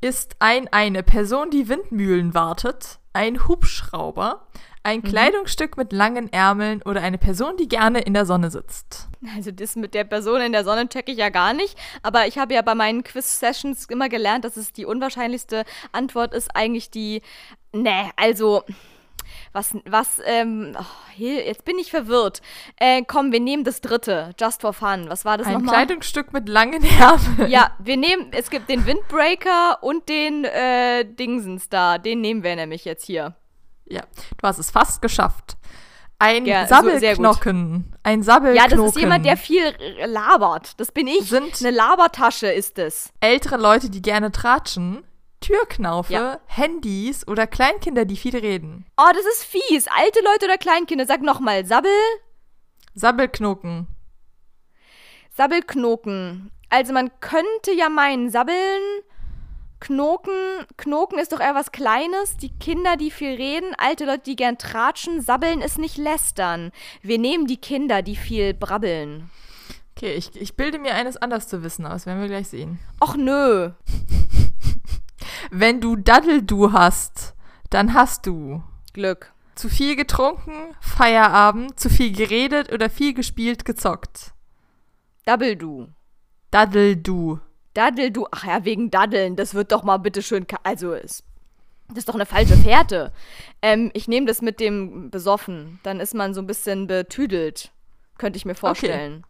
ist 0.00 0.36
ein 0.40 0.68
eine 0.72 1.02
Person, 1.02 1.50
die 1.50 1.68
Windmühlen 1.68 2.34
wartet, 2.34 2.98
ein 3.12 3.46
Hubschrauber, 3.46 4.46
ein 4.86 5.02
Kleidungsstück 5.02 5.76
mit 5.76 5.92
langen 5.92 6.32
Ärmeln 6.32 6.80
oder 6.82 7.02
eine 7.02 7.18
Person, 7.18 7.56
die 7.56 7.66
gerne 7.66 8.00
in 8.02 8.14
der 8.14 8.24
Sonne 8.24 8.52
sitzt. 8.52 9.08
Also 9.34 9.50
das 9.50 9.74
mit 9.74 9.94
der 9.94 10.04
Person 10.04 10.40
in 10.40 10.52
der 10.52 10.62
Sonne 10.62 10.88
checke 10.88 11.10
ich 11.10 11.18
ja 11.18 11.28
gar 11.28 11.54
nicht. 11.54 11.76
Aber 12.04 12.28
ich 12.28 12.38
habe 12.38 12.54
ja 12.54 12.62
bei 12.62 12.76
meinen 12.76 13.02
Quiz-Sessions 13.02 13.86
immer 13.86 14.08
gelernt, 14.08 14.44
dass 14.44 14.56
es 14.56 14.72
die 14.72 14.84
unwahrscheinlichste 14.84 15.64
Antwort 15.90 16.32
ist 16.32 16.54
eigentlich 16.54 16.90
die. 16.90 17.22
Nee, 17.72 18.10
also. 18.16 18.62
Was, 19.52 19.74
was, 19.86 20.20
ähm, 20.24 20.76
oh, 20.78 20.84
jetzt 21.16 21.64
bin 21.64 21.78
ich 21.78 21.90
verwirrt. 21.90 22.42
Äh, 22.76 23.02
komm, 23.04 23.32
wir 23.32 23.40
nehmen 23.40 23.64
das 23.64 23.80
dritte. 23.80 24.34
Just 24.38 24.60
for 24.60 24.72
fun. 24.72 25.06
Was 25.08 25.24
war 25.24 25.36
das 25.36 25.48
Ein 25.48 25.54
nochmal? 25.54 25.74
Kleidungsstück 25.74 26.32
mit 26.32 26.48
langen 26.48 26.84
Ärmeln. 27.00 27.50
Ja, 27.50 27.72
wir 27.80 27.96
nehmen, 27.96 28.28
es 28.32 28.50
gibt 28.50 28.68
den 28.68 28.86
Windbreaker 28.86 29.82
und 29.82 30.08
den 30.08 30.44
äh, 30.44 31.04
Dingsens 31.04 31.68
da. 31.70 31.98
Den 31.98 32.20
nehmen 32.20 32.44
wir 32.44 32.54
nämlich 32.54 32.84
jetzt 32.84 33.04
hier. 33.04 33.34
Ja, 33.88 34.02
du 34.38 34.42
hast 34.46 34.58
es 34.58 34.70
fast 34.70 35.00
geschafft. 35.02 35.56
Ein 36.18 36.46
Ja, 36.46 36.66
so-. 36.66 36.74
Sabbelknochen. 36.76 37.94
Ein 38.02 38.22
Sabbelknochen. 38.22 38.70
Ja, 38.70 38.76
das 38.76 38.88
ist 38.94 39.00
jemand, 39.00 39.26
der 39.26 39.36
viel 39.36 39.74
labert. 40.06 40.80
Das 40.80 40.90
bin 40.92 41.06
ich. 41.06 41.28
Sind- 41.28 41.60
Eine 41.60 41.70
Labertasche 41.76 42.46
ist 42.50 42.78
es. 42.78 43.12
Ältere 43.20 43.58
Leute, 43.58 43.90
die 43.90 44.00
gerne 44.02 44.32
tratschen, 44.32 45.04
Türknaufe, 45.40 46.12
Ja. 46.14 46.40
Handys 46.46 47.28
oder 47.28 47.46
Kleinkinder, 47.46 48.06
die 48.06 48.16
viel 48.16 48.36
reden. 48.36 48.86
Oh, 48.96 49.10
das 49.12 49.26
ist 49.26 49.44
fies. 49.44 49.86
Alte 49.88 50.20
Leute 50.24 50.46
oder 50.46 50.56
Kleinkinder. 50.58 51.04
Sag 51.06 51.20
nochmal. 51.20 51.66
Sabbel, 51.66 51.90
Sabbelknoken. 52.94 53.86
Sabbelknoken. 55.36 56.50
Also 56.70 56.92
man 56.92 57.10
könnte 57.20 57.72
ja 57.76 57.88
meinen, 57.88 58.30
Sabbeln, 58.30 58.82
Knoken, 59.80 60.32
Knoken 60.76 61.18
ist 61.18 61.32
doch 61.32 61.40
eher 61.40 61.54
was 61.54 61.70
Kleines. 61.70 62.36
Die 62.38 62.50
Kinder, 62.58 62.96
die 62.96 63.10
viel 63.10 63.34
reden, 63.34 63.74
alte 63.76 64.06
Leute, 64.06 64.22
die 64.24 64.36
gern 64.36 64.58
tratschen, 64.58 65.20
Sabbeln 65.20 65.60
ist 65.60 65.78
nicht 65.78 65.98
lästern. 65.98 66.72
Wir 67.02 67.18
nehmen 67.18 67.46
die 67.46 67.58
Kinder, 67.58 68.02
die 68.02 68.16
viel 68.16 68.54
brabbeln. 68.54 69.30
Okay, 69.96 70.14
ich, 70.14 70.34
ich 70.34 70.56
bilde 70.56 70.78
mir 70.78 70.94
eines 70.94 71.16
anders 71.16 71.48
zu 71.48 71.62
wissen 71.62 71.86
aus, 71.86 72.06
werden 72.06 72.20
wir 72.20 72.28
gleich 72.28 72.48
sehen. 72.48 72.78
Och 73.02 73.16
nö. 73.16 73.70
Wenn 75.50 75.80
du 75.80 75.96
Daddeldu 75.96 76.72
hast, 76.72 77.34
dann 77.70 77.94
hast 77.94 78.26
du 78.26 78.62
Glück. 78.92 79.32
zu 79.54 79.68
viel 79.68 79.96
getrunken, 79.96 80.74
Feierabend, 80.80 81.78
zu 81.78 81.88
viel 81.88 82.12
geredet 82.12 82.72
oder 82.72 82.90
viel 82.90 83.14
gespielt, 83.14 83.64
gezockt. 83.64 84.32
Double 85.24 85.56
du. 85.56 85.88
Daddeldu. 86.50 87.40
Daddel 87.76 88.10
du. 88.10 88.26
Ach 88.30 88.44
ja, 88.44 88.64
wegen 88.64 88.90
Daddeln. 88.90 89.36
Das 89.36 89.54
wird 89.54 89.72
doch 89.72 89.82
mal 89.82 89.98
bitte 89.98 90.22
schön. 90.22 90.46
Also, 90.62 90.94
das 90.94 91.22
ist 91.94 92.08
doch 92.08 92.14
eine 92.14 92.26
falsche 92.26 92.56
Fährte. 92.56 93.12
Ähm, 93.62 93.90
ich 93.94 94.08
nehme 94.08 94.26
das 94.26 94.42
mit 94.42 94.60
dem 94.60 95.10
besoffen. 95.10 95.78
Dann 95.82 96.00
ist 96.00 96.14
man 96.14 96.34
so 96.34 96.40
ein 96.40 96.46
bisschen 96.46 96.86
betüdelt. 96.86 97.70
Könnte 98.18 98.36
ich 98.38 98.44
mir 98.44 98.54
vorstellen. 98.54 99.24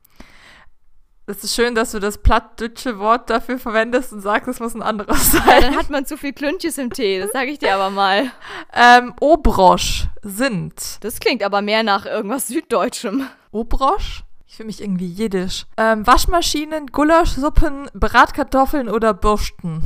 Es 1.29 1.43
ist 1.43 1.57
schön, 1.57 1.75
dass 1.75 1.91
du 1.91 1.99
das 1.99 2.19
plattdeutsche 2.19 3.01
Wort 3.01 3.31
dafür 3.31 3.59
verwendest 3.59 4.13
und 4.13 4.21
sagst, 4.21 4.47
es 4.49 4.61
muss 4.61 4.75
ein 4.77 4.83
anderes 4.83 5.33
Ja, 5.33 5.41
sein. 5.45 5.61
dann 5.63 5.77
hat 5.77 5.91
man 5.91 6.07
zu 6.07 6.17
viel 6.17 6.33
Klüntjes 6.33 6.79
im 6.79 6.93
Tee. 6.93 7.19
Das 7.19 7.33
sage 7.33 7.51
ich 7.51 7.59
dir 7.59 7.75
aber 7.75 7.91
mal. 7.91 8.31
Ähm, 8.73 9.13
Obrosch 9.21 10.07
sind. 10.23 10.99
Das 11.01 11.19
klingt 11.19 11.43
aber 11.43 11.63
mehr 11.63 11.83
nach 11.83 12.07
irgendwas 12.07 12.47
Süddeutschem. 12.47 13.27
Obrosch? 13.51 14.23
Ich 14.47 14.57
fühle 14.57 14.69
mich 14.69 14.81
irgendwie 14.81 15.07
jiddisch. 15.07 15.67
Ähm, 15.77 16.07
Waschmaschinen, 16.07 16.87
Gulaschsuppen, 16.89 17.91
Bratkartoffeln 17.95 18.89
oder 18.89 19.13
Bürsten. 19.13 19.83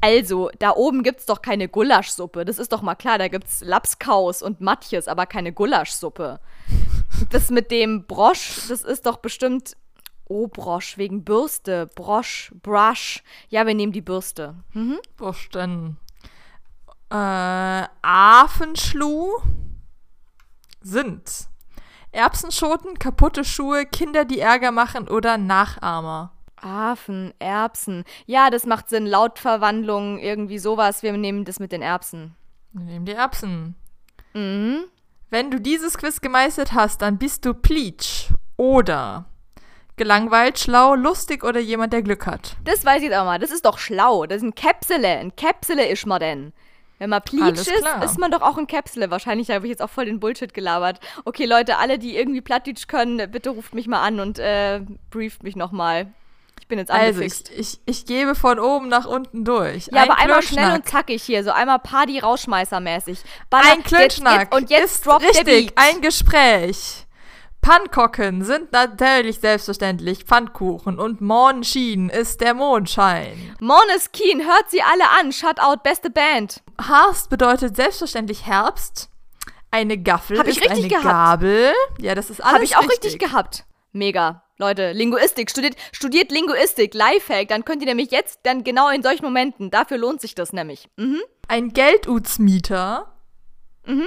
Also, 0.00 0.50
da 0.58 0.70
oben 0.70 1.02
gibt's 1.02 1.26
doch 1.26 1.42
keine 1.42 1.68
Gulaschsuppe. 1.68 2.44
Das 2.44 2.58
ist 2.58 2.72
doch 2.72 2.80
mal 2.82 2.94
klar. 2.94 3.18
Da 3.18 3.28
gibt's 3.28 3.60
Lapskaus 3.62 4.42
und 4.42 4.60
Matjes, 4.60 5.08
aber 5.08 5.26
keine 5.26 5.52
Gulaschsuppe. 5.52 6.40
Das 7.30 7.50
mit 7.50 7.70
dem 7.70 8.06
Brosch, 8.06 8.68
das 8.68 8.82
ist 8.82 9.06
doch 9.06 9.18
bestimmt. 9.18 9.76
Oh, 10.28 10.48
Brosch, 10.48 10.98
wegen 10.98 11.24
Bürste. 11.24 11.86
Brosch, 11.94 12.52
Brush. 12.62 13.22
Ja, 13.48 13.66
wir 13.66 13.74
nehmen 13.74 13.92
die 13.92 14.02
Bürste. 14.02 14.54
Mhm. 14.72 14.98
Bürsten. 15.16 15.96
Äh, 17.10 17.84
Affenschluh 18.02 19.30
sind. 20.82 21.48
Erbsenschoten, 22.16 22.98
kaputte 22.98 23.44
Schuhe, 23.44 23.84
Kinder, 23.86 24.24
die 24.24 24.40
Ärger 24.40 24.72
machen 24.72 25.08
oder 25.08 25.36
Nachahmer. 25.36 26.32
Affen, 26.56 27.34
Erbsen. 27.38 28.04
Ja, 28.24 28.48
das 28.50 28.64
macht 28.64 28.88
Sinn. 28.88 29.06
Lautverwandlung, 29.06 30.18
irgendwie 30.18 30.58
sowas. 30.58 31.02
Wir 31.02 31.12
nehmen 31.12 31.44
das 31.44 31.60
mit 31.60 31.72
den 31.72 31.82
Erbsen. 31.82 32.34
Wir 32.72 32.84
nehmen 32.84 33.04
die 33.04 33.12
Erbsen. 33.12 33.76
Mhm. 34.32 34.84
Wenn 35.28 35.50
du 35.50 35.60
dieses 35.60 35.98
Quiz 35.98 36.20
gemeistert 36.20 36.72
hast, 36.72 37.02
dann 37.02 37.18
bist 37.18 37.44
du 37.44 37.52
Pleach. 37.52 38.30
Oder 38.56 39.26
gelangweilt, 39.96 40.58
schlau, 40.58 40.94
lustig 40.94 41.44
oder 41.44 41.60
jemand, 41.60 41.92
der 41.92 42.02
Glück 42.02 42.26
hat. 42.26 42.56
Das 42.64 42.84
weiß 42.84 43.02
ich 43.02 43.14
aber 43.14 43.24
mal. 43.24 43.38
Das 43.38 43.50
ist 43.50 43.64
doch 43.64 43.78
schlau. 43.78 44.26
Das 44.26 44.38
ist 44.38 44.42
ein 44.42 44.54
Käpsele. 44.54 45.08
Ein 45.08 45.36
Käpsele 45.36 45.86
ist 45.86 46.06
man 46.06 46.20
denn. 46.20 46.52
Wenn 46.98 47.10
man 47.10 47.20
Pleach 47.22 47.52
ist, 47.52 47.68
ist 48.04 48.18
man 48.18 48.30
doch 48.30 48.40
auch 48.42 48.56
ein 48.56 48.66
Käpsele. 48.66 49.10
Wahrscheinlich 49.10 49.50
habe 49.50 49.66
ich 49.66 49.70
jetzt 49.70 49.82
auch 49.82 49.90
voll 49.90 50.06
den 50.06 50.18
Bullshit 50.18 50.54
gelabert. 50.54 50.98
Okay, 51.24 51.44
Leute, 51.44 51.76
alle, 51.78 51.98
die 51.98 52.16
irgendwie 52.16 52.40
Plattdeutsch 52.40 52.88
können, 52.88 53.30
bitte 53.30 53.50
ruft 53.50 53.74
mich 53.74 53.86
mal 53.86 54.02
an 54.02 54.18
und 54.20 54.38
äh, 54.38 54.80
brieft 55.10 55.42
mich 55.42 55.56
nochmal. 55.56 56.06
Ich 56.58 56.68
bin 56.68 56.78
jetzt 56.78 56.90
Also, 56.90 57.20
angefixt. 57.20 57.50
ich, 57.50 57.58
ich, 57.58 57.80
ich 57.84 58.06
gebe 58.06 58.34
von 58.34 58.58
oben 58.58 58.88
nach 58.88 59.04
unten 59.04 59.44
durch. 59.44 59.88
ja, 59.92 60.02
Ein 60.02 60.10
aber 60.10 60.18
einmal 60.18 60.42
schnell 60.42 60.72
und 60.72 60.88
zackig 60.88 61.22
hier, 61.22 61.44
so 61.44 61.50
einmal 61.52 61.78
Party-Rausschmeißer-mäßig. 61.78 63.18
Ein 63.50 63.82
Klönschnack. 63.84 64.32
Jetzt, 64.32 64.52
jetzt, 64.52 64.54
und 64.54 64.70
jetzt 64.70 64.94
ist 64.96 65.06
droppt 65.06 65.22
der 65.22 65.28
richtig, 65.30 65.66
Beat. 65.66 65.72
ein 65.76 66.00
Gespräch. 66.00 67.05
Pannkocken 67.66 68.44
sind 68.44 68.70
natürlich 68.70 69.40
selbstverständlich 69.40 70.22
Pfannkuchen 70.22 71.00
und 71.00 71.20
Morgenschien 71.20 72.10
ist 72.10 72.40
der 72.40 72.54
Mondschein. 72.54 73.56
Måneskin, 73.58 74.46
hört 74.46 74.70
sie 74.70 74.82
alle 74.82 75.02
an. 75.18 75.32
Shoutout, 75.32 75.82
beste 75.82 76.08
Band. 76.08 76.62
Harst 76.80 77.28
bedeutet 77.28 77.74
selbstverständlich 77.74 78.46
Herbst. 78.46 79.10
Eine 79.72 79.98
Gaffel 79.98 80.38
Hab 80.38 80.46
ich 80.46 80.58
ist 80.58 80.62
richtig 80.62 80.84
eine 80.84 80.88
gehabt. 80.90 81.04
Gabel. 81.06 81.72
Ja, 81.98 82.14
das 82.14 82.30
ist 82.30 82.40
alles 82.40 82.54
Habe 82.54 82.62
ich 82.64 82.76
auch 82.76 82.88
richtig 82.88 83.18
gehabt. 83.18 83.64
Mega. 83.90 84.44
Leute, 84.58 84.92
Linguistik, 84.92 85.50
studiert, 85.50 85.74
studiert 85.90 86.30
Linguistik, 86.30 86.94
Lifehack, 86.94 87.48
dann 87.48 87.64
könnt 87.64 87.82
ihr 87.82 87.88
nämlich 87.88 88.12
jetzt 88.12 88.38
dann 88.44 88.62
genau 88.62 88.90
in 88.90 89.02
solchen 89.02 89.24
Momenten, 89.24 89.72
dafür 89.72 89.98
lohnt 89.98 90.20
sich 90.20 90.36
das 90.36 90.52
nämlich. 90.52 90.88
Mhm. 90.96 91.20
Ein 91.48 91.72
Geldutsmieter 91.72 93.12
Mhm. 93.86 94.06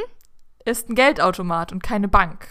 ist 0.64 0.88
ein 0.88 0.96
Geldautomat 0.96 1.74
und 1.74 1.84
keine 1.84 2.08
Bank. 2.08 2.48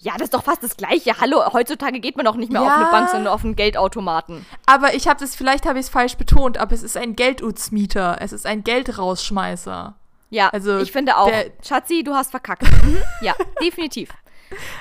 Ja, 0.00 0.12
das 0.12 0.22
ist 0.24 0.34
doch 0.34 0.44
fast 0.44 0.62
das 0.62 0.76
Gleiche. 0.76 1.20
Hallo, 1.20 1.42
heutzutage 1.52 1.98
geht 1.98 2.16
man 2.16 2.24
doch 2.24 2.36
nicht 2.36 2.52
mehr 2.52 2.62
auf 2.62 2.68
Ja. 2.68 2.76
eine 2.76 2.86
Bank, 2.90 3.08
sondern 3.10 3.32
auf 3.32 3.44
einen 3.44 3.56
Geldautomaten. 3.56 4.46
Aber 4.66 4.94
ich 4.94 5.08
habe 5.08 5.18
das, 5.18 5.34
vielleicht 5.34 5.66
habe 5.66 5.78
ich 5.80 5.86
es 5.86 5.90
falsch 5.90 6.16
betont, 6.16 6.56
aber 6.58 6.72
es 6.72 6.84
ist 6.84 6.96
ein 6.96 7.16
Geldutsmieter. 7.16 8.18
Es 8.20 8.32
ist 8.32 8.46
ein 8.46 8.62
Geldrausschmeißer. 8.62 9.96
Ja, 10.30 10.48
Also, 10.50 10.78
ich 10.78 10.92
finde 10.92 11.16
auch. 11.16 11.32
Schatzi, 11.66 12.04
du 12.04 12.14
hast 12.14 12.30
verkackt. 12.30 12.62
Mhm. 12.84 12.98
Ja, 13.22 13.34
definitiv. 13.60 14.10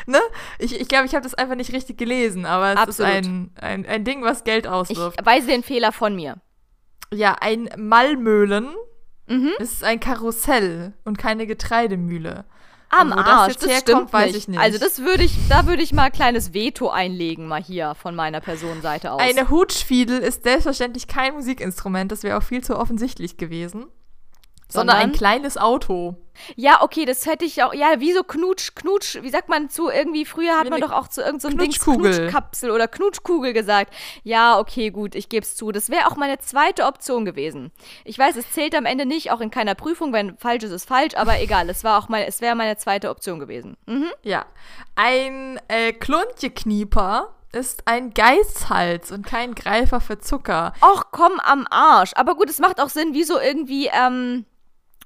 Ne? 0.06 0.20
Ich, 0.60 0.80
ich 0.80 0.88
glaube, 0.88 1.06
ich 1.08 1.14
habe 1.16 1.24
das 1.24 1.34
einfach 1.34 1.56
nicht 1.56 1.74
richtig 1.74 1.98
gelesen, 1.98 2.46
aber 2.46 2.72
es 2.74 2.78
Absolut. 2.78 3.12
ist 3.12 3.18
ein, 3.28 3.52
ein, 3.60 3.86
ein 3.86 4.04
Ding, 4.06 4.24
was 4.24 4.44
Geld 4.44 4.66
Ich 4.66 4.72
auswirft. 4.72 5.26
weise 5.26 5.48
den 5.48 5.64
Fehler 5.64 5.92
von 5.92 6.16
mir. 6.16 6.36
Ja, 7.12 7.36
ein 7.42 7.70
Malmöhlen 7.78 8.68
Mhm. 9.30 9.52
ist 9.60 9.84
ein 9.84 10.00
Karussell 10.00 10.94
und 11.04 11.18
keine 11.18 11.48
Getreidemühle. 11.48 12.46
Am 12.90 13.12
wo 13.12 13.16
das 13.16 13.26
Arsch, 13.26 13.54
jetzt 13.54 13.64
das 13.64 13.70
herkommt, 13.70 14.10
stimmt 14.10 14.14
weiß 14.14 14.26
nicht. 14.28 14.38
ich 14.38 14.48
nicht. 14.48 14.60
Also 14.60 14.78
das 14.80 15.00
würde 15.00 15.24
ich, 15.24 15.36
da 15.50 15.66
würde 15.66 15.84
ich 15.84 15.94
mal 15.94 16.04
ein 16.04 16.12
kleines 16.12 16.54
Veto 16.54 16.90
einlegen, 16.90 17.48
mal 17.48 17.62
hier 17.62 17.96
von 17.96 18.16
meiner 18.16 18.40
Personenseite 18.40 19.12
aus. 19.12 19.22
Eine 19.22 19.50
Hutschfiedel 19.50 20.20
ist 20.20 20.44
selbstverständlich 20.44 21.08
kein 21.08 21.34
Musikinstrument, 21.34 22.12
das 22.12 22.24
wäre 22.24 22.38
auch 22.38 22.44
viel 22.44 22.64
zu 22.64 22.78
offensichtlich 22.78 23.38
gewesen. 23.38 23.88
Sondern, 24.70 24.98
ein 24.98 25.12
kleines 25.14 25.58
Auto. 25.58 26.16
Ja, 26.56 26.82
okay, 26.82 27.06
das 27.06 27.26
hätte 27.26 27.46
ich 27.46 27.64
auch. 27.64 27.74
Ja, 27.74 28.00
wie 28.00 28.14
so 28.14 28.24
Knutsch, 28.24 28.76
Knutsch, 28.76 29.18
wie 29.22 29.30
sagt 29.30 29.50
man 29.50 29.70
zu 29.70 29.90
irgendwie, 29.90 30.26
früher 30.26 30.58
hat 30.58 30.70
man 30.70 30.82
doch 30.82 30.92
auch 30.92 31.08
zu 31.08 31.22
irgendeinem 31.22 31.52
so 31.52 31.58
Dings 31.58 31.80
Knutschkugel. 31.80 32.12
Knutschkapsel 32.12 32.72
oder 32.72 32.88
Knutschkugel 32.88 33.54
gesagt. 33.54 33.94
Ja, 34.24 34.60
okay, 34.60 34.92
gut, 34.92 35.16
ich 35.16 35.30
gebe 35.30 35.44
es 35.44 35.56
zu. 35.56 35.72
Das 35.72 35.90
wäre 35.90 36.08
auch 36.08 36.16
meine 36.16 36.40
zweite 36.40 36.86
Option 36.86 37.26
gewesen. 37.26 37.72
Ich 38.04 38.20
weiß, 38.20 38.36
es 38.36 38.52
zählt 38.52 38.76
am 38.76 38.86
Ende 38.86 39.06
nicht, 39.06 39.32
auch 39.32 39.42
in 39.42 39.52
keiner 39.52 39.76
Prüfung, 39.76 40.14
wenn 40.14 40.38
falsch 40.38 40.64
ist, 40.64 40.72
ist 40.72 40.88
falsch, 40.88 41.16
aber 41.16 41.40
egal, 41.42 41.70
es 41.70 41.84
war 41.84 41.98
auch 41.98 42.10
meine, 42.10 42.28
es 42.28 42.42
wäre 42.42 42.56
meine 42.56 42.78
zweite 42.78 43.10
Option 43.10 43.40
gewesen. 43.40 43.78
Mhm. 43.86 44.12
Ja. 44.24 44.46
Ein 44.96 45.60
äh, 45.68 45.94
Kluntjeknieper 45.94 47.34
ist 47.52 47.84
ein 47.86 48.14
Geizhals 48.14 49.12
und 49.12 49.26
kein 49.26 49.56
Greifer 49.56 50.02
für 50.02 50.20
Zucker. 50.20 50.74
Och, 50.82 51.06
komm 51.12 51.40
am 51.40 51.66
Arsch. 51.70 52.12
Aber 52.16 52.36
gut, 52.36 52.50
es 52.50 52.60
macht 52.60 52.80
auch 52.82 52.90
Sinn, 52.90 53.14
wie 53.14 53.24
so 53.24 53.40
irgendwie, 53.40 53.88
ähm. 53.88 54.46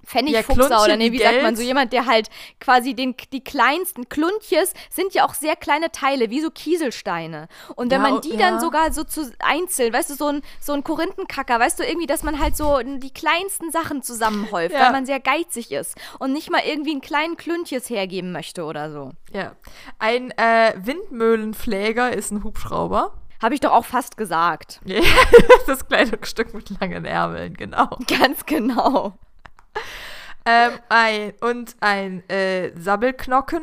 Pfennigfuchser 0.05 0.53
Kluntchen 0.67 0.77
oder 0.85 0.97
nee, 0.97 1.11
wie 1.11 1.19
wie 1.19 1.23
sagt 1.23 1.35
man, 1.37 1.45
Geld. 1.45 1.57
so 1.57 1.63
jemand, 1.63 1.93
der 1.93 2.05
halt 2.05 2.29
quasi 2.59 2.93
den, 2.93 3.15
die 3.31 3.43
kleinsten 3.43 4.09
Kluntjes 4.09 4.73
sind 4.89 5.13
ja 5.13 5.25
auch 5.25 5.33
sehr 5.33 5.55
kleine 5.55 5.91
Teile, 5.91 6.29
wie 6.29 6.41
so 6.41 6.49
Kieselsteine. 6.51 7.47
Und 7.75 7.91
wenn 7.91 8.01
Ja, 8.03 8.09
man 8.09 8.21
die 8.21 8.31
ja. 8.31 8.37
dann 8.37 8.59
sogar 8.59 8.91
so 8.93 9.03
zu 9.03 9.31
einzeln, 9.39 9.93
weißt 9.93 10.09
du, 10.09 10.15
so 10.15 10.27
ein, 10.27 10.41
so 10.59 10.73
ein 10.73 10.83
Korinthenkacker, 10.83 11.59
weißt 11.59 11.79
du, 11.79 11.83
irgendwie, 11.83 12.07
dass 12.07 12.23
man 12.23 12.39
halt 12.39 12.57
so 12.57 12.79
die 12.83 13.13
kleinsten 13.13 13.71
Sachen 13.71 14.01
zusammenhäuft, 14.03 14.73
Ja. 14.73 14.81
weil 14.85 14.91
man 14.91 15.05
sehr 15.05 15.19
geizig 15.19 15.71
ist 15.71 15.95
und 16.19 16.33
nicht 16.33 16.49
mal 16.51 16.61
irgendwie 16.65 16.91
einen 16.91 17.01
kleinen 17.01 17.37
Kluntjes 17.37 17.89
hergeben 17.89 18.31
möchte 18.31 18.63
oder 18.63 18.91
so. 18.91 19.11
Ja. 19.33 19.55
Ein 19.99 20.31
äh, 20.37 20.73
Windmühlenpfleger 20.77 22.13
ist 22.13 22.31
ein 22.31 22.43
Hubschrauber. 22.43 23.13
Habe 23.41 23.53
ich 23.55 23.59
doch 23.59 23.71
auch 23.71 23.85
fast 23.85 24.17
gesagt. 24.17 24.81
Ja, 24.85 25.01
das 25.67 25.87
kleine 25.87 26.17
Stück 26.23 26.53
mit 26.53 26.69
langen 26.79 27.05
Ärmeln, 27.05 27.55
genau. 27.55 27.97
Ganz 28.07 28.45
genau. 28.45 29.13
Ähm, 30.43 30.80
ein, 30.89 31.34
und 31.41 31.76
ein 31.82 32.28
äh, 32.28 32.72
Sabbelknocken 32.76 33.61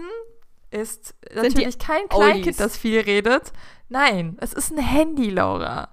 ist 0.71 1.13
die 1.29 1.35
natürlich 1.35 1.79
kein 1.79 2.03
Oldies? 2.11 2.31
Kleinkind, 2.31 2.61
das 2.61 2.77
viel 2.77 3.01
redet. 3.01 3.53
Nein, 3.89 4.37
es 4.41 4.53
ist 4.53 4.71
ein 4.71 4.79
Handy, 4.79 5.31
Laura. 5.31 5.89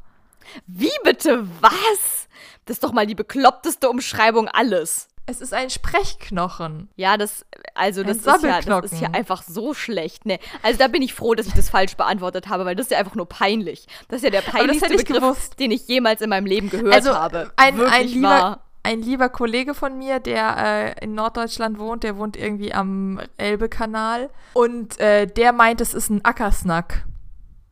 Wie 0.67 0.91
bitte 1.03 1.47
was? 1.59 2.27
Das 2.65 2.75
ist 2.75 2.83
doch 2.83 2.91
mal 2.91 3.07
die 3.07 3.15
bekloppteste 3.15 3.89
Umschreibung 3.89 4.47
alles. 4.47 5.07
Es 5.27 5.41
ist 5.41 5.53
ein 5.55 5.71
Sprechknochen. 5.71 6.89
Ja, 6.95 7.17
das, 7.17 7.45
also 7.73 8.03
das 8.03 8.17
ist, 8.17 8.43
ja, 8.43 8.61
das 8.61 8.91
ist 8.91 9.01
ja 9.01 9.09
einfach 9.09 9.41
so 9.41 9.73
schlecht. 9.73 10.27
Ne? 10.27 10.37
Also 10.61 10.77
da 10.77 10.87
bin 10.87 11.01
ich 11.01 11.15
froh, 11.15 11.33
dass 11.33 11.47
ich 11.47 11.53
das 11.53 11.69
falsch 11.69 11.95
beantwortet 11.97 12.47
habe, 12.47 12.63
weil 12.65 12.75
das 12.75 12.87
ist 12.87 12.91
ja 12.91 12.99
einfach 12.99 13.15
nur 13.15 13.27
peinlich. 13.27 13.87
Das 14.07 14.17
ist 14.17 14.23
ja 14.23 14.29
der 14.29 14.41
peinlichste 14.41 14.89
Begriff, 14.89 15.21
gewusst. 15.21 15.59
den 15.59 15.71
ich 15.71 15.87
jemals 15.87 16.21
in 16.21 16.29
meinem 16.29 16.45
Leben 16.45 16.69
gehört 16.69 16.93
also 16.93 17.15
habe. 17.15 17.51
ein, 17.55 17.75
Wirklich 17.75 17.93
ein, 17.95 18.07
lieber, 18.07 18.29
wahr. 18.29 18.64
Ein 18.85 19.01
lieber 19.01 19.29
Kollege 19.29 19.73
von 19.73 19.97
mir, 19.97 20.19
der 20.19 20.95
äh, 20.99 21.03
in 21.03 21.15
Norddeutschland 21.15 21.79
wohnt, 21.79 22.03
der 22.03 22.17
wohnt 22.17 22.37
irgendwie 22.37 22.71
am 22.71 23.19
Elbe-Kanal. 23.37 24.29
Und 24.53 24.99
äh, 24.99 25.25
der 25.25 25.53
meint, 25.53 25.81
es 25.81 25.93
ist 25.93 26.09
ein 26.09 26.23
Ackersnack. 26.23 27.05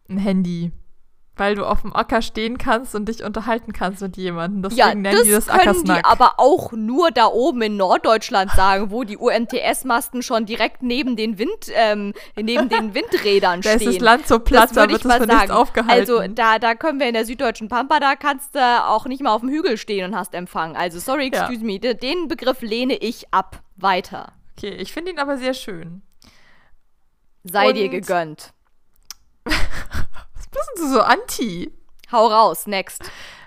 Ein 0.09 0.17
Handy. 0.17 0.71
Weil 1.35 1.55
du 1.55 1.65
auf 1.65 1.81
dem 1.81 1.95
Acker 1.95 2.21
stehen 2.21 2.59
kannst 2.59 2.93
und 2.93 3.05
dich 3.09 3.23
unterhalten 3.23 3.73
kannst 3.73 4.03
mit 4.03 4.17
jemandem. 4.17 4.61
Deswegen 4.61 4.77
Ja, 4.79 4.93
nennen 4.93 5.15
das 5.15 5.23
die 5.23 5.31
das 5.31 5.47
können 5.47 5.83
die 5.83 5.91
aber 6.03 6.35
auch 6.37 6.71
nur 6.73 7.09
da 7.09 7.25
oben 7.25 7.63
in 7.63 7.75
Norddeutschland 7.75 8.51
sagen, 8.51 8.91
wo 8.91 9.03
die 9.03 9.17
UMTS-Masten 9.17 10.21
schon 10.21 10.45
direkt 10.45 10.83
neben 10.83 11.15
den 11.15 11.39
Wind, 11.39 11.69
ähm, 11.73 12.13
neben 12.35 12.69
den 12.69 12.93
Windrädern 12.93 13.61
Da 13.61 13.71
ist 13.71 13.81
stehen. 13.81 13.93
das 13.93 14.01
Land 14.03 14.27
so 14.27 14.37
platt, 14.37 14.65
das 14.69 14.75
da 14.75 14.81
wird 14.81 14.91
ich 14.91 14.97
es 14.97 15.03
mal 15.05 15.19
nichts 15.21 15.33
sagen. 15.33 15.51
aufgehalten. 15.51 15.91
Also 15.99 16.33
da, 16.35 16.59
da 16.59 16.75
können 16.75 16.99
wir 16.99 17.07
in 17.07 17.15
der 17.15 17.25
süddeutschen 17.25 17.67
Pampa, 17.67 17.99
da 17.99 18.15
kannst 18.15 18.53
du 18.53 18.59
auch 18.87 19.05
nicht 19.07 19.23
mal 19.23 19.31
auf 19.33 19.41
dem 19.41 19.49
Hügel 19.49 19.77
stehen 19.77 20.05
und 20.11 20.15
hast 20.15 20.35
Empfang. 20.35 20.75
Also 20.75 20.99
sorry, 20.99 21.31
Ja. 21.33 21.47
excuse 21.47 21.65
me, 21.65 21.79
de- 21.79 21.95
den 21.95 22.27
Begriff 22.27 22.61
lehne 22.61 22.95
ich 22.95 23.33
ab. 23.33 23.59
Weiter. 23.75 24.33
okay, 24.55 24.69
ich 24.75 24.93
finde 24.93 25.09
ihn 25.11 25.17
aber 25.19 25.39
sehr 25.39 25.55
schön. 25.55 26.03
Sei 27.43 27.69
Und- 27.69 27.73
dir 27.75 27.89
gegönnt. 27.89 28.53
Was 30.53 30.67
bist 30.73 30.83
du 30.83 30.93
so 30.93 31.01
anti? 31.01 31.71
Hau 32.11 32.27
raus, 32.27 32.67
next. 32.67 33.03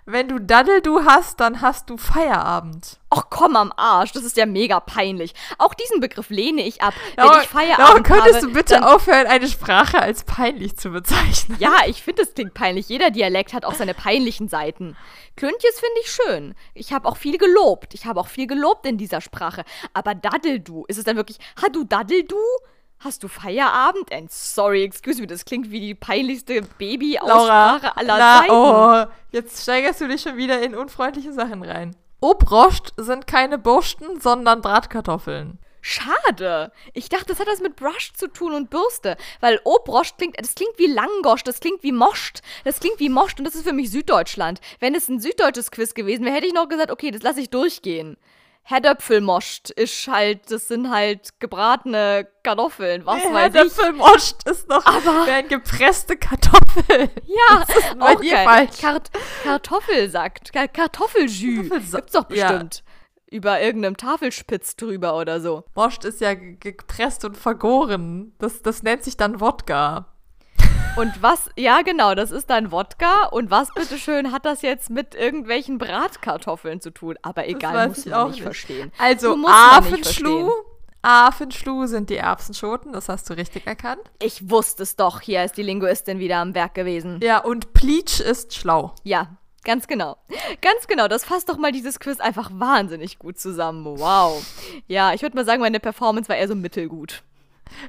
Wenn 0.09 0.29
du 0.29 0.39
Daddeldu 0.39 1.05
hast, 1.05 1.41
dann 1.41 1.61
hast 1.61 1.91
du 1.91 1.97
Feierabend. 1.97 3.01
Och 3.13 3.29
komm 3.29 3.57
am 3.57 3.73
Arsch, 3.77 4.13
das 4.13 4.23
ist 4.23 4.37
ja 4.37 4.47
mega 4.47 4.79
peinlich. 4.79 5.35
Auch 5.59 5.75
diesen 5.75 5.99
Begriff 5.99 6.31
lehne 6.31 6.63
ich 6.63 6.81
ab. 6.81 6.95
Wenn 7.17 7.25
Laura, 7.25 7.43
ich 7.43 7.49
Feierabend 7.49 8.09
Laura, 8.09 8.21
könntest 8.21 8.43
habe, 8.43 8.47
du 8.47 8.53
bitte 8.53 8.87
aufhören, 8.87 9.27
eine 9.27 9.49
Sprache 9.49 10.01
als 10.01 10.23
peinlich 10.23 10.77
zu 10.77 10.91
bezeichnen? 10.91 11.57
Ja, 11.59 11.75
ich 11.87 12.05
finde, 12.05 12.23
das 12.23 12.35
klingt 12.35 12.55
peinlich. 12.55 12.89
Jeder 12.89 13.11
Dialekt 13.11 13.53
hat 13.53 13.65
auch 13.65 13.75
seine 13.75 13.95
peinlichen 13.95 14.49
Seiten. 14.49 14.97
Klöntjes 15.35 15.81
finde 15.81 16.01
ich 16.01 16.11
schön. 16.13 16.55
Ich 16.75 16.93
habe 16.93 17.09
auch 17.09 17.17
viel 17.17 17.37
gelobt. 17.37 17.93
Ich 17.93 18.07
habe 18.07 18.21
auch 18.21 18.29
viel 18.29 18.47
gelobt 18.47 18.87
in 18.87 18.99
dieser 18.99 19.21
Sprache. 19.21 19.65
Aber 19.93 20.15
Daddeldu, 20.15 20.85
ist 20.87 20.99
es 20.99 21.05
dann 21.05 21.17
wirklich, 21.17 21.39
ha 21.61 21.69
du 21.69 21.83
Daddeldu? 21.83 22.37
Hast 22.99 23.23
du 23.23 23.29
Feierabend? 23.29 24.13
And 24.13 24.31
sorry, 24.31 24.83
excuse 24.83 25.21
me, 25.21 25.27
das 25.27 25.45
klingt 25.45 25.71
wie 25.71 25.81
die 25.81 25.95
peinlichste 25.95 26.63
Baby-Aussprache 26.79 27.97
aller 27.97 28.19
na, 28.19 28.41
Zeiten. 28.41 28.53
oh, 28.53 29.13
jetzt 29.33 29.63
steigerst 29.63 30.01
du 30.01 30.09
dich 30.09 30.23
schon 30.23 30.37
wieder 30.37 30.63
in 30.63 30.75
unfreundliche 30.75 31.33
Sachen 31.33 31.63
rein. 31.63 31.95
Obroscht 32.21 32.93
sind 32.97 33.27
keine 33.27 33.59
Bursten, 33.59 34.21
sondern 34.21 34.63
Bratkartoffeln. 34.63 35.59
Schade. 35.89 36.73
Ich 36.95 37.09
dachte, 37.09 37.27
das 37.27 37.39
hat 37.39 37.47
was 37.47 37.61
mit 37.61 37.77
Brush 37.77 38.13
zu 38.15 38.27
tun 38.27 38.55
und 38.55 38.71
Bürste. 38.71 39.17
Weil 39.41 39.61
Obroscht 39.63 40.19
klingt, 40.19 40.41
das 40.41 40.57
klingt 40.57 40.77
wie 40.79 40.89
Langosch, 40.89 41.45
das 41.45 41.61
klingt 41.61 41.85
wie 41.85 41.93
Moscht. 41.93 42.41
Das 42.65 42.81
klingt 42.81 42.99
wie 42.99 43.09
Moscht 43.09 43.39
und 43.39 43.45
das 43.45 43.55
ist 43.55 43.65
für 43.69 43.73
mich 43.73 43.93
Süddeutschland. 43.93 44.61
Wenn 44.81 44.97
es 44.97 45.09
ein 45.09 45.21
süddeutsches 45.21 45.71
Quiz 45.71 45.95
gewesen 45.95 46.25
wäre, 46.25 46.35
hätte 46.35 46.49
ich 46.49 46.55
noch 46.55 46.69
gesagt, 46.69 46.91
okay, 46.91 47.13
das 47.13 47.23
lasse 47.23 47.41
ich 47.41 47.51
durchgehen. 47.51 48.17
Herdöpfelmoscht 48.69 49.71
ist 49.71 50.09
halt, 50.09 50.51
das 50.51 50.69
sind 50.69 50.91
halt 50.91 51.39
gebratene 51.41 52.27
Kartoffeln, 52.43 53.07
was 53.07 53.23
weiß 53.23 53.55
ich. 53.55 53.61
Äpfelmoscht 53.61 54.37
ist 54.49 54.69
noch 54.69 54.85
Aber- 54.85 55.27
wären 55.27 55.49
gepresste 55.49 56.17
Kartoffeln. 56.17 57.11
Ja, 57.27 57.65
bei 57.99 58.15
auch 58.15 58.21
dir 58.21 58.33
geil. 58.33 58.45
falsch. 58.45 58.81
Kart 58.81 59.11
Kartoffelsack, 59.45 60.53
Ka 60.53 60.67
Kartoffeljus. 60.67 61.69
Kartoffelsa- 61.71 61.97
Gibt's 61.97 62.13
doch 62.13 62.31
Ja. 62.31 62.51
bestimmt. 62.51 62.83
Über 63.31 63.61
irgendeinem 63.61 63.97
Tafelspitz 63.97 64.77
drüber 64.77 65.17
oder 65.17 65.41
so. 65.41 65.65
Moscht 65.75 66.05
ist 66.05 66.21
ja 66.21 66.35
ge- 66.35 66.57
gepresst 66.61 67.25
und 67.25 67.37
vergoren. 67.37 68.35
Das, 68.39 68.63
das 68.63 68.83
nennt 68.83 69.03
sich 69.05 69.17
dann 69.17 69.41
Wodka. 69.41 70.07
Und 70.97 71.23
was, 71.23 71.51
ja 71.57 71.83
genau, 71.83 72.15
das 72.15 72.31
ist 72.31 72.49
dann 72.49 72.73
Wodka. 72.73 73.27
Und 73.27 73.51
was 73.51 73.73
bitteschön 73.75 74.33
hat 74.33 74.47
das 74.47 74.63
jetzt 74.63 74.89
mit 74.89 75.15
irgendwelchen 75.15 75.77
Bratkartoffeln 75.77 76.81
zu 76.81 76.91
tun? 76.91 77.17
Aber 77.21 77.47
egal, 77.47 77.89
muss 77.89 78.07
man 78.07 78.29
nicht, 78.29 78.37
nicht 78.37 78.43
verstehen. 78.43 78.91
Also 78.97 79.37
Affenschluh, 79.47 80.51
Affenschluh 81.03 81.87
sind 81.87 82.09
die 82.09 82.17
Erbsenschoten, 82.17 82.95
das 82.95 83.11
hast 83.11 83.29
du 83.29 83.35
richtig 83.35 83.67
erkannt. 83.67 84.01
Ich 84.23 84.49
wusste 84.49 84.85
es 84.85 84.97
doch, 84.97 85.21
hier 85.21 85.45
ist 85.45 85.59
die 85.59 85.63
Linguistin 85.63 86.19
wieder 86.19 86.39
am 86.39 86.55
Werk 86.55 86.75
gewesen. 86.75 87.21
Ja, 87.23 87.39
und 87.39 87.75
Pleach 87.75 88.21
ist 88.21 88.55
schlau. 88.55 88.95
Ja, 89.05 89.37
Ganz 89.65 89.89
genau. 89.89 90.17
Ganz 90.63 90.87
genau. 90.87 91.09
Das 91.09 91.25
fasst 91.25 91.49
doch 91.49 91.59
mal 91.59 91.73
dieses 91.73 91.99
Quiz 91.99 92.21
einfach 92.21 92.53
wahnsinnig 92.55 93.19
gut 93.19 93.37
zusammen. 93.37 93.85
Wow. 93.85 94.41
Ja, 94.87 95.13
ich 95.13 95.23
würde 95.23 95.35
mal 95.35 95.45
sagen, 95.45 95.61
meine 95.61 95.81
Performance 95.81 96.29
war 96.29 96.37
eher 96.37 96.47
so 96.47 96.55
mittelgut. 96.55 97.25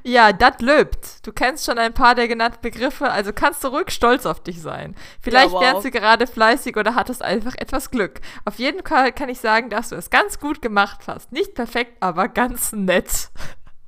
Ja, 0.02 0.32
das 0.32 0.60
löbt. 0.60 1.26
Du 1.26 1.32
kennst 1.32 1.64
schon 1.64 1.78
ein 1.78 1.94
paar 1.94 2.14
der 2.14 2.28
genannten 2.28 2.60
Begriffe, 2.60 3.10
also 3.10 3.32
kannst 3.32 3.64
du 3.64 3.68
ruhig 3.68 3.90
stolz 3.90 4.26
auf 4.26 4.42
dich 4.42 4.60
sein. 4.60 4.94
Vielleicht 5.20 5.48
ja, 5.48 5.52
wow. 5.52 5.62
lernst 5.62 5.84
du 5.84 5.90
gerade 5.90 6.26
fleißig 6.26 6.76
oder 6.76 6.94
hattest 6.94 7.22
einfach 7.22 7.54
etwas 7.56 7.90
Glück. 7.90 8.20
Auf 8.44 8.58
jeden 8.58 8.84
Fall 8.86 9.12
kann 9.12 9.28
ich 9.28 9.40
sagen, 9.40 9.70
dass 9.70 9.90
du 9.90 9.96
es 9.96 10.10
ganz 10.10 10.38
gut 10.40 10.62
gemacht 10.62 11.00
hast. 11.06 11.32
Nicht 11.32 11.54
perfekt, 11.54 11.96
aber 12.00 12.28
ganz 12.28 12.72
nett. 12.72 13.30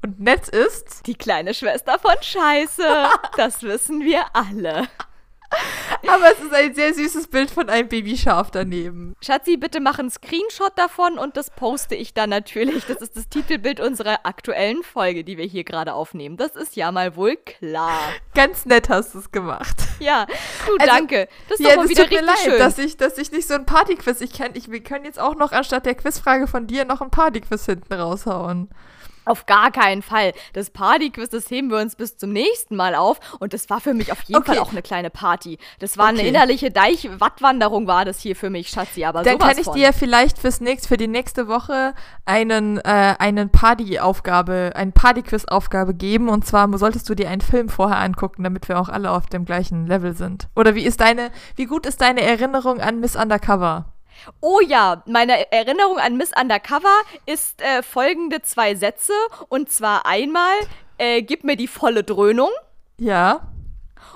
Und 0.02 0.20
nett 0.20 0.48
ist. 0.48 1.06
Die 1.06 1.14
kleine 1.14 1.52
Schwester 1.52 1.98
von 1.98 2.14
Scheiße. 2.20 3.08
das 3.36 3.62
wissen 3.62 4.00
wir 4.00 4.24
alle. 4.32 4.88
Aber 6.06 6.32
es 6.32 6.40
ist 6.40 6.52
ein 6.52 6.74
sehr 6.74 6.94
süßes 6.94 7.28
Bild 7.28 7.50
von 7.50 7.68
einem 7.68 7.88
Babyschaf 7.88 8.50
daneben. 8.50 9.14
Schatzi, 9.20 9.56
bitte 9.56 9.80
mach 9.80 9.98
einen 9.98 10.10
Screenshot 10.10 10.72
davon 10.76 11.18
und 11.18 11.36
das 11.36 11.50
poste 11.50 11.94
ich 11.94 12.14
dann 12.14 12.30
natürlich. 12.30 12.86
Das 12.86 12.98
ist 12.98 13.16
das 13.16 13.28
Titelbild 13.28 13.80
unserer 13.80 14.20
aktuellen 14.24 14.82
Folge, 14.82 15.24
die 15.24 15.36
wir 15.36 15.44
hier 15.44 15.64
gerade 15.64 15.94
aufnehmen. 15.94 16.36
Das 16.36 16.56
ist 16.56 16.76
ja 16.76 16.90
mal 16.92 17.16
wohl 17.16 17.36
klar. 17.36 17.98
Ganz 18.34 18.66
nett 18.66 18.88
hast 18.88 19.14
du 19.14 19.18
es 19.18 19.30
gemacht. 19.30 19.76
Ja, 20.00 20.26
du, 20.66 20.76
also, 20.78 20.86
danke. 20.86 21.28
Das 21.48 21.60
ist 21.60 21.66
ja, 21.66 21.74
doch 21.74 21.82
mal 21.82 21.88
wieder 21.88 22.04
richtig 22.04 22.22
leid, 22.22 22.38
schön. 22.42 22.58
Dass 22.58 22.78
ich, 22.78 22.96
dass 22.96 23.18
ich 23.18 23.32
nicht 23.32 23.46
so 23.46 23.54
ein 23.54 23.66
Partyquiz, 23.66 24.20
ich 24.20 24.32
kann, 24.32 24.52
ich, 24.54 24.70
wir 24.70 24.82
können 24.82 25.04
jetzt 25.04 25.20
auch 25.20 25.34
noch 25.34 25.52
anstatt 25.52 25.86
der 25.86 25.94
Quizfrage 25.94 26.46
von 26.46 26.66
dir 26.66 26.84
noch 26.84 27.00
ein 27.00 27.10
Partyquiz 27.10 27.66
hinten 27.66 27.92
raushauen. 27.92 28.70
Auf 29.30 29.46
gar 29.46 29.70
keinen 29.70 30.02
Fall. 30.02 30.32
Das 30.54 30.70
Partyquiz, 30.70 31.28
das 31.28 31.48
heben 31.50 31.70
wir 31.70 31.78
uns 31.78 31.94
bis 31.94 32.16
zum 32.16 32.32
nächsten 32.32 32.74
Mal 32.74 32.96
auf. 32.96 33.20
Und 33.38 33.52
das 33.54 33.70
war 33.70 33.80
für 33.80 33.94
mich 33.94 34.10
auf 34.10 34.22
jeden 34.22 34.40
okay. 34.40 34.54
Fall 34.54 34.58
auch 34.58 34.72
eine 34.72 34.82
kleine 34.82 35.08
Party. 35.08 35.58
Das 35.78 35.96
war 35.98 36.10
okay. 36.10 36.18
eine 36.18 36.28
innerliche 36.28 36.70
Deich-Wattwanderung, 36.70 37.86
war 37.86 38.04
das 38.04 38.20
hier 38.20 38.34
für 38.34 38.50
mich, 38.50 38.68
Schatzi. 38.68 39.04
Aber 39.04 39.22
Dann 39.22 39.38
kann 39.38 39.56
ich 39.56 39.64
von. 39.64 39.76
dir 39.76 39.92
vielleicht 39.92 40.38
fürs 40.38 40.60
nächst, 40.60 40.88
für 40.88 40.96
die 40.96 41.06
nächste 41.06 41.46
Woche 41.46 41.94
einen, 42.24 42.78
äh, 42.78 43.14
einen 43.18 43.50
Party-Aufgabe, 43.50 44.72
eine 44.74 44.90
Party-Quiz-Aufgabe 44.90 45.94
geben. 45.94 46.28
Und 46.28 46.44
zwar 46.44 46.76
solltest 46.76 47.08
du 47.08 47.14
dir 47.14 47.28
einen 47.28 47.40
Film 47.40 47.68
vorher 47.68 47.98
angucken, 47.98 48.42
damit 48.42 48.68
wir 48.68 48.80
auch 48.80 48.88
alle 48.88 49.12
auf 49.12 49.26
dem 49.26 49.44
gleichen 49.44 49.86
Level 49.86 50.14
sind. 50.16 50.48
Oder 50.56 50.74
wie 50.74 50.84
ist 50.84 51.00
deine, 51.00 51.30
wie 51.54 51.66
gut 51.66 51.86
ist 51.86 52.00
deine 52.00 52.22
Erinnerung 52.22 52.80
an 52.80 52.98
Miss 52.98 53.14
Undercover? 53.14 53.86
Oh 54.40 54.60
ja, 54.60 55.02
meine 55.06 55.50
Erinnerung 55.52 55.98
an 55.98 56.16
Miss 56.16 56.32
Undercover 56.38 57.00
ist 57.26 57.60
äh, 57.62 57.82
folgende 57.82 58.42
zwei 58.42 58.74
Sätze. 58.74 59.12
Und 59.48 59.70
zwar 59.70 60.06
einmal, 60.06 60.54
äh, 60.98 61.22
gib 61.22 61.44
mir 61.44 61.56
die 61.56 61.68
volle 61.68 62.04
Dröhnung. 62.04 62.50
Ja. 62.98 63.50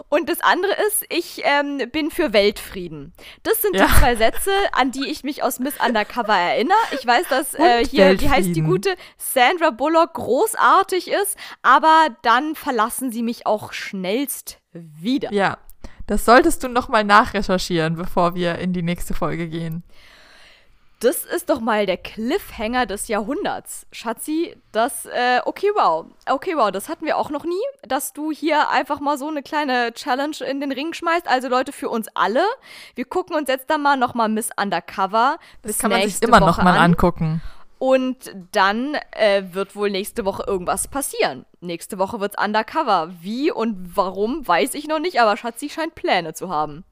Und 0.08 0.28
das 0.28 0.40
andere 0.40 0.72
ist, 0.86 1.04
ich 1.08 1.42
ähm, 1.44 1.90
bin 1.90 2.10
für 2.10 2.32
Weltfrieden. 2.32 3.12
Das 3.42 3.62
sind 3.62 3.76
ja. 3.76 3.86
die 3.86 3.94
zwei 3.94 4.16
Sätze, 4.16 4.50
an 4.72 4.90
die 4.90 5.08
ich 5.08 5.24
mich 5.24 5.42
aus 5.42 5.58
Miss 5.58 5.74
Undercover 5.84 6.34
erinnere. 6.34 6.76
Ich 6.92 7.06
weiß, 7.06 7.28
dass 7.28 7.54
äh, 7.54 7.84
hier, 7.84 8.20
wie 8.20 8.28
heißt 8.28 8.54
die 8.54 8.62
gute, 8.62 8.96
Sandra 9.16 9.70
Bullock 9.70 10.14
großartig 10.14 11.08
ist, 11.08 11.36
aber 11.62 12.08
dann 12.22 12.54
verlassen 12.54 13.12
sie 13.12 13.22
mich 13.22 13.46
auch 13.46 13.72
schnellst 13.72 14.58
wieder. 14.72 15.32
Ja, 15.32 15.58
das 16.06 16.24
solltest 16.24 16.62
du 16.62 16.68
nochmal 16.68 17.04
nachrecherchieren, 17.04 17.96
bevor 17.96 18.34
wir 18.34 18.58
in 18.58 18.72
die 18.72 18.82
nächste 18.82 19.14
Folge 19.14 19.48
gehen. 19.48 19.82
Das 21.00 21.24
ist 21.24 21.50
doch 21.50 21.60
mal 21.60 21.84
der 21.84 21.98
Cliffhanger 21.98 22.86
des 22.86 23.08
Jahrhunderts. 23.08 23.86
Schatzi, 23.92 24.56
das, 24.72 25.04
äh, 25.04 25.40
okay, 25.44 25.68
wow. 25.74 26.06
Okay, 26.26 26.54
wow, 26.56 26.70
das 26.70 26.88
hatten 26.88 27.04
wir 27.04 27.18
auch 27.18 27.28
noch 27.28 27.44
nie, 27.44 27.60
dass 27.82 28.14
du 28.14 28.30
hier 28.30 28.70
einfach 28.70 29.00
mal 29.00 29.18
so 29.18 29.28
eine 29.28 29.42
kleine 29.42 29.92
Challenge 29.92 30.36
in 30.48 30.60
den 30.60 30.72
Ring 30.72 30.94
schmeißt. 30.94 31.28
Also 31.28 31.48
Leute, 31.48 31.72
für 31.72 31.90
uns 31.90 32.08
alle. 32.14 32.42
Wir 32.94 33.04
gucken 33.04 33.36
uns 33.36 33.48
jetzt 33.48 33.68
dann 33.68 33.82
mal 33.82 33.96
nochmal 33.98 34.30
Miss 34.30 34.48
Undercover 34.58 35.36
bis 35.60 35.72
Das 35.72 35.78
kann 35.80 35.90
man 35.90 36.08
sich 36.08 36.22
immer 36.22 36.40
Woche 36.40 36.46
noch 36.46 36.62
mal 36.62 36.78
an. 36.78 36.92
angucken. 36.92 37.42
Und 37.84 38.34
dann 38.52 38.96
äh, 39.10 39.42
wird 39.52 39.76
wohl 39.76 39.90
nächste 39.90 40.24
Woche 40.24 40.44
irgendwas 40.46 40.88
passieren. 40.88 41.44
Nächste 41.60 41.98
Woche 41.98 42.18
wird's 42.18 42.42
undercover. 42.42 43.12
Wie 43.20 43.50
und 43.50 43.94
warum, 43.94 44.48
weiß 44.48 44.72
ich 44.72 44.88
noch 44.88 45.00
nicht, 45.00 45.20
aber 45.20 45.36
Schatzi 45.36 45.68
scheint 45.68 45.94
Pläne 45.94 46.32
zu 46.32 46.48
haben. 46.48 46.84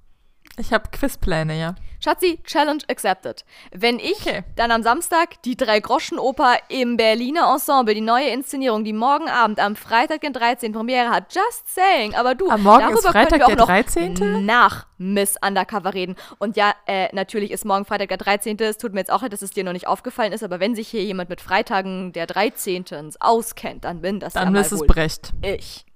Ich 0.59 0.70
habe 0.70 0.90
Quizpläne, 0.90 1.59
ja. 1.59 1.76
Schatzi, 2.03 2.41
Challenge 2.45 2.83
accepted. 2.89 3.45
Wenn 3.71 4.01
ich 4.01 4.27
okay. 4.27 4.43
dann 4.57 4.73
am 4.73 4.83
Samstag 4.83 5.41
die 5.45 5.57
Drei-Groschen-Oper 5.57 6.57
im 6.69 6.97
Berliner 6.97 7.53
Ensemble, 7.53 7.95
die 7.95 8.01
neue 8.01 8.29
Inszenierung, 8.31 8.83
die 8.83 8.93
morgen 8.93 9.29
Abend 9.29 9.61
am 9.61 9.77
Freitag, 9.77 10.23
den 10.23 10.33
13. 10.33 10.73
Premiere 10.73 11.11
hat, 11.11 11.33
just 11.33 11.73
saying, 11.73 12.15
aber 12.17 12.35
du, 12.35 12.51
am 12.51 12.65
Morgen 12.65 12.81
darüber 12.81 12.99
ist 12.99 13.07
Freitag 13.07 13.43
können 13.43 13.57
wir 13.57 13.63
auch 13.63 13.67
der 13.67 13.83
13. 13.85 14.45
nach 14.45 14.87
Miss 14.99 15.37
Undercover 15.47 15.95
reden. 15.95 16.17
Und 16.39 16.57
ja, 16.57 16.75
äh, 16.87 17.09
natürlich 17.15 17.53
ist 17.53 17.65
morgen 17.65 17.85
Freitag 17.85 18.09
der 18.09 18.19
13. 18.19 18.59
Es 18.59 18.79
tut 18.79 18.95
mir 18.95 19.01
jetzt 19.01 19.13
auch 19.13 19.23
leid, 19.23 19.33
dass 19.33 19.43
es 19.43 19.53
dir 19.53 19.63
noch 19.63 19.73
nicht 19.73 19.87
aufgefallen 19.87 20.33
ist, 20.33 20.43
aber 20.43 20.59
wenn 20.59 20.75
sich 20.75 20.89
hier 20.89 21.05
jemand 21.05 21.29
mit 21.29 21.41
Freitagen 21.41 22.13
der 22.13 22.27
13. 22.27 22.85
auskennt, 23.21 23.85
dann 23.85 24.01
bin 24.01 24.19
das 24.19 24.33
dann 24.33 24.53
ja 24.53 24.61
ist 24.61 24.73
es 24.73 24.85
Brecht. 24.87 25.33
Ich. 25.43 25.87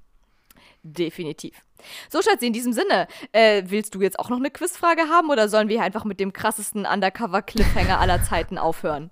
Definitiv. 0.85 1.66
So, 2.11 2.23
Schatzi, 2.23 2.47
in 2.47 2.53
diesem 2.53 2.73
Sinne, 2.73 3.09
äh, 3.33 3.65
willst 3.67 3.95
du 3.95 4.01
jetzt 4.01 4.19
auch 4.19 4.31
noch 4.31 4.39
eine 4.39 4.51
Quizfrage 4.51 5.09
haben 5.09 5.31
oder 5.31 5.49
sollen 5.49 5.69
wir 5.69 5.83
einfach 5.83 6.05
mit 6.05 6.21
dem 6.21 6.33
krassesten 6.33 6.87
Undercover-Cliffhanger 6.87 7.99
aller 7.99 8.23
Zeiten 8.23 8.59
aufhören? 8.59 9.11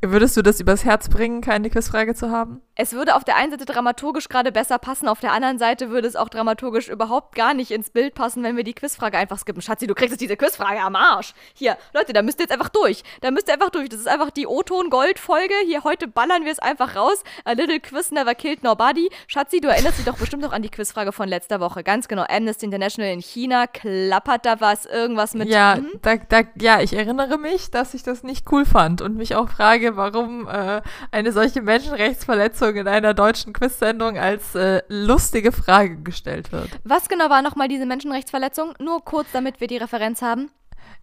Würdest 0.00 0.36
du 0.36 0.42
das 0.42 0.60
übers 0.60 0.84
Herz 0.84 1.08
bringen, 1.08 1.40
keine 1.40 1.70
Quizfrage 1.70 2.14
zu 2.14 2.30
haben? 2.30 2.60
Es 2.74 2.92
würde 2.92 3.16
auf 3.16 3.24
der 3.24 3.34
einen 3.36 3.50
Seite 3.50 3.64
dramaturgisch 3.64 4.28
gerade 4.28 4.52
besser 4.52 4.78
passen, 4.78 5.08
auf 5.08 5.18
der 5.18 5.32
anderen 5.32 5.58
Seite 5.58 5.90
würde 5.90 6.06
es 6.06 6.14
auch 6.14 6.28
dramaturgisch 6.28 6.88
überhaupt 6.88 7.34
gar 7.34 7.52
nicht 7.52 7.72
ins 7.72 7.90
Bild 7.90 8.14
passen, 8.14 8.44
wenn 8.44 8.56
wir 8.56 8.62
die 8.62 8.74
Quizfrage 8.74 9.18
einfach 9.18 9.38
skippen. 9.38 9.60
Schatzi, 9.60 9.88
du 9.88 9.94
kriegst 9.94 10.12
jetzt 10.12 10.20
diese 10.20 10.36
Quizfrage 10.36 10.80
am 10.80 10.94
Arsch. 10.94 11.34
Hier, 11.54 11.76
Leute, 11.92 12.12
da 12.12 12.22
müsst 12.22 12.38
ihr 12.38 12.44
jetzt 12.44 12.52
einfach 12.52 12.68
durch. 12.68 13.02
Da 13.20 13.32
müsst 13.32 13.48
ihr 13.48 13.54
einfach 13.54 13.70
durch. 13.70 13.88
Das 13.88 13.98
ist 13.98 14.06
einfach 14.06 14.30
die 14.30 14.46
O-Ton-Gold-Folge. 14.46 15.54
Hier, 15.66 15.82
heute 15.82 16.06
ballern 16.06 16.44
wir 16.44 16.52
es 16.52 16.60
einfach 16.60 16.94
raus. 16.94 17.24
A 17.44 17.52
little 17.52 17.80
quiz 17.80 18.12
never 18.12 18.36
killed 18.36 18.62
nobody. 18.62 19.10
Schatzi, 19.26 19.60
du 19.60 19.68
erinnerst 19.68 19.98
dich 19.98 20.04
doch 20.04 20.16
bestimmt 20.16 20.42
noch 20.44 20.52
an 20.52 20.62
die 20.62 20.70
Quizfrage 20.70 21.10
von 21.10 21.28
letzter 21.28 21.58
Woche. 21.58 21.82
Ganz 21.82 22.06
genau. 22.06 22.24
Amnesty 22.28 22.66
International 22.66 23.12
in 23.12 23.20
China. 23.20 23.66
Klappert 23.66 24.46
da 24.46 24.60
was? 24.60 24.86
Irgendwas 24.86 25.34
mit. 25.34 25.48
Ja, 25.48 25.78
da, 26.02 26.16
da, 26.16 26.42
ja 26.60 26.80
ich 26.80 26.92
erinnere 26.92 27.38
mich, 27.38 27.72
dass 27.72 27.94
ich 27.94 28.04
das 28.04 28.22
nicht 28.22 28.50
cool 28.52 28.64
fand 28.64 29.02
und 29.02 29.16
mich 29.16 29.34
auch 29.34 29.47
frage, 29.48 29.96
warum 29.96 30.46
äh, 30.48 30.82
eine 31.10 31.32
solche 31.32 31.62
Menschenrechtsverletzung 31.62 32.76
in 32.76 32.88
einer 32.88 33.14
deutschen 33.14 33.52
Quiz-Sendung 33.52 34.18
als 34.18 34.54
äh, 34.54 34.82
lustige 34.88 35.52
Frage 35.52 35.96
gestellt 35.96 36.52
wird. 36.52 36.70
Was 36.84 37.08
genau 37.08 37.30
war 37.30 37.42
nochmal 37.42 37.68
diese 37.68 37.86
Menschenrechtsverletzung? 37.86 38.74
Nur 38.78 39.04
kurz, 39.04 39.28
damit 39.32 39.60
wir 39.60 39.66
die 39.66 39.78
Referenz 39.78 40.22
haben. 40.22 40.50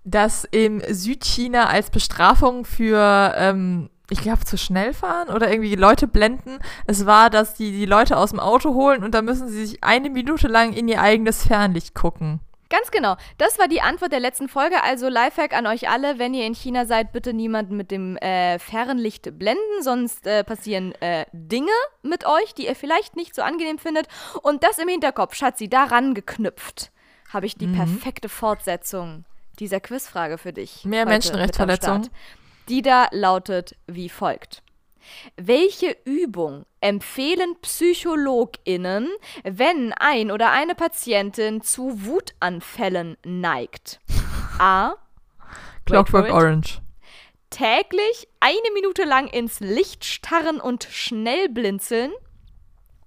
Dass 0.04 0.46
im 0.46 0.82
Südchina 0.88 1.68
als 1.68 1.90
Bestrafung 1.90 2.66
für 2.66 3.34
ähm, 3.38 3.90
ich 4.10 4.22
glaube, 4.22 4.46
zu 4.46 4.58
schnell 4.58 4.94
fahren 4.94 5.30
oder 5.30 5.50
irgendwie 5.50 5.76
Leute 5.76 6.08
blenden. 6.08 6.60
Es 6.86 7.06
war, 7.06 7.30
dass 7.30 7.56
die 7.56 7.72
die 7.72 7.86
Leute 7.86 8.18
aus 8.18 8.30
dem 8.30 8.40
Auto 8.40 8.74
holen 8.74 9.04
und 9.04 9.16
da 9.16 9.22
müssen 9.22 9.48
sie 9.48 9.66
sich 9.66 9.84
eine 9.84 10.10
Minute 10.10 10.48
lang 10.48 10.74
in 10.74 10.88
ihr 10.88 11.02
eigenes 11.02 11.46
Fernlicht 11.48 11.96
gucken. 11.96 12.40
Ganz 12.70 12.90
genau. 12.92 13.16
Das 13.38 13.60
war 13.60 13.68
die 13.68 13.82
Antwort 13.82 14.12
der 14.12 14.20
letzten 14.20 14.50
Folge. 14.50 14.82
Also 14.84 15.08
Lifehack 15.08 15.54
an 15.54 15.68
euch 15.68 15.90
alle, 15.90 16.18
wenn 16.18 16.34
ihr 16.34 16.46
in 16.46 16.56
China 16.56 16.86
seid, 16.86 17.12
bitte 17.12 17.34
niemanden 17.34 17.78
mit 17.78 17.92
dem 17.92 18.18
äh, 18.18 18.58
Fernlicht 18.60 19.38
blenden, 19.38 19.82
sonst 19.82 20.26
äh, 20.26 20.44
passieren 20.44 20.94
äh, 21.02 21.26
Dinge 21.32 21.72
mit 22.02 22.26
euch, 22.26 22.54
die 22.56 22.66
ihr 22.66 22.76
vielleicht 22.76 23.16
nicht 23.16 23.36
so 23.36 23.44
angenehm 23.44 23.78
findet. 23.78 24.08
Und 24.42 24.64
das 24.64 24.80
im 24.80 24.88
Hinterkopf, 24.88 25.36
Schatzi, 25.36 25.70
daran 25.70 26.14
geknüpft, 26.14 26.92
habe 27.32 27.46
ich 27.46 27.56
die 27.56 27.68
mhm. 27.68 27.76
perfekte 27.76 28.30
Fortsetzung 28.30 29.26
dieser 29.60 29.80
Quizfrage 29.80 30.38
für 30.38 30.54
dich. 30.54 30.86
Mehr 30.86 31.06
Menschenrechtsverletzungen. 31.06 32.10
Die 32.68 32.82
da 32.82 33.08
lautet 33.12 33.76
wie 33.86 34.10
folgt. 34.10 34.64
Welche 35.36 35.96
Übung 36.06 36.66
empfehlen 36.82 37.56
PsychologInnen, 37.62 39.10
wenn 39.44 39.94
ein 39.94 40.32
oder 40.32 40.52
eine 40.52 40.76
Patientin 40.76 41.62
zu 41.62 42.06
Wutanfällen 42.06 43.18
neigt? 43.24 44.00
A. 44.60 44.96
Clockwork 45.86 46.32
Orange. 46.32 46.82
Täglich 47.50 48.28
eine 48.40 48.72
Minute 48.74 49.04
lang 49.04 49.28
ins 49.28 49.60
Licht 49.60 50.04
starren 50.04 50.60
und 50.60 50.84
schnell 50.90 51.50
blinzeln? 51.50 52.12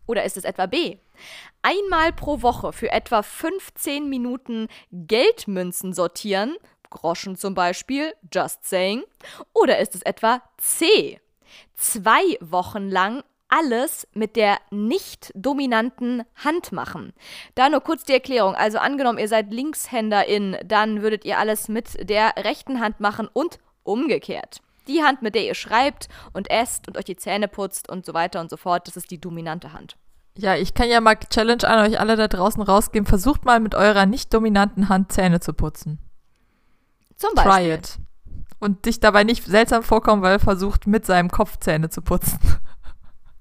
Oder 0.07 0.25
ist 0.25 0.37
es 0.37 0.45
etwa 0.45 0.67
B? 0.67 0.97
Einmal 1.63 2.13
pro 2.13 2.41
Woche 2.41 2.73
für 2.73 2.91
etwa 2.91 3.23
15 3.23 4.09
Minuten 4.09 4.69
Geldmünzen 4.91 5.93
sortieren, 5.93 6.57
Groschen 6.89 7.37
zum 7.37 7.55
Beispiel, 7.55 8.15
just 8.33 8.65
saying. 8.65 9.05
Oder 9.53 9.79
ist 9.79 9.95
es 9.95 10.03
etwa 10.03 10.43
C? 10.57 11.21
Zwei 11.77 12.23
Wochen 12.41 12.89
lang 12.89 13.23
alles 13.49 14.07
mit 14.13 14.37
der 14.37 14.59
nicht 14.71 15.33
dominanten 15.35 16.23
Hand 16.37 16.73
machen. 16.73 17.13
Da 17.55 17.69
nur 17.69 17.81
kurz 17.81 18.05
die 18.05 18.13
Erklärung. 18.13 18.55
Also 18.55 18.79
angenommen, 18.79 19.19
ihr 19.19 19.29
seid 19.29 19.53
Linkshänderin, 19.53 20.57
dann 20.65 21.03
würdet 21.03 21.25
ihr 21.25 21.39
alles 21.39 21.69
mit 21.69 22.09
der 22.09 22.35
rechten 22.37 22.81
Hand 22.81 23.01
machen 23.01 23.29
und 23.33 23.59
umgekehrt. 23.83 24.61
Die 24.87 25.03
Hand, 25.03 25.23
mit 25.23 25.35
der 25.35 25.45
ihr 25.45 25.55
schreibt 25.55 26.09
und 26.33 26.51
esst 26.51 26.89
und 26.89 26.97
euch 26.97 27.05
die 27.05 27.17
Zähne 27.17 27.49
putzt 27.49 27.89
und 27.91 28.07
so 28.07 28.15
weiter 28.15 28.41
und 28.41 28.51
so 28.51 28.57
fort, 28.57 28.87
das 28.89 28.97
ist 28.97 29.11
die 29.11 29.21
dominante 29.21 29.73
Hand. 29.73 29.97
Ja, 30.37 30.55
ich 30.55 30.73
kann 30.73 30.89
ja 30.89 31.01
mal 31.01 31.17
Challenge 31.17 31.65
an 31.65 31.87
euch 31.87 31.99
alle 31.99 32.17
da 32.17 32.29
draußen 32.29 32.63
rausgeben. 32.63 33.07
Versucht 33.07 33.45
mal 33.45 33.61
mit 33.61 33.75
eurer 33.75 34.07
nicht 34.07 34.33
dominanten 34.33 34.89
Hand 34.89 35.11
Zähne 35.11 35.41
zu 35.41 35.53
putzen. 35.53 35.99
Zum 37.17 37.35
Beispiel. 37.35 37.53
Try 37.53 37.73
it. 37.75 37.99
Und 38.61 38.87
dich 38.87 38.99
dabei 39.01 39.23
nicht 39.25 39.45
seltsam 39.45 39.83
vorkommen, 39.83 40.23
weil 40.23 40.33
er 40.33 40.41
versucht, 40.41 40.87
mit 40.87 41.07
seinem 41.07 41.31
Kopf 41.31 41.59
Zähne 41.61 41.91
zu 41.91 42.03
putzen. 42.03 42.39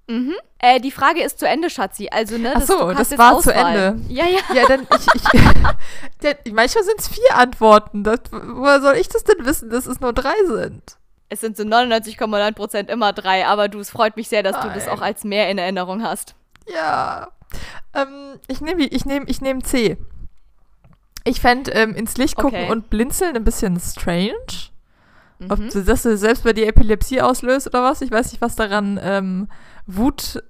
Mhm. 0.08 0.36
Äh, 0.60 0.80
die 0.80 0.92
Frage 0.92 1.22
ist 1.24 1.40
zu 1.40 1.48
Ende, 1.48 1.70
Schatzi. 1.70 2.08
Also, 2.12 2.38
ne, 2.38 2.54
Ach 2.56 2.60
das, 2.60 2.68
so, 2.68 2.92
das 2.94 3.18
war 3.18 3.36
Auswahl. 3.36 3.42
zu 3.44 3.54
Ende. 3.54 4.02
Ja, 4.14 4.26
ja. 4.26 4.40
Ja, 4.54 4.68
dann 4.68 4.88
ich, 4.98 5.08
ich 5.16 5.24
der, 6.22 6.38
manchmal 6.54 6.84
sind 6.84 7.00
es 7.00 7.08
vier 7.10 7.36
Antworten. 7.36 8.04
Das, 8.04 8.20
woher 8.32 8.80
soll 8.82 8.96
ich 8.96 9.10
das 9.10 9.24
denn 9.24 9.46
wissen, 9.46 9.70
dass 9.70 9.86
es 9.86 10.00
nur 10.00 10.14
drei 10.14 10.36
sind? 10.46 10.98
Es 11.30 11.42
sind 11.42 11.58
so 11.58 11.64
99,9% 11.64 12.88
immer 12.90 13.12
drei, 13.12 13.46
aber 13.46 13.68
du, 13.68 13.80
es 13.80 13.90
freut 13.90 14.16
mich 14.16 14.30
sehr, 14.30 14.44
dass 14.44 14.60
du 14.62 14.70
das 14.70 14.86
Nein. 14.86 14.98
auch 14.98 15.02
als 15.02 15.26
mehr 15.26 15.50
in 15.50 15.58
Erinnerung 15.58 16.02
hast. 16.02 16.36
Ja. 16.74 17.28
Ähm, 17.94 18.40
ich 18.48 18.62
nehme 18.62 18.86
ich 18.86 19.06
nehm, 19.06 19.26
ich 19.28 19.42
nehm 19.42 19.64
C. 19.64 19.98
Ich 21.26 21.42
fände 21.42 21.72
ähm, 21.72 21.96
ins 21.96 22.16
Licht 22.16 22.38
gucken 22.38 22.62
Okay. 22.62 22.72
und 22.72 22.90
blinzeln 22.90 23.36
ein 23.36 23.44
bisschen 23.44 23.78
strange. 23.80 24.72
Ob 25.50 25.60
Mhm. 25.60 25.70
du 25.70 25.84
das 25.84 26.04
selbst 26.04 26.44
bei 26.44 26.54
dir 26.54 26.68
Epilepsie 26.68 27.22
auslöst 27.22 27.68
oder 27.68 27.84
was? 27.84 28.02
Ich 28.02 28.12
weiß 28.12 28.32
nicht, 28.32 28.42
was 28.42 28.56
daran 28.56 29.00
ähm, 29.02 29.48
Wut, 29.86 30.44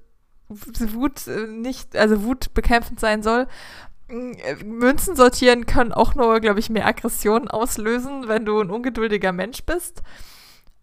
Wut 0.49 1.27
äh, 1.27 1.47
nicht, 1.47 1.95
also 1.95 2.23
Wut 2.23 2.53
bekämpfend 2.53 2.99
sein 2.99 3.21
soll. 3.23 3.47
Mm, 4.09 4.31
äh, 4.33 4.63
Münzen 4.63 5.15
sortieren 5.15 5.65
können 5.65 5.91
auch 5.91 6.15
nur, 6.15 6.39
glaube 6.39 6.59
ich, 6.59 6.69
mehr 6.69 6.87
Aggressionen 6.87 7.49
auslösen, 7.49 8.27
wenn 8.27 8.45
du 8.45 8.61
ein 8.61 8.69
ungeduldiger 8.69 9.33
Mensch 9.33 9.63
bist. 9.65 10.01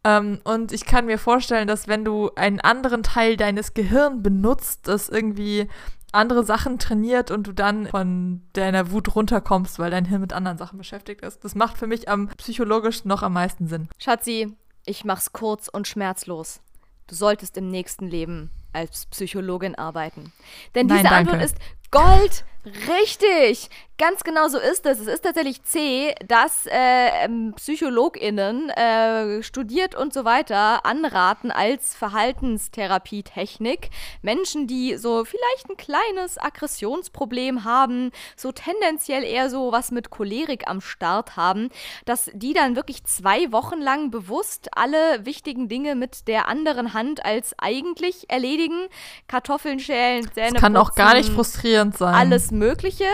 Ähm, 0.04 0.40
und 0.44 0.72
ich 0.72 0.84
kann 0.84 1.06
mir 1.06 1.18
vorstellen, 1.18 1.66
dass 1.66 1.88
wenn 1.88 2.04
du 2.04 2.30
einen 2.36 2.60
anderen 2.60 3.02
Teil 3.02 3.38
deines 3.38 3.72
Gehirns 3.72 4.22
benutzt, 4.22 4.86
das 4.86 5.08
irgendwie 5.08 5.66
andere 6.14 6.44
Sachen 6.44 6.78
trainiert 6.78 7.30
und 7.30 7.46
du 7.46 7.52
dann 7.52 7.86
von 7.86 8.42
deiner 8.52 8.90
Wut 8.90 9.14
runterkommst, 9.14 9.78
weil 9.78 9.90
dein 9.90 10.04
Hirn 10.04 10.20
mit 10.20 10.32
anderen 10.32 10.58
Sachen 10.58 10.78
beschäftigt 10.78 11.22
ist. 11.22 11.44
Das 11.44 11.54
macht 11.54 11.76
für 11.76 11.86
mich 11.86 12.08
am 12.08 12.28
psychologisch 12.36 13.04
noch 13.04 13.22
am 13.22 13.32
meisten 13.32 13.66
Sinn. 13.66 13.88
Schatzi, 13.98 14.56
ich 14.86 15.04
mach's 15.04 15.32
kurz 15.32 15.68
und 15.68 15.88
schmerzlos. 15.88 16.60
Du 17.06 17.14
solltest 17.14 17.56
im 17.56 17.68
nächsten 17.68 18.08
Leben 18.08 18.50
als 18.72 19.06
Psychologin 19.06 19.74
arbeiten. 19.74 20.32
Denn 20.74 20.86
Nein, 20.86 20.98
diese 20.98 21.10
danke. 21.10 21.32
Antwort 21.32 21.44
ist 21.44 21.56
Gold 21.90 22.44
richtig. 22.88 23.70
Ganz 23.96 24.24
genau 24.24 24.48
so 24.48 24.58
ist 24.58 24.86
es. 24.86 24.98
Es 24.98 25.06
ist 25.06 25.22
tatsächlich 25.22 25.62
C, 25.62 26.16
dass 26.26 26.66
äh, 26.66 27.24
ähm, 27.24 27.54
PsychologInnen 27.54 28.68
äh, 28.70 29.40
studiert 29.44 29.94
und 29.94 30.12
so 30.12 30.24
weiter 30.24 30.84
anraten 30.84 31.52
als 31.52 31.94
Verhaltenstherapietechnik. 31.94 33.90
Menschen, 34.20 34.66
die 34.66 34.96
so 34.96 35.24
vielleicht 35.24 35.70
ein 35.70 35.76
kleines 35.76 36.38
Aggressionsproblem 36.38 37.62
haben, 37.62 38.10
so 38.34 38.50
tendenziell 38.50 39.22
eher 39.22 39.48
so 39.48 39.70
was 39.70 39.92
mit 39.92 40.10
Cholerik 40.10 40.66
am 40.66 40.80
Start 40.80 41.36
haben, 41.36 41.68
dass 42.04 42.28
die 42.34 42.52
dann 42.52 42.74
wirklich 42.74 43.04
zwei 43.04 43.52
Wochen 43.52 43.80
lang 43.80 44.10
bewusst 44.10 44.70
alle 44.74 45.24
wichtigen 45.24 45.68
Dinge 45.68 45.94
mit 45.94 46.26
der 46.26 46.48
anderen 46.48 46.94
Hand 46.94 47.24
als 47.24 47.54
eigentlich 47.58 48.28
erledigen. 48.28 48.88
Kartoffeln 49.28 49.78
schälen, 49.78 50.28
Zähne 50.32 50.54
Das 50.54 50.60
kann 50.60 50.76
auch 50.76 50.96
gar 50.96 51.14
nicht 51.14 51.26
putzen, 51.26 51.36
frustrierend 51.36 51.96
sein. 51.96 52.12
alles 52.12 52.50
Mögliche. 52.50 53.06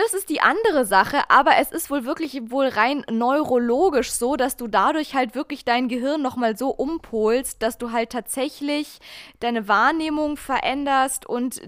Das 0.00 0.14
ist 0.14 0.28
die 0.28 0.40
andere 0.40 0.84
Sache, 0.84 1.28
aber 1.28 1.56
es 1.56 1.72
ist 1.72 1.90
wohl 1.90 2.04
wirklich 2.04 2.52
wohl 2.52 2.68
rein 2.68 3.04
neurologisch 3.10 4.12
so, 4.12 4.36
dass 4.36 4.56
du 4.56 4.68
dadurch 4.68 5.16
halt 5.16 5.34
wirklich 5.34 5.64
dein 5.64 5.88
Gehirn 5.88 6.22
nochmal 6.22 6.56
so 6.56 6.70
umpolst, 6.70 7.60
dass 7.64 7.78
du 7.78 7.90
halt 7.90 8.10
tatsächlich 8.10 9.00
deine 9.40 9.66
Wahrnehmung 9.66 10.36
veränderst 10.36 11.26
und 11.26 11.60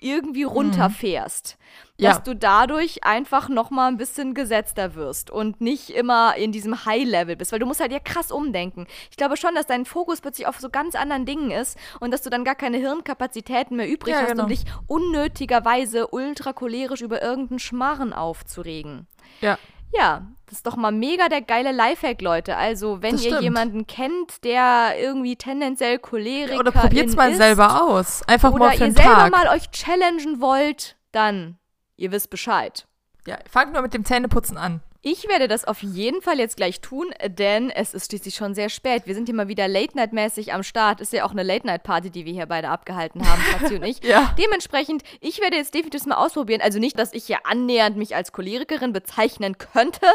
irgendwie 0.00 0.44
runterfährst. 0.44 1.56
Dass 1.98 2.16
Ja. 2.16 2.22
du 2.22 2.34
dadurch 2.34 3.04
einfach 3.04 3.48
nochmal 3.48 3.88
ein 3.88 3.96
bisschen 3.96 4.34
gesetzter 4.34 4.94
wirst 4.94 5.30
und 5.30 5.60
nicht 5.60 5.90
immer 5.90 6.34
in 6.36 6.50
diesem 6.50 6.84
High-Level 6.84 7.36
bist, 7.36 7.52
weil 7.52 7.58
du 7.58 7.66
musst 7.66 7.80
halt 7.80 7.92
ja 7.92 7.98
krass 8.00 8.32
umdenken. 8.32 8.86
Ich 9.10 9.16
glaube 9.16 9.36
schon, 9.36 9.54
dass 9.54 9.66
dein 9.66 9.84
Fokus 9.84 10.20
plötzlich 10.20 10.46
auf 10.46 10.58
so 10.58 10.68
ganz 10.70 10.94
anderen 10.94 11.26
Dingen 11.26 11.50
ist 11.50 11.78
und 12.00 12.10
dass 12.12 12.22
du 12.22 12.30
dann 12.30 12.44
gar 12.44 12.54
keine 12.56 12.78
Hirnkapazitäten 12.78 13.76
mehr 13.76 13.88
übrig 13.88 14.14
Ja, 14.14 14.22
hast, 14.22 14.30
genau. 14.30 14.44
um 14.44 14.48
dich 14.48 14.64
unnötigerweise 14.86 16.08
ultracholerisch 16.08 17.02
über 17.02 17.22
irgendeinen 17.22 17.58
Schmarren 17.58 18.12
aufzuregen. 18.12 19.06
Ja. 19.40 19.58
Ja, 19.92 20.26
das 20.46 20.58
ist 20.58 20.66
doch 20.66 20.76
mal 20.76 20.90
mega 20.92 21.28
der 21.28 21.42
geile 21.42 21.72
Lifehack, 21.72 22.20
Leute. 22.22 22.56
Also, 22.56 23.02
wenn 23.02 23.12
Das 23.12 23.22
ihr 23.24 23.30
stimmt. 23.30 23.42
jemanden 23.42 23.86
kennt, 23.86 24.42
der 24.44 24.94
irgendwie 24.98 25.36
tendenziell 25.36 25.98
Choleriker 25.98 26.58
Oder 26.58 26.72
probiert's 26.72 27.14
mal 27.16 27.30
ist, 27.30 27.36
selber 27.38 27.82
aus. 27.82 28.22
Einfach 28.26 28.52
oder 28.52 28.66
mal 28.66 28.72
für 28.72 28.78
ihr 28.80 28.84
einen 28.86 28.94
selber 28.96 29.12
Tag. 29.14 29.30
mal 29.32 29.48
euch 29.48 29.70
challengen 29.70 30.40
wollt, 30.40 30.96
dann, 31.12 31.58
ihr 31.96 32.10
wisst 32.12 32.30
Bescheid. 32.30 32.86
Ja, 33.26 33.38
fangt 33.50 33.72
nur 33.72 33.82
mit 33.82 33.94
dem 33.94 34.04
Zähneputzen 34.04 34.56
an. 34.56 34.80
Ich 35.04 35.28
werde 35.28 35.48
das 35.48 35.64
auf 35.64 35.82
jeden 35.82 36.22
Fall 36.22 36.38
jetzt 36.38 36.56
gleich 36.56 36.80
tun, 36.80 37.06
denn 37.26 37.70
es 37.70 37.92
ist 37.92 38.06
schließlich 38.10 38.36
schon 38.36 38.54
sehr 38.54 38.68
spät. 38.68 39.02
Wir 39.06 39.16
sind 39.16 39.26
hier 39.26 39.34
mal 39.34 39.48
wieder 39.48 39.66
Late-Night-mäßig 39.66 40.52
am 40.54 40.62
Start. 40.62 41.00
Ist 41.00 41.12
ja 41.12 41.24
auch 41.24 41.32
eine 41.32 41.42
Late-Night-Party, 41.42 42.10
die 42.10 42.24
wir 42.24 42.32
hier 42.32 42.46
beide 42.46 42.68
abgehalten 42.68 43.28
haben, 43.28 43.42
Schatzi 43.50 43.74
und 43.74 43.82
ich. 43.82 44.00
Ja. 44.04 44.32
Dementsprechend, 44.38 45.02
ich 45.20 45.40
werde 45.40 45.56
jetzt 45.56 45.74
definitiv 45.74 46.06
mal 46.06 46.14
ausprobieren. 46.24 46.60
Also 46.60 46.78
nicht, 46.78 46.96
dass 47.00 47.12
ich 47.14 47.24
hier 47.24 47.38
annähernd 47.44 47.96
mich 47.96 48.14
als 48.14 48.30
Cholerikerin 48.30 48.92
bezeichnen 48.92 49.58
könnte, 49.58 50.06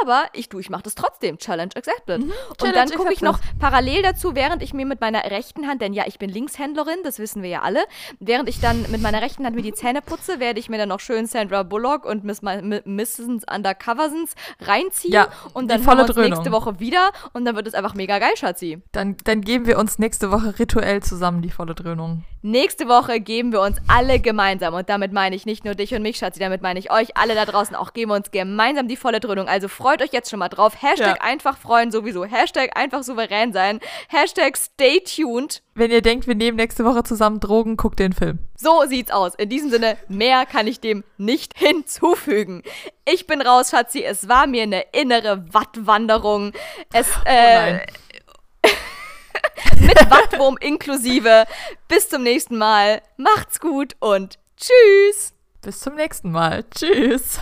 aber 0.00 0.26
ich 0.32 0.48
du, 0.48 0.60
ich 0.60 0.70
mache 0.70 0.84
das 0.84 0.94
trotzdem. 0.94 1.38
Challenge 1.38 1.72
accepted. 1.74 2.20
und 2.20 2.26
Mhm. 2.28 2.32
Challenge 2.56 2.74
dann 2.88 2.90
gucke 2.98 3.12
ich 3.12 3.22
noch 3.22 3.40
parallel 3.58 4.02
dazu, 4.02 4.36
während 4.36 4.62
ich 4.62 4.72
mir 4.72 4.86
mit 4.86 5.00
meiner 5.00 5.24
rechten 5.24 5.66
Hand, 5.66 5.82
denn 5.82 5.92
ja, 5.92 6.04
ich 6.06 6.20
bin 6.20 6.30
Linkshändlerin, 6.30 6.98
das 7.02 7.18
wissen 7.18 7.42
wir 7.42 7.50
ja 7.50 7.62
alle, 7.62 7.82
während 8.20 8.48
ich 8.48 8.60
dann 8.60 8.88
mit 8.92 9.02
meiner 9.02 9.22
rechten 9.22 9.44
Hand 9.44 9.56
mir 9.56 9.62
die 9.62 9.72
Zähne 9.74 10.02
putze, 10.02 10.38
werde 10.38 10.60
ich 10.60 10.68
mir 10.68 10.78
dann 10.78 10.88
noch 10.90 11.00
schön 11.00 11.26
Sandra 11.26 11.64
Bullock 11.64 12.04
und 12.04 12.22
Miss, 12.22 12.42
Ma- 12.42 12.60
Mi- 12.60 12.82
Mrs. 12.84 13.44
Undercoversons 14.20 14.34
reinziehen 14.60 15.12
Ja, 15.14 15.28
und 15.52 15.70
dann 15.70 15.82
volle 15.82 16.08
wir 16.08 16.08
uns 16.08 16.30
nächste 16.30 16.52
Woche 16.52 16.80
wieder 16.80 17.10
und 17.32 17.44
dann 17.44 17.56
wird 17.56 17.66
es 17.66 17.74
einfach 17.74 17.94
mega 17.94 18.18
geil, 18.18 18.32
Schatzi. 18.36 18.78
Dann, 18.92 19.16
dann 19.24 19.40
geben 19.40 19.66
wir 19.66 19.78
uns 19.78 19.98
nächste 19.98 20.30
Woche 20.30 20.58
rituell 20.58 21.02
zusammen 21.02 21.42
die 21.42 21.50
volle 21.50 21.74
Dröhnung. 21.74 22.24
Nächste 22.42 22.88
Woche 22.88 23.20
geben 23.20 23.52
wir 23.52 23.60
uns 23.60 23.76
alle 23.86 24.18
gemeinsam 24.18 24.72
und 24.72 24.88
damit 24.88 25.12
meine 25.12 25.36
ich 25.36 25.44
nicht 25.44 25.64
nur 25.64 25.74
dich 25.74 25.94
und 25.94 26.02
mich, 26.02 26.16
Schatzi, 26.16 26.40
damit 26.40 26.62
meine 26.62 26.78
ich 26.78 26.90
euch 26.90 27.16
alle 27.16 27.34
da 27.34 27.44
draußen 27.44 27.76
auch, 27.76 27.92
geben 27.92 28.10
wir 28.12 28.16
uns 28.16 28.30
gemeinsam 28.30 28.88
die 28.88 28.96
volle 28.96 29.20
Dröhnung. 29.20 29.46
Also 29.46 29.68
freut 29.68 30.00
euch 30.00 30.12
jetzt 30.12 30.30
schon 30.30 30.38
mal 30.38 30.48
drauf. 30.48 30.82
Hashtag 30.82 31.18
Ja. 31.18 31.22
einfach 31.22 31.58
freuen 31.58 31.90
sowieso. 31.90 32.24
Hashtag 32.24 32.76
einfach 32.76 33.02
souverän 33.02 33.52
sein. 33.52 33.80
Hashtag 34.08 34.56
stay 34.56 35.00
tuned. 35.00 35.62
Wenn 35.74 35.90
ihr 35.90 36.02
denkt, 36.02 36.26
wir 36.26 36.34
nehmen 36.34 36.56
nächste 36.56 36.84
Woche 36.84 37.02
zusammen 37.04 37.40
Drogen, 37.40 37.76
guckt 37.76 37.98
den 37.98 38.12
Film. 38.12 38.38
So 38.56 38.84
sieht's 38.86 39.10
aus. 39.10 39.34
In 39.34 39.48
diesem 39.48 39.70
Sinne, 39.70 39.96
mehr 40.08 40.44
kann 40.46 40.66
ich 40.66 40.80
dem 40.80 41.04
nicht 41.16 41.54
hinzufügen. 41.58 42.62
Ich 43.12 43.26
bin 43.26 43.42
raus, 43.42 43.70
Schatzi. 43.70 44.04
Es 44.04 44.28
war 44.28 44.46
mir 44.46 44.62
eine 44.62 44.82
innere 44.92 45.52
Wattwanderung. 45.52 46.52
Es, 46.92 47.08
äh, 47.24 47.72
nein. 47.72 47.86
mit 49.80 50.10
Wattwurm 50.10 50.56
inklusive. 50.60 51.44
Bis 51.88 52.08
zum 52.08 52.22
nächsten 52.22 52.56
Mal. 52.56 53.02
Macht's 53.16 53.58
gut 53.58 53.96
und 53.98 54.38
tschüss. 54.56 55.34
Bis 55.60 55.80
zum 55.80 55.96
nächsten 55.96 56.30
Mal. 56.30 56.64
Tschüss. 56.70 57.40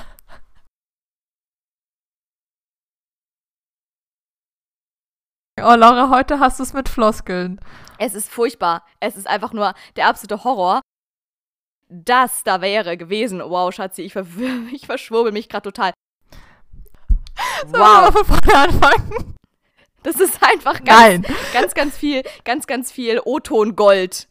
Oh, 5.61 5.75
Laura, 5.75 6.09
heute 6.09 6.41
hast 6.41 6.61
du 6.61 6.63
es 6.63 6.73
mit 6.73 6.89
Floskeln. 6.89 7.61
Es 7.99 8.15
ist 8.15 8.31
furchtbar. 8.31 8.85
Es 9.01 9.17
ist 9.17 9.27
einfach 9.27 9.53
nur 9.53 9.75
der 9.97 10.07
absolute 10.07 10.45
Horror. 10.45 10.81
Das 11.89 12.45
da 12.45 12.61
wäre 12.61 12.97
gewesen. 12.97 13.41
Wow, 13.41 13.73
Schatzi, 13.73 14.03
ich, 14.03 14.13
ver 14.13 14.27
ich 14.73 14.87
verschwurbel 14.87 15.33
mich 15.33 15.49
gerade 15.49 15.71
total. 15.71 15.93
Sollen 17.63 17.73
wir 17.73 17.79
mal 17.79 18.13
Wow, 18.13 18.27
von 18.27 18.27
vorne 18.27 18.59
anfangen? 18.59 19.35
das 20.03 20.21
ist 20.21 20.43
einfach 20.43 20.85
ganz, 20.85 21.01
Nein. 21.01 21.27
ganz, 21.53 21.75
ganz 21.75 21.97
viel, 21.97 22.23
ganz, 22.45 22.67
ganz 22.67 22.93
viel 22.93 23.21
O-Ton 23.25 23.77
Gold. 23.77 24.29